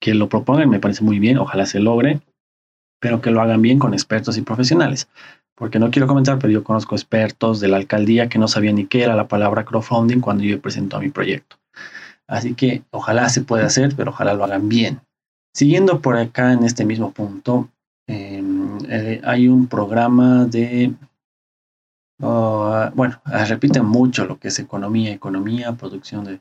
Que 0.00 0.14
lo 0.14 0.28
propongan 0.28 0.70
me 0.70 0.78
parece 0.78 1.02
muy 1.02 1.18
bien, 1.18 1.38
ojalá 1.38 1.66
se 1.66 1.80
logre, 1.80 2.20
pero 3.00 3.20
que 3.20 3.32
lo 3.32 3.40
hagan 3.40 3.62
bien 3.62 3.80
con 3.80 3.94
expertos 3.94 4.38
y 4.38 4.42
profesionales. 4.42 5.08
Porque 5.56 5.80
no 5.80 5.90
quiero 5.90 6.06
comentar, 6.06 6.38
pero 6.38 6.52
yo 6.52 6.62
conozco 6.62 6.94
expertos 6.94 7.58
de 7.58 7.66
la 7.66 7.78
alcaldía 7.78 8.28
que 8.28 8.38
no 8.38 8.46
sabían 8.46 8.76
ni 8.76 8.86
qué 8.86 9.02
era 9.02 9.16
la 9.16 9.26
palabra 9.26 9.64
crowdfunding 9.64 10.20
cuando 10.20 10.44
yo 10.44 10.60
presentó 10.60 11.00
mi 11.00 11.10
proyecto. 11.10 11.56
Así 12.28 12.54
que 12.54 12.82
ojalá 12.90 13.28
se 13.28 13.42
pueda 13.42 13.66
hacer, 13.66 13.94
pero 13.96 14.10
ojalá 14.10 14.34
lo 14.34 14.44
hagan 14.44 14.68
bien. 14.68 15.00
Siguiendo 15.54 16.00
por 16.00 16.16
acá 16.16 16.52
en 16.52 16.64
este 16.64 16.84
mismo 16.84 17.12
punto, 17.12 17.68
em, 18.06 18.78
eh, 18.88 19.20
hay 19.24 19.48
un 19.48 19.66
programa 19.66 20.46
de... 20.46 20.94
ah, 22.20 22.90
bueno, 22.94 23.20
ah, 23.24 23.44
repiten 23.44 23.84
mucho 23.84 24.24
lo 24.24 24.38
que 24.38 24.48
es 24.48 24.58
economía, 24.58 25.12
economía, 25.12 25.72
producción 25.72 26.24
de, 26.24 26.40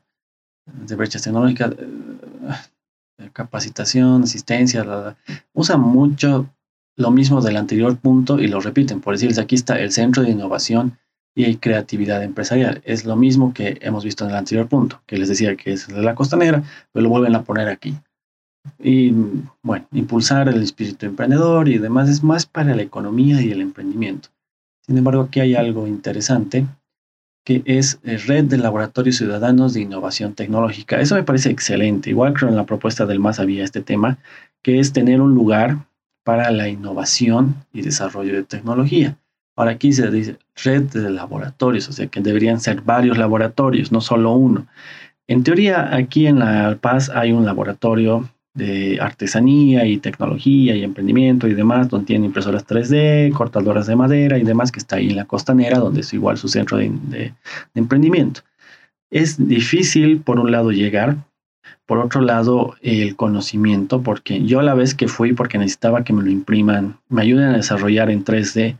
de 0.65 0.95
brechas 0.95 1.21
tecnológicas, 1.21 1.73
eh, 3.19 3.29
capacitación, 3.33 4.23
asistencia, 4.23 5.15
usan 5.53 5.81
mucho 5.81 6.49
lo 6.95 7.11
mismo 7.11 7.41
del 7.41 7.57
anterior 7.57 7.97
punto 7.97 8.39
y 8.39 8.47
lo 8.47 8.59
repiten. 8.61 9.01
Por 9.01 9.13
decirles, 9.13 9.39
aquí 9.39 9.55
está 9.55 9.79
el 9.79 9.91
centro 9.91 10.23
de 10.23 10.31
innovación 10.31 10.97
y 11.35 11.55
creatividad 11.57 12.23
empresarial. 12.23 12.81
Es 12.85 13.05
lo 13.05 13.15
mismo 13.15 13.53
que 13.53 13.77
hemos 13.81 14.03
visto 14.03 14.23
en 14.23 14.31
el 14.31 14.37
anterior 14.37 14.67
punto, 14.67 15.01
que 15.05 15.17
les 15.17 15.29
decía 15.29 15.55
que 15.55 15.73
es 15.73 15.87
de 15.87 16.01
la 16.01 16.15
costanera, 16.15 16.63
pero 16.91 17.03
lo 17.03 17.09
vuelven 17.09 17.35
a 17.35 17.43
poner 17.43 17.69
aquí. 17.69 17.95
Y 18.79 19.13
bueno, 19.61 19.85
impulsar 19.91 20.47
el 20.47 20.61
espíritu 20.61 21.05
emprendedor 21.05 21.67
y 21.67 21.79
demás 21.79 22.09
es 22.09 22.23
más 22.23 22.45
para 22.45 22.75
la 22.75 22.81
economía 22.81 23.41
y 23.41 23.51
el 23.51 23.61
emprendimiento. 23.61 24.29
Sin 24.85 24.97
embargo, 24.97 25.23
aquí 25.23 25.39
hay 25.39 25.55
algo 25.55 25.87
interesante 25.87 26.65
que 27.45 27.61
es 27.65 27.99
eh, 28.03 28.17
Red 28.17 28.45
de 28.45 28.57
Laboratorios 28.57 29.17
Ciudadanos 29.17 29.73
de 29.73 29.81
Innovación 29.81 30.33
Tecnológica. 30.33 31.01
Eso 31.01 31.15
me 31.15 31.23
parece 31.23 31.49
excelente. 31.49 32.09
Igual 32.09 32.33
creo 32.33 32.49
en 32.49 32.55
la 32.55 32.65
propuesta 32.65 33.05
del 33.05 33.19
MAS 33.19 33.39
había 33.39 33.63
este 33.63 33.81
tema, 33.81 34.17
que 34.61 34.79
es 34.79 34.93
tener 34.93 35.19
un 35.19 35.33
lugar 35.33 35.85
para 36.23 36.51
la 36.51 36.69
innovación 36.69 37.55
y 37.73 37.81
desarrollo 37.81 38.33
de 38.33 38.43
tecnología. 38.43 39.17
Ahora 39.55 39.71
aquí 39.71 39.93
se 39.93 40.09
dice 40.09 40.37
red 40.63 40.83
de 40.83 41.09
laboratorios, 41.09 41.87
o 41.89 41.91
sea 41.93 42.07
que 42.07 42.21
deberían 42.21 42.59
ser 42.59 42.81
varios 42.81 43.17
laboratorios, 43.17 43.91
no 43.91 44.01
solo 44.01 44.31
uno. 44.33 44.67
En 45.27 45.43
teoría, 45.43 45.95
aquí 45.95 46.27
en 46.27 46.39
La 46.39 46.77
Paz 46.81 47.09
hay 47.09 47.31
un 47.31 47.45
laboratorio 47.45 48.29
de 48.53 48.99
artesanía 49.01 49.85
y 49.85 49.97
tecnología 49.97 50.75
y 50.75 50.83
emprendimiento 50.83 51.47
y 51.47 51.53
demás, 51.53 51.89
donde 51.89 52.07
tienen 52.07 52.25
impresoras 52.25 52.67
3D, 52.67 53.31
cortadoras 53.33 53.87
de 53.87 53.95
madera 53.95 54.37
y 54.37 54.43
demás, 54.43 54.71
que 54.71 54.79
está 54.79 54.97
ahí 54.97 55.09
en 55.09 55.15
la 55.15 55.25
costanera, 55.25 55.79
donde 55.79 56.01
es 56.01 56.13
igual 56.13 56.37
su 56.37 56.47
centro 56.47 56.77
de, 56.77 57.33
emprendimiento. 57.73 58.41
Es 59.09 59.47
difícil, 59.47 60.21
por 60.21 60.39
un 60.39 60.51
lado, 60.51 60.71
llegar, 60.71 61.17
por 61.85 61.99
otro 61.99 62.21
lado, 62.21 62.75
el 62.81 63.15
conocimiento, 63.15 64.01
porque 64.01 64.43
yo 64.43 64.61
la 64.61 64.73
vez 64.73 64.93
que 64.93 65.07
fui, 65.07 65.33
porque 65.33 65.57
necesitaba 65.57 66.03
que 66.03 66.13
me 66.13 66.23
lo 66.23 66.29
impriman, 66.29 66.97
me 67.09 67.21
ayuden 67.21 67.49
a 67.49 67.57
desarrollar 67.57 68.09
en 68.09 68.23
3D 68.23 68.77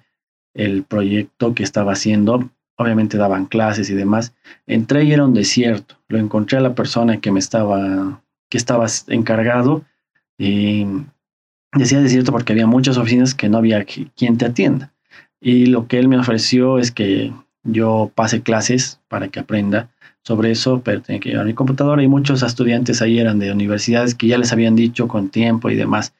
el 0.54 0.84
proyecto 0.84 1.54
que 1.54 1.64
estaba 1.64 1.94
haciendo, 1.94 2.50
obviamente 2.78 3.18
daban 3.18 3.46
clases 3.46 3.90
y 3.90 3.94
demás, 3.94 4.34
entré 4.68 5.04
y 5.04 5.14
era 5.14 5.26
un 5.26 5.34
desierto, 5.34 5.96
lo 6.08 6.18
encontré 6.18 6.58
a 6.58 6.62
la 6.62 6.76
persona 6.76 7.20
que 7.20 7.32
me 7.32 7.40
estaba 7.40 8.22
que 8.54 8.58
estabas 8.58 9.06
encargado. 9.08 9.84
Y 10.38 10.86
decía 11.74 12.02
de 12.02 12.10
cierto 12.10 12.32
porque 12.32 12.54
había 12.54 12.68
muchas 12.68 12.98
oficinas 12.98 13.34
que 13.34 13.50
no 13.50 13.58
había 13.58 13.84
quien 13.84 14.38
te 14.38 14.46
atienda. 14.46 14.94
Y 15.42 15.66
lo 15.66 15.88
que 15.88 15.98
él 15.98 16.08
me 16.08 16.20
ofreció 16.20 16.78
es 16.78 16.92
que 16.92 17.34
yo 17.64 18.12
pase 18.14 18.44
clases 18.44 19.00
para 19.08 19.30
que 19.30 19.40
aprenda 19.40 19.90
sobre 20.24 20.52
eso, 20.52 20.82
pero 20.84 21.02
tenía 21.02 21.20
que 21.20 21.30
llevar 21.30 21.46
mi 21.46 21.54
computadora 21.54 22.02
y 22.02 22.08
muchos 22.08 22.44
estudiantes 22.44 23.02
ahí 23.02 23.20
eran 23.20 23.40
de 23.40 23.52
universidades 23.52 24.16
que 24.16 24.28
ya 24.28 24.38
les 24.38 24.52
habían 24.52 24.76
dicho 24.76 25.08
con 25.08 25.30
tiempo 25.30 25.70
y 25.70 25.76
demás. 25.76 26.14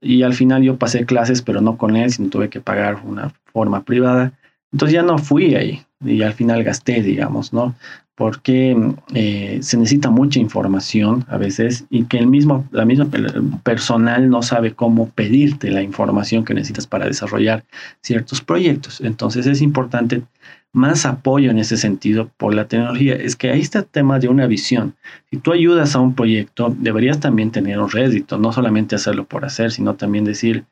Y 0.00 0.22
al 0.22 0.34
final 0.34 0.62
yo 0.62 0.76
pasé 0.76 1.06
clases, 1.06 1.42
pero 1.42 1.60
no 1.60 1.76
con 1.76 1.96
él, 1.96 2.10
sino 2.12 2.28
tuve 2.28 2.50
que 2.50 2.60
pagar 2.60 3.02
una 3.04 3.32
forma 3.52 3.82
privada. 3.82 4.32
Entonces 4.72 4.94
ya 4.94 5.02
no 5.02 5.18
fui 5.18 5.54
ahí 5.54 5.82
y 6.04 6.22
al 6.22 6.34
final 6.34 6.62
gasté, 6.62 7.02
digamos, 7.02 7.52
¿no? 7.52 7.74
porque 8.16 8.74
eh, 9.14 9.58
se 9.60 9.76
necesita 9.76 10.10
mucha 10.10 10.40
información 10.40 11.26
a 11.28 11.36
veces 11.36 11.84
y 11.90 12.04
que 12.04 12.16
el 12.16 12.26
mismo, 12.26 12.66
la 12.72 12.86
misma 12.86 13.06
personal 13.62 14.30
no 14.30 14.42
sabe 14.42 14.72
cómo 14.72 15.10
pedirte 15.10 15.70
la 15.70 15.82
información 15.82 16.44
que 16.44 16.54
necesitas 16.54 16.86
para 16.86 17.04
desarrollar 17.04 17.64
ciertos 18.00 18.40
proyectos. 18.40 19.02
Entonces 19.02 19.46
es 19.46 19.60
importante 19.60 20.22
más 20.76 21.06
apoyo 21.06 21.50
en 21.50 21.58
ese 21.58 21.78
sentido 21.78 22.30
por 22.36 22.54
la 22.54 22.68
tecnología. 22.68 23.14
Es 23.14 23.34
que 23.34 23.50
ahí 23.50 23.60
está 23.60 23.78
el 23.78 23.86
tema 23.86 24.18
de 24.18 24.28
una 24.28 24.46
visión. 24.46 24.94
Si 25.30 25.38
tú 25.38 25.52
ayudas 25.52 25.96
a 25.96 26.00
un 26.00 26.14
proyecto, 26.14 26.74
deberías 26.78 27.18
también 27.18 27.50
tener 27.50 27.78
un 27.78 27.90
rédito, 27.90 28.36
no 28.36 28.52
solamente 28.52 28.94
hacerlo 28.94 29.24
por 29.24 29.46
hacer, 29.46 29.72
sino 29.72 29.94
también 29.94 30.26
decir, 30.26 30.66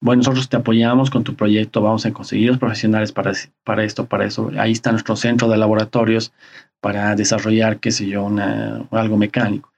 bueno, 0.00 0.20
nosotros 0.20 0.48
te 0.48 0.56
apoyamos 0.56 1.08
con 1.08 1.22
tu 1.22 1.36
proyecto, 1.36 1.80
vamos 1.80 2.04
a 2.04 2.12
conseguir 2.12 2.48
los 2.48 2.58
profesionales 2.58 3.12
para, 3.12 3.32
para 3.62 3.84
esto, 3.84 4.06
para 4.06 4.26
eso. 4.26 4.50
Ahí 4.58 4.72
está 4.72 4.90
nuestro 4.90 5.14
centro 5.14 5.48
de 5.48 5.56
laboratorios 5.56 6.32
para 6.80 7.14
desarrollar, 7.14 7.78
qué 7.78 7.92
sé 7.92 8.08
yo, 8.08 8.24
una, 8.24 8.84
algo 8.90 9.16
mecánico. 9.16 9.72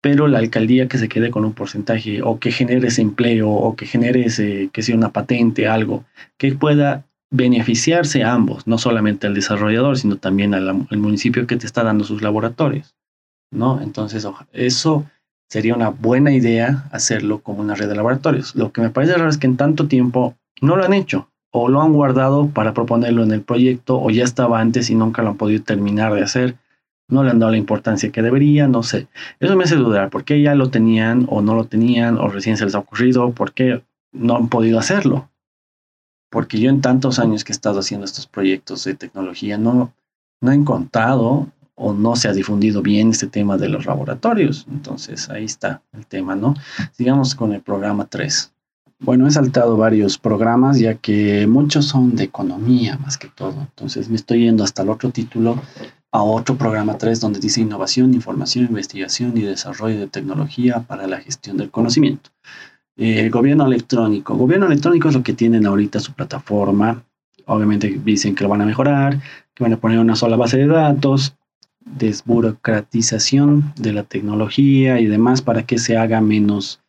Pero 0.00 0.26
la 0.26 0.38
alcaldía 0.38 0.88
que 0.88 0.96
se 0.96 1.08
quede 1.08 1.30
con 1.30 1.44
un 1.44 1.52
porcentaje 1.52 2.22
o 2.22 2.38
que 2.38 2.50
genere 2.50 2.88
ese 2.88 3.02
empleo 3.02 3.50
o 3.50 3.76
que 3.76 3.84
genere 3.84 4.24
ese, 4.24 4.70
que 4.72 4.80
sea 4.82 4.96
una 4.96 5.12
patente, 5.12 5.68
algo 5.68 6.06
que 6.38 6.52
pueda 6.54 7.04
beneficiarse 7.30 8.24
a 8.24 8.32
ambos, 8.32 8.66
no 8.66 8.78
solamente 8.78 9.26
al 9.26 9.34
desarrollador, 9.34 9.98
sino 9.98 10.16
también 10.16 10.54
al, 10.54 10.74
municipio 10.98 11.46
que 11.46 11.56
te 11.56 11.66
está 11.66 11.84
dando 11.84 12.04
sus 12.04 12.22
laboratorios. 12.22 12.94
¿no? 13.50 13.80
Entonces, 13.80 14.26
eso 14.52 15.06
sería 15.48 15.74
una 15.74 15.90
buena 15.90 16.32
idea 16.32 16.88
hacerlo 16.92 17.40
como 17.40 17.60
una 17.60 17.74
red 17.74 17.88
de 17.88 17.96
laboratorios. 17.96 18.54
Lo 18.54 18.72
que 18.72 18.80
me 18.80 18.90
parece 18.90 19.14
raro 19.14 19.28
es 19.28 19.38
que 19.38 19.46
en 19.46 19.56
tanto 19.56 19.88
tiempo 19.88 20.36
no 20.60 20.76
lo 20.76 20.84
han 20.84 20.92
hecho 20.92 21.30
o 21.50 21.68
lo 21.68 21.80
han 21.80 21.92
guardado 21.92 22.48
para 22.48 22.74
proponerlo 22.74 23.22
en 23.22 23.32
el 23.32 23.42
proyecto 23.42 24.00
o 24.00 24.10
ya 24.10 24.24
estaba 24.24 24.60
antes 24.60 24.90
y 24.90 24.94
nunca 24.94 25.22
lo 25.22 25.30
han 25.30 25.36
podido 25.36 25.62
terminar 25.62 26.14
de 26.14 26.22
hacer. 26.22 26.56
No 27.10 27.24
le 27.24 27.30
han 27.30 27.38
dado 27.38 27.52
la 27.52 27.58
importancia 27.58 28.12
que 28.12 28.20
debería, 28.20 28.68
no 28.68 28.82
sé. 28.82 29.06
Eso 29.40 29.56
me 29.56 29.64
hace 29.64 29.76
dudar, 29.76 30.10
¿por 30.10 30.24
qué 30.24 30.42
ya 30.42 30.54
lo 30.54 30.70
tenían 30.70 31.24
o 31.30 31.40
no 31.40 31.54
lo 31.54 31.64
tenían 31.64 32.18
o 32.18 32.28
recién 32.28 32.58
se 32.58 32.66
les 32.66 32.74
ha 32.74 32.80
ocurrido? 32.80 33.32
¿Por 33.32 33.52
qué 33.52 33.82
no 34.12 34.36
han 34.36 34.48
podido 34.48 34.78
hacerlo? 34.78 35.30
Porque 36.30 36.60
yo 36.60 36.70
en 36.70 36.80
tantos 36.80 37.18
años 37.18 37.44
que 37.44 37.52
he 37.52 37.54
estado 37.54 37.80
haciendo 37.80 38.04
estos 38.04 38.26
proyectos 38.26 38.84
de 38.84 38.94
tecnología 38.94 39.58
no, 39.58 39.92
no 40.40 40.52
he 40.52 40.54
encontrado 40.54 41.48
o 41.74 41.92
no 41.92 42.16
se 42.16 42.28
ha 42.28 42.32
difundido 42.32 42.82
bien 42.82 43.10
este 43.10 43.26
tema 43.26 43.56
de 43.56 43.68
los 43.68 43.86
laboratorios. 43.86 44.66
Entonces 44.70 45.30
ahí 45.30 45.44
está 45.44 45.82
el 45.92 46.06
tema, 46.06 46.34
¿no? 46.34 46.54
Sigamos 46.92 47.34
con 47.34 47.52
el 47.52 47.62
programa 47.62 48.06
3. 48.06 48.52
Bueno, 49.00 49.28
he 49.28 49.30
saltado 49.30 49.76
varios 49.76 50.18
programas 50.18 50.80
ya 50.80 50.94
que 50.94 51.46
muchos 51.46 51.86
son 51.86 52.16
de 52.16 52.24
economía 52.24 52.98
más 52.98 53.16
que 53.16 53.28
todo. 53.28 53.60
Entonces 53.60 54.08
me 54.08 54.16
estoy 54.16 54.40
yendo 54.40 54.64
hasta 54.64 54.82
el 54.82 54.90
otro 54.90 55.10
título, 55.10 55.60
a 56.10 56.22
otro 56.22 56.56
programa 56.56 56.98
3 56.98 57.20
donde 57.20 57.38
dice 57.38 57.60
innovación, 57.60 58.12
información, 58.14 58.66
investigación 58.66 59.36
y 59.36 59.42
desarrollo 59.42 60.00
de 60.00 60.08
tecnología 60.08 60.80
para 60.80 61.06
la 61.06 61.20
gestión 61.20 61.56
del 61.56 61.70
conocimiento. 61.70 62.30
El 62.98 63.30
gobierno 63.30 63.64
electrónico. 63.64 64.34
Gobierno 64.34 64.66
electrónico 64.66 65.08
es 65.08 65.14
lo 65.14 65.22
que 65.22 65.32
tienen 65.32 65.64
ahorita 65.64 66.00
su 66.00 66.12
plataforma. 66.12 67.04
Obviamente 67.46 68.00
dicen 68.04 68.34
que 68.34 68.42
lo 68.42 68.50
van 68.50 68.60
a 68.60 68.66
mejorar, 68.66 69.20
que 69.54 69.62
van 69.62 69.72
a 69.72 69.76
poner 69.76 70.00
una 70.00 70.16
sola 70.16 70.36
base 70.36 70.58
de 70.58 70.66
datos, 70.66 71.36
desburocratización 71.80 73.72
de 73.76 73.92
la 73.92 74.02
tecnología 74.02 74.98
y 74.98 75.06
demás 75.06 75.42
para 75.42 75.62
que 75.62 75.78
se 75.78 75.96
haga 75.96 76.20
menos 76.20 76.80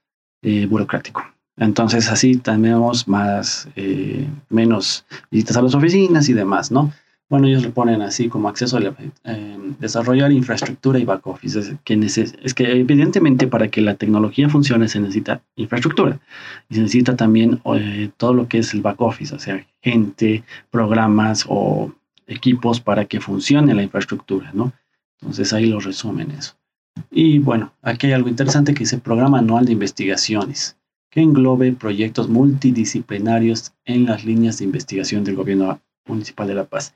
eh, 0.41 0.65
burocrático. 0.65 1.23
Entonces 1.57 2.09
así 2.09 2.37
tenemos 2.37 3.07
más, 3.07 3.67
eh, 3.75 4.27
menos 4.49 5.05
visitas 5.29 5.57
a 5.57 5.61
las 5.61 5.75
oficinas 5.75 6.27
y 6.27 6.33
demás, 6.33 6.71
¿no? 6.71 6.91
Bueno, 7.29 7.45
ellos 7.45 7.63
lo 7.63 7.71
ponen 7.71 8.01
así 8.01 8.27
como 8.27 8.49
acceso 8.49 8.77
a 8.77 8.81
eh, 8.81 9.57
desarrollar 9.79 10.31
infraestructura 10.31 10.97
y 10.97 11.05
back 11.05 11.27
office. 11.27 11.59
Es 11.59 11.75
que, 11.83 11.93
es 12.41 12.53
que 12.55 12.71
evidentemente 12.71 13.45
para 13.45 13.67
que 13.67 13.81
la 13.81 13.95
tecnología 13.95 14.49
funcione 14.49 14.87
se 14.87 14.99
necesita 14.99 15.43
infraestructura 15.55 16.19
y 16.69 16.75
se 16.75 16.81
necesita 16.81 17.15
también 17.15 17.61
todo 18.17 18.33
lo 18.33 18.47
que 18.47 18.57
es 18.57 18.73
el 18.73 18.81
back 18.81 18.99
office, 19.01 19.35
o 19.35 19.39
sea, 19.39 19.63
gente, 19.83 20.43
programas 20.71 21.45
o 21.47 21.93
equipos 22.25 22.79
para 22.79 23.05
que 23.05 23.19
funcione 23.19 23.75
la 23.75 23.83
infraestructura, 23.83 24.51
¿no? 24.53 24.73
Entonces 25.21 25.53
ahí 25.53 25.67
lo 25.67 25.79
resumen 25.79 26.31
eso. 26.31 26.55
Y 27.11 27.37
bueno, 27.37 27.73
aquí 27.83 28.07
hay 28.07 28.13
algo 28.13 28.29
interesante 28.29 28.73
que 28.73 28.79
dice 28.79 28.97
Programa 28.97 29.39
Anual 29.39 29.65
de 29.65 29.73
Investigaciones, 29.73 30.77
que 31.11 31.21
englobe 31.21 31.73
proyectos 31.73 32.27
multidisciplinarios 32.27 33.73
en 33.85 34.05
las 34.05 34.25
líneas 34.25 34.57
de 34.57 34.65
investigación 34.65 35.23
del 35.23 35.35
Gobierno 35.35 35.79
Municipal 36.09 36.47
de 36.47 36.55
La 36.55 36.65
Paz. 36.65 36.93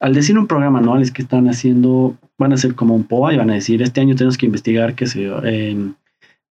Al 0.00 0.14
decir 0.14 0.38
un 0.38 0.46
programa 0.46 0.80
anual 0.80 1.02
es 1.02 1.10
que 1.10 1.22
están 1.22 1.48
haciendo, 1.48 2.16
van 2.36 2.52
a 2.52 2.56
ser 2.56 2.74
como 2.74 2.94
un 2.94 3.04
POA 3.04 3.34
y 3.34 3.36
van 3.36 3.50
a 3.50 3.54
decir, 3.54 3.80
este 3.82 4.00
año 4.00 4.16
tenemos 4.16 4.36
que 4.36 4.46
investigar, 4.46 4.94
sé 5.06 5.22
yo, 5.22 5.40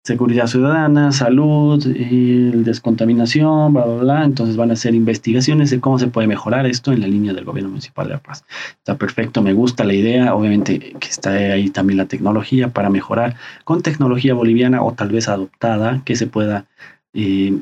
seguridad 0.08 0.48
ciudadana, 0.48 1.12
salud, 1.12 1.86
descontaminación, 1.86 3.74
bla, 3.74 3.86
bla, 3.86 3.96
bla. 3.96 4.24
Entonces 4.24 4.56
van 4.56 4.70
a 4.70 4.74
hacer 4.74 4.96
investigaciones 4.96 5.70
de 5.70 5.82
cómo 5.82 6.00
se 6.00 6.08
puede 6.08 6.28
mejorar 6.28 6.66
esto 6.66 6.94
en 6.94 7.02
la 7.02 7.08
línea 7.08 7.34
del 7.34 7.44
gobierno 7.44 7.70
municipal 7.70 8.08
de 8.08 8.14
La 8.14 8.20
Paz. 8.20 8.46
Está 8.70 8.98
perfecto, 8.98 9.42
me 9.42 9.52
gusta 9.52 9.84
la 9.84 9.94
idea. 9.94 10.34
Obviamente 10.34 10.80
que 10.80 11.10
está 11.10 11.32
ahí 11.32 11.70
también 11.70 11.98
la 11.98 12.06
tecnología 12.06 12.70
para 12.70 12.90
mejorar 12.90 13.36
con 13.66 13.82
tecnología 13.82 14.34
boliviana 14.34 14.82
o 14.82 14.94
tal 14.94 15.10
vez 15.10 15.28
adoptada 15.28 16.02
que 16.06 16.16
se 16.16 16.28
pueda 16.28 16.66
eh, 17.14 17.60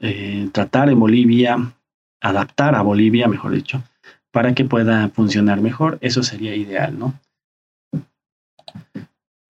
eh, 0.00 0.48
tratar 0.52 0.90
en 0.90 1.00
Bolivia, 1.00 1.72
adaptar 2.20 2.74
a 2.74 2.82
Bolivia, 2.82 3.28
mejor 3.28 3.52
dicho, 3.52 3.82
para 4.30 4.54
que 4.54 4.64
pueda 4.64 5.08
funcionar 5.08 5.60
mejor. 5.60 5.98
Eso 6.00 6.22
sería 6.22 6.54
ideal, 6.54 6.98
¿no? 6.98 7.14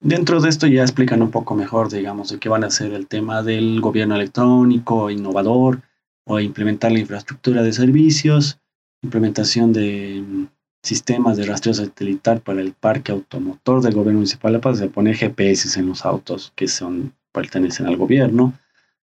Dentro 0.01 0.41
de 0.41 0.49
esto 0.49 0.67
ya 0.67 0.83
explican 0.83 1.23
un 1.23 1.31
poco 1.31 1.55
mejor, 1.55 1.91
digamos, 1.91 2.31
de 2.31 2.39
qué 2.39 2.49
van 2.49 2.65
a 2.65 2.71
ser 2.71 2.93
el 2.93 3.09
tema 3.09 3.43
del 3.43 3.81
gobierno 3.81 4.15
electrónico, 4.15 5.11
innovador, 5.11 5.83
o 6.25 6.39
implementar 6.39 6.93
la 6.93 7.01
infraestructura 7.01 7.63
de 7.63 7.73
servicios, 7.73 8.61
implementación 9.03 9.73
de 9.73 10.47
sistemas 10.83 11.37
de 11.37 11.47
rastreo 11.47 11.75
satelital 11.75 12.41
para 12.41 12.61
el 12.61 12.73
parque 12.73 13.13
automotor 13.13 13.83
del 13.83 13.95
gobierno 13.95 14.19
municipal 14.19 14.53
de 14.53 14.59
Paz, 14.59 14.79
se 14.79 14.89
pone 14.89 15.15
GPS 15.15 15.81
en 15.81 15.89
los 15.89 16.05
autos 16.05 16.53
que 16.55 16.69
son, 16.69 17.15
pertenecen 17.33 17.87
al 17.87 17.97
gobierno. 17.97 18.53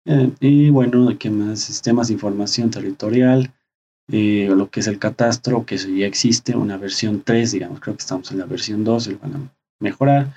Eh, 0.05 0.31
y 0.39 0.69
bueno, 0.69 1.09
¿qué 1.17 1.29
más? 1.29 1.61
Sistemas 1.61 2.07
de 2.07 2.13
información 2.13 2.69
territorial, 2.69 3.51
eh, 4.11 4.47
lo 4.55 4.69
que 4.69 4.81
es 4.81 4.87
el 4.87 4.99
catastro, 4.99 5.65
que 5.65 5.77
ya 5.77 6.05
existe, 6.05 6.55
una 6.55 6.77
versión 6.77 7.23
3, 7.23 7.51
digamos, 7.51 7.79
creo 7.79 7.95
que 7.95 8.01
estamos 8.01 8.31
en 8.31 8.37
la 8.37 8.45
versión 8.45 8.83
2, 8.83 9.07
y 9.07 9.13
van 9.15 9.35
a 9.35 9.39
mejorar. 9.79 10.33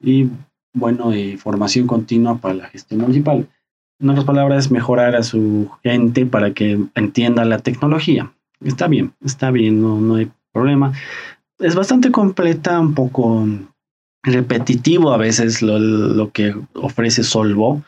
Y 0.00 0.28
bueno, 0.72 1.14
y 1.14 1.36
formación 1.36 1.86
continua 1.86 2.38
para 2.38 2.54
la 2.54 2.68
gestión 2.68 3.00
municipal. 3.00 3.48
En 4.00 4.10
otras 4.10 4.24
palabras, 4.24 4.70
mejorar 4.70 5.16
a 5.16 5.24
su 5.24 5.68
gente 5.82 6.24
para 6.24 6.54
que 6.54 6.78
entienda 6.94 7.44
la 7.44 7.58
tecnología. 7.58 8.32
Está 8.60 8.86
bien, 8.86 9.12
está 9.24 9.50
bien, 9.50 9.82
no, 9.82 10.00
no 10.00 10.16
hay 10.16 10.30
problema. 10.52 10.92
Es 11.58 11.74
bastante 11.74 12.12
completa, 12.12 12.78
un 12.78 12.94
poco 12.94 13.44
repetitivo 14.22 15.12
a 15.12 15.16
veces 15.16 15.62
lo, 15.62 15.78
lo 15.78 16.30
que 16.30 16.54
ofrece 16.74 17.24
Solvo, 17.24 17.82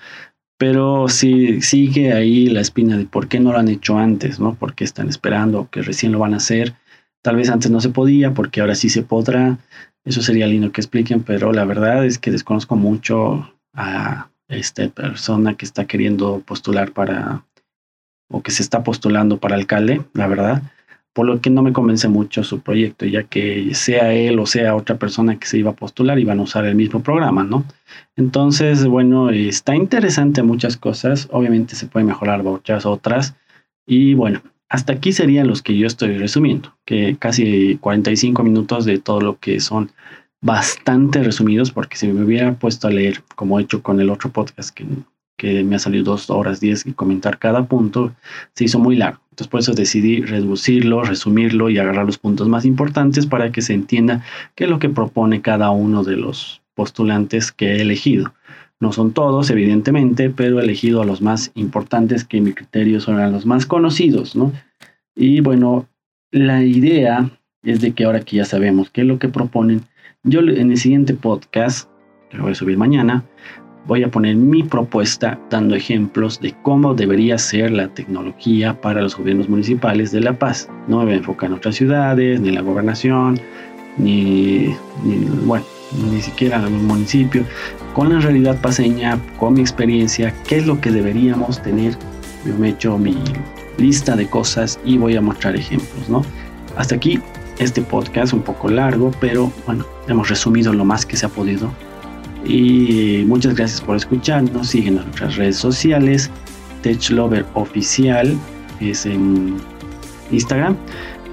pero 0.60 1.08
sí 1.08 1.62
sigue 1.62 2.12
ahí 2.12 2.44
la 2.48 2.60
espina 2.60 2.98
de 2.98 3.06
por 3.06 3.28
qué 3.28 3.40
no 3.40 3.50
lo 3.52 3.58
han 3.58 3.68
hecho 3.68 3.96
antes, 3.96 4.38
¿no? 4.38 4.56
¿Por 4.56 4.74
qué 4.74 4.84
están 4.84 5.08
esperando 5.08 5.70
que 5.70 5.80
recién 5.80 6.12
lo 6.12 6.18
van 6.18 6.34
a 6.34 6.36
hacer? 6.36 6.74
Tal 7.22 7.36
vez 7.36 7.48
antes 7.48 7.70
no 7.70 7.80
se 7.80 7.88
podía, 7.88 8.34
porque 8.34 8.60
ahora 8.60 8.74
sí 8.74 8.90
se 8.90 9.02
podrá. 9.02 9.56
Eso 10.04 10.20
sería 10.20 10.46
lindo 10.46 10.70
que 10.70 10.82
expliquen, 10.82 11.22
pero 11.22 11.54
la 11.54 11.64
verdad 11.64 12.04
es 12.04 12.18
que 12.18 12.30
desconozco 12.30 12.76
mucho 12.76 13.54
a 13.72 14.28
esta 14.48 14.86
persona 14.90 15.54
que 15.54 15.64
está 15.64 15.86
queriendo 15.86 16.42
postular 16.44 16.92
para, 16.92 17.46
o 18.28 18.42
que 18.42 18.50
se 18.50 18.62
está 18.62 18.84
postulando 18.84 19.38
para 19.38 19.56
alcalde, 19.56 20.02
la 20.12 20.26
verdad 20.26 20.62
por 21.12 21.26
lo 21.26 21.40
que 21.40 21.50
no 21.50 21.62
me 21.62 21.72
convence 21.72 22.08
mucho 22.08 22.44
su 22.44 22.60
proyecto, 22.60 23.04
ya 23.06 23.24
que 23.24 23.74
sea 23.74 24.12
él 24.12 24.38
o 24.38 24.46
sea 24.46 24.76
otra 24.76 24.96
persona 24.96 25.38
que 25.38 25.46
se 25.46 25.58
iba 25.58 25.70
a 25.72 25.76
postular, 25.76 26.18
iban 26.18 26.38
a 26.38 26.42
usar 26.42 26.64
el 26.66 26.76
mismo 26.76 27.02
programa, 27.02 27.42
¿no? 27.42 27.64
Entonces, 28.16 28.86
bueno, 28.86 29.30
está 29.30 29.74
interesante 29.74 30.42
muchas 30.42 30.76
cosas, 30.76 31.28
obviamente 31.32 31.74
se 31.74 31.86
puede 31.86 32.06
mejorar 32.06 32.42
muchas 32.42 32.86
otras, 32.86 33.34
y 33.86 34.14
bueno, 34.14 34.40
hasta 34.68 34.92
aquí 34.92 35.12
serían 35.12 35.48
los 35.48 35.62
que 35.62 35.76
yo 35.76 35.86
estoy 35.86 36.16
resumiendo, 36.16 36.76
que 36.84 37.16
casi 37.18 37.76
45 37.78 38.44
minutos 38.44 38.84
de 38.84 38.98
todo 38.98 39.20
lo 39.20 39.38
que 39.38 39.58
son 39.58 39.90
bastante 40.40 41.22
resumidos, 41.22 41.72
porque 41.72 41.96
si 41.96 42.06
me 42.08 42.24
hubiera 42.24 42.54
puesto 42.54 42.86
a 42.86 42.90
leer, 42.90 43.22
como 43.34 43.58
he 43.58 43.64
hecho 43.64 43.82
con 43.82 44.00
el 44.00 44.10
otro 44.10 44.30
podcast 44.30 44.70
que, 44.70 44.86
que 45.40 45.64
me 45.64 45.76
ha 45.76 45.78
salido 45.78 46.04
dos 46.04 46.28
horas 46.28 46.60
diez 46.60 46.84
y 46.84 46.92
comentar 46.92 47.38
cada 47.38 47.64
punto, 47.64 48.12
se 48.54 48.64
hizo 48.64 48.78
muy 48.78 48.94
largo. 48.94 49.20
Entonces 49.30 49.48
por 49.48 49.60
eso 49.60 49.72
decidí 49.72 50.20
reducirlo, 50.20 51.02
resumirlo 51.02 51.70
y 51.70 51.78
agarrar 51.78 52.04
los 52.04 52.18
puntos 52.18 52.46
más 52.46 52.66
importantes 52.66 53.24
para 53.24 53.50
que 53.50 53.62
se 53.62 53.72
entienda 53.72 54.22
qué 54.54 54.64
es 54.64 54.70
lo 54.70 54.78
que 54.78 54.90
propone 54.90 55.40
cada 55.40 55.70
uno 55.70 56.04
de 56.04 56.18
los 56.18 56.60
postulantes 56.74 57.52
que 57.52 57.72
he 57.72 57.80
elegido. 57.80 58.34
No 58.80 58.92
son 58.92 59.12
todos, 59.12 59.48
evidentemente, 59.48 60.28
pero 60.28 60.60
he 60.60 60.64
elegido 60.64 61.00
a 61.00 61.06
los 61.06 61.22
más 61.22 61.52
importantes 61.54 62.24
que 62.24 62.42
mi 62.42 62.52
criterio 62.52 63.00
son 63.00 63.16
los 63.32 63.46
más 63.46 63.64
conocidos, 63.64 64.36
¿no? 64.36 64.52
Y 65.16 65.40
bueno, 65.40 65.88
la 66.30 66.62
idea 66.62 67.30
es 67.62 67.80
de 67.80 67.92
que 67.92 68.04
ahora 68.04 68.20
que 68.20 68.36
ya 68.36 68.44
sabemos 68.44 68.90
qué 68.90 69.00
es 69.00 69.06
lo 69.06 69.18
que 69.18 69.28
proponen, 69.28 69.80
yo 70.22 70.40
en 70.40 70.70
el 70.70 70.76
siguiente 70.76 71.14
podcast, 71.14 71.88
que 72.28 72.36
lo 72.36 72.42
voy 72.42 72.52
a 72.52 72.54
subir 72.54 72.76
mañana, 72.76 73.24
voy 73.86 74.02
a 74.04 74.10
poner 74.10 74.36
mi 74.36 74.62
propuesta 74.62 75.38
dando 75.50 75.74
ejemplos 75.74 76.40
de 76.40 76.54
cómo 76.62 76.94
debería 76.94 77.38
ser 77.38 77.70
la 77.70 77.88
tecnología 77.88 78.80
para 78.80 79.02
los 79.02 79.16
gobiernos 79.16 79.48
municipales 79.48 80.12
de 80.12 80.20
La 80.20 80.38
Paz. 80.38 80.68
No 80.88 80.98
me 80.98 81.04
voy 81.04 81.14
a 81.14 81.16
enfocar 81.16 81.50
en 81.50 81.56
otras 81.56 81.76
ciudades, 81.76 82.40
ni 82.40 82.50
la 82.50 82.60
gobernación, 82.60 83.40
ni, 83.98 84.74
bueno, 85.44 85.64
ni 86.10 86.20
siquiera 86.20 86.58
en 86.58 86.64
el 86.64 86.82
municipio. 86.82 87.44
Con 87.94 88.12
la 88.12 88.20
realidad 88.20 88.60
paseña, 88.60 89.18
con 89.38 89.54
mi 89.54 89.60
experiencia, 89.60 90.34
qué 90.46 90.58
es 90.58 90.66
lo 90.66 90.80
que 90.80 90.90
deberíamos 90.90 91.60
tener. 91.62 91.96
Yo 92.44 92.56
me 92.56 92.68
he 92.68 92.70
hecho 92.70 92.96
mi 92.96 93.16
lista 93.78 94.14
de 94.16 94.26
cosas 94.26 94.78
y 94.84 94.98
voy 94.98 95.16
a 95.16 95.20
mostrar 95.20 95.56
ejemplos, 95.56 96.08
¿no? 96.08 96.22
Hasta 96.76 96.94
aquí 96.94 97.20
este 97.58 97.82
podcast 97.82 98.32
un 98.32 98.42
poco 98.42 98.68
largo, 98.68 99.10
pero 99.20 99.52
bueno, 99.66 99.84
hemos 100.08 100.28
resumido 100.28 100.72
lo 100.72 100.84
más 100.84 101.04
que 101.04 101.16
se 101.16 101.26
ha 101.26 101.28
podido 101.28 101.70
y 102.44 103.24
muchas 103.26 103.54
gracias 103.54 103.80
por 103.80 103.96
escucharnos. 103.96 104.68
Siguen 104.68 104.98
en 104.98 105.04
nuestras 105.04 105.36
redes 105.36 105.56
sociales. 105.56 106.30
TechLover 106.82 107.44
Oficial 107.54 108.36
es 108.80 109.04
en 109.04 109.56
Instagram, 110.30 110.76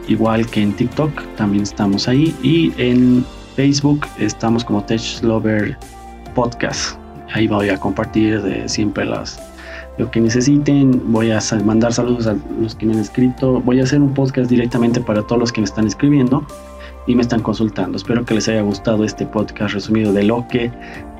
igual 0.07 0.45
que 0.47 0.61
en 0.61 0.73
TikTok, 0.73 1.11
también 1.35 1.63
estamos 1.63 2.07
ahí. 2.07 2.35
Y 2.43 2.73
en 2.77 3.25
Facebook 3.55 4.05
estamos 4.19 4.63
como 4.63 4.83
TechLover 4.83 5.77
Podcast. 6.35 6.99
Ahí 7.33 7.47
voy 7.47 7.69
a 7.69 7.77
compartir 7.77 8.41
siempre 8.67 9.05
las, 9.05 9.39
lo 9.97 10.09
que 10.11 10.21
necesiten. 10.21 11.01
Voy 11.11 11.31
a 11.31 11.39
mandar 11.63 11.93
saludos 11.93 12.27
a 12.27 12.35
los 12.59 12.75
que 12.75 12.85
me 12.85 12.93
han 12.93 12.99
escrito. 12.99 13.61
Voy 13.61 13.79
a 13.79 13.83
hacer 13.83 14.01
un 14.01 14.13
podcast 14.13 14.49
directamente 14.49 15.01
para 15.01 15.21
todos 15.23 15.39
los 15.39 15.51
que 15.51 15.61
me 15.61 15.65
están 15.65 15.87
escribiendo 15.87 16.45
y 17.07 17.15
me 17.15 17.21
están 17.21 17.41
consultando. 17.41 17.97
Espero 17.97 18.25
que 18.25 18.35
les 18.35 18.47
haya 18.49 18.61
gustado 18.61 19.03
este 19.03 19.25
podcast 19.25 19.73
resumido 19.73 20.13
de 20.13 20.23
lo 20.23 20.45
que 20.47 20.71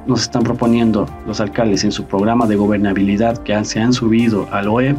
nos 0.05 0.21
están 0.21 0.43
proponiendo 0.43 1.07
los 1.25 1.39
alcaldes 1.41 1.83
en 1.83 1.91
su 1.91 2.05
programa 2.05 2.45
de 2.45 2.55
gobernabilidad 2.55 3.38
que 3.39 3.63
se 3.65 3.79
han 3.79 3.93
subido 3.93 4.47
al 4.51 4.69
web 4.69 4.97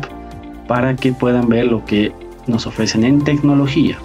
para 0.67 0.97
que 0.97 1.13
puedan 1.13 1.49
ver 1.49 1.67
lo 1.67 1.85
que 1.85 2.13
nos 2.47 2.67
ofrecen 2.67 3.05
en 3.05 3.23
tecnología. 3.23 3.99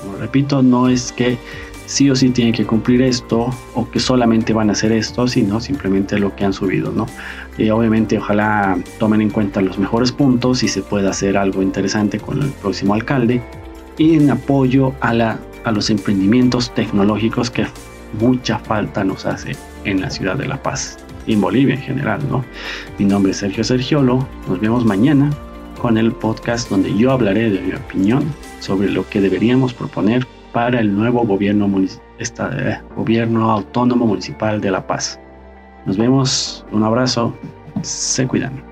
Como 0.00 0.16
repito, 0.16 0.62
no 0.62 0.88
es 0.88 1.12
que 1.12 1.38
sí 1.86 2.08
o 2.08 2.14
sí 2.14 2.30
tienen 2.30 2.54
que 2.54 2.64
cumplir 2.64 3.02
esto 3.02 3.50
o 3.74 3.90
que 3.90 3.98
solamente 3.98 4.52
van 4.52 4.70
a 4.70 4.72
hacer 4.72 4.92
esto, 4.92 5.26
sino 5.26 5.60
simplemente 5.60 6.18
lo 6.18 6.34
que 6.36 6.44
han 6.44 6.52
subido, 6.52 6.92
¿no? 6.92 7.06
Y 7.58 7.68
obviamente 7.70 8.18
ojalá 8.18 8.78
tomen 8.98 9.20
en 9.20 9.30
cuenta 9.30 9.60
los 9.60 9.78
mejores 9.78 10.12
puntos 10.12 10.62
y 10.62 10.68
se 10.68 10.82
pueda 10.82 11.10
hacer 11.10 11.36
algo 11.36 11.62
interesante 11.62 12.18
con 12.18 12.42
el 12.42 12.50
próximo 12.50 12.94
alcalde 12.94 13.42
y 13.98 14.14
en 14.14 14.30
apoyo 14.30 14.92
a 15.00 15.12
la 15.12 15.38
a 15.64 15.72
los 15.72 15.90
emprendimientos 15.90 16.72
tecnológicos 16.74 17.50
que 17.50 17.66
mucha 18.20 18.58
falta 18.58 19.04
nos 19.04 19.26
hace 19.26 19.56
en 19.84 20.00
la 20.00 20.10
ciudad 20.10 20.36
de 20.36 20.48
La 20.48 20.62
Paz 20.62 20.98
y 21.26 21.34
en 21.34 21.40
Bolivia 21.40 21.74
en 21.74 21.82
general, 21.82 22.20
¿no? 22.28 22.44
Mi 22.98 23.04
nombre 23.04 23.32
es 23.32 23.38
Sergio 23.38 23.64
Sergiolo, 23.64 24.26
nos 24.48 24.60
vemos 24.60 24.84
mañana 24.84 25.30
con 25.80 25.96
el 25.96 26.12
podcast 26.12 26.68
donde 26.68 26.94
yo 26.96 27.12
hablaré 27.12 27.50
de 27.50 27.60
mi 27.60 27.72
opinión 27.72 28.24
sobre 28.60 28.90
lo 28.90 29.08
que 29.08 29.20
deberíamos 29.20 29.72
proponer 29.72 30.26
para 30.52 30.80
el 30.80 30.94
nuevo 30.94 31.24
gobierno, 31.24 31.70
eh, 32.18 32.80
gobierno 32.96 33.50
autónomo 33.50 34.06
municipal 34.06 34.60
de 34.60 34.70
La 34.70 34.86
Paz. 34.86 35.18
Nos 35.86 35.96
vemos, 35.96 36.66
un 36.72 36.84
abrazo, 36.84 37.34
se 37.82 38.26
cuidan. 38.26 38.69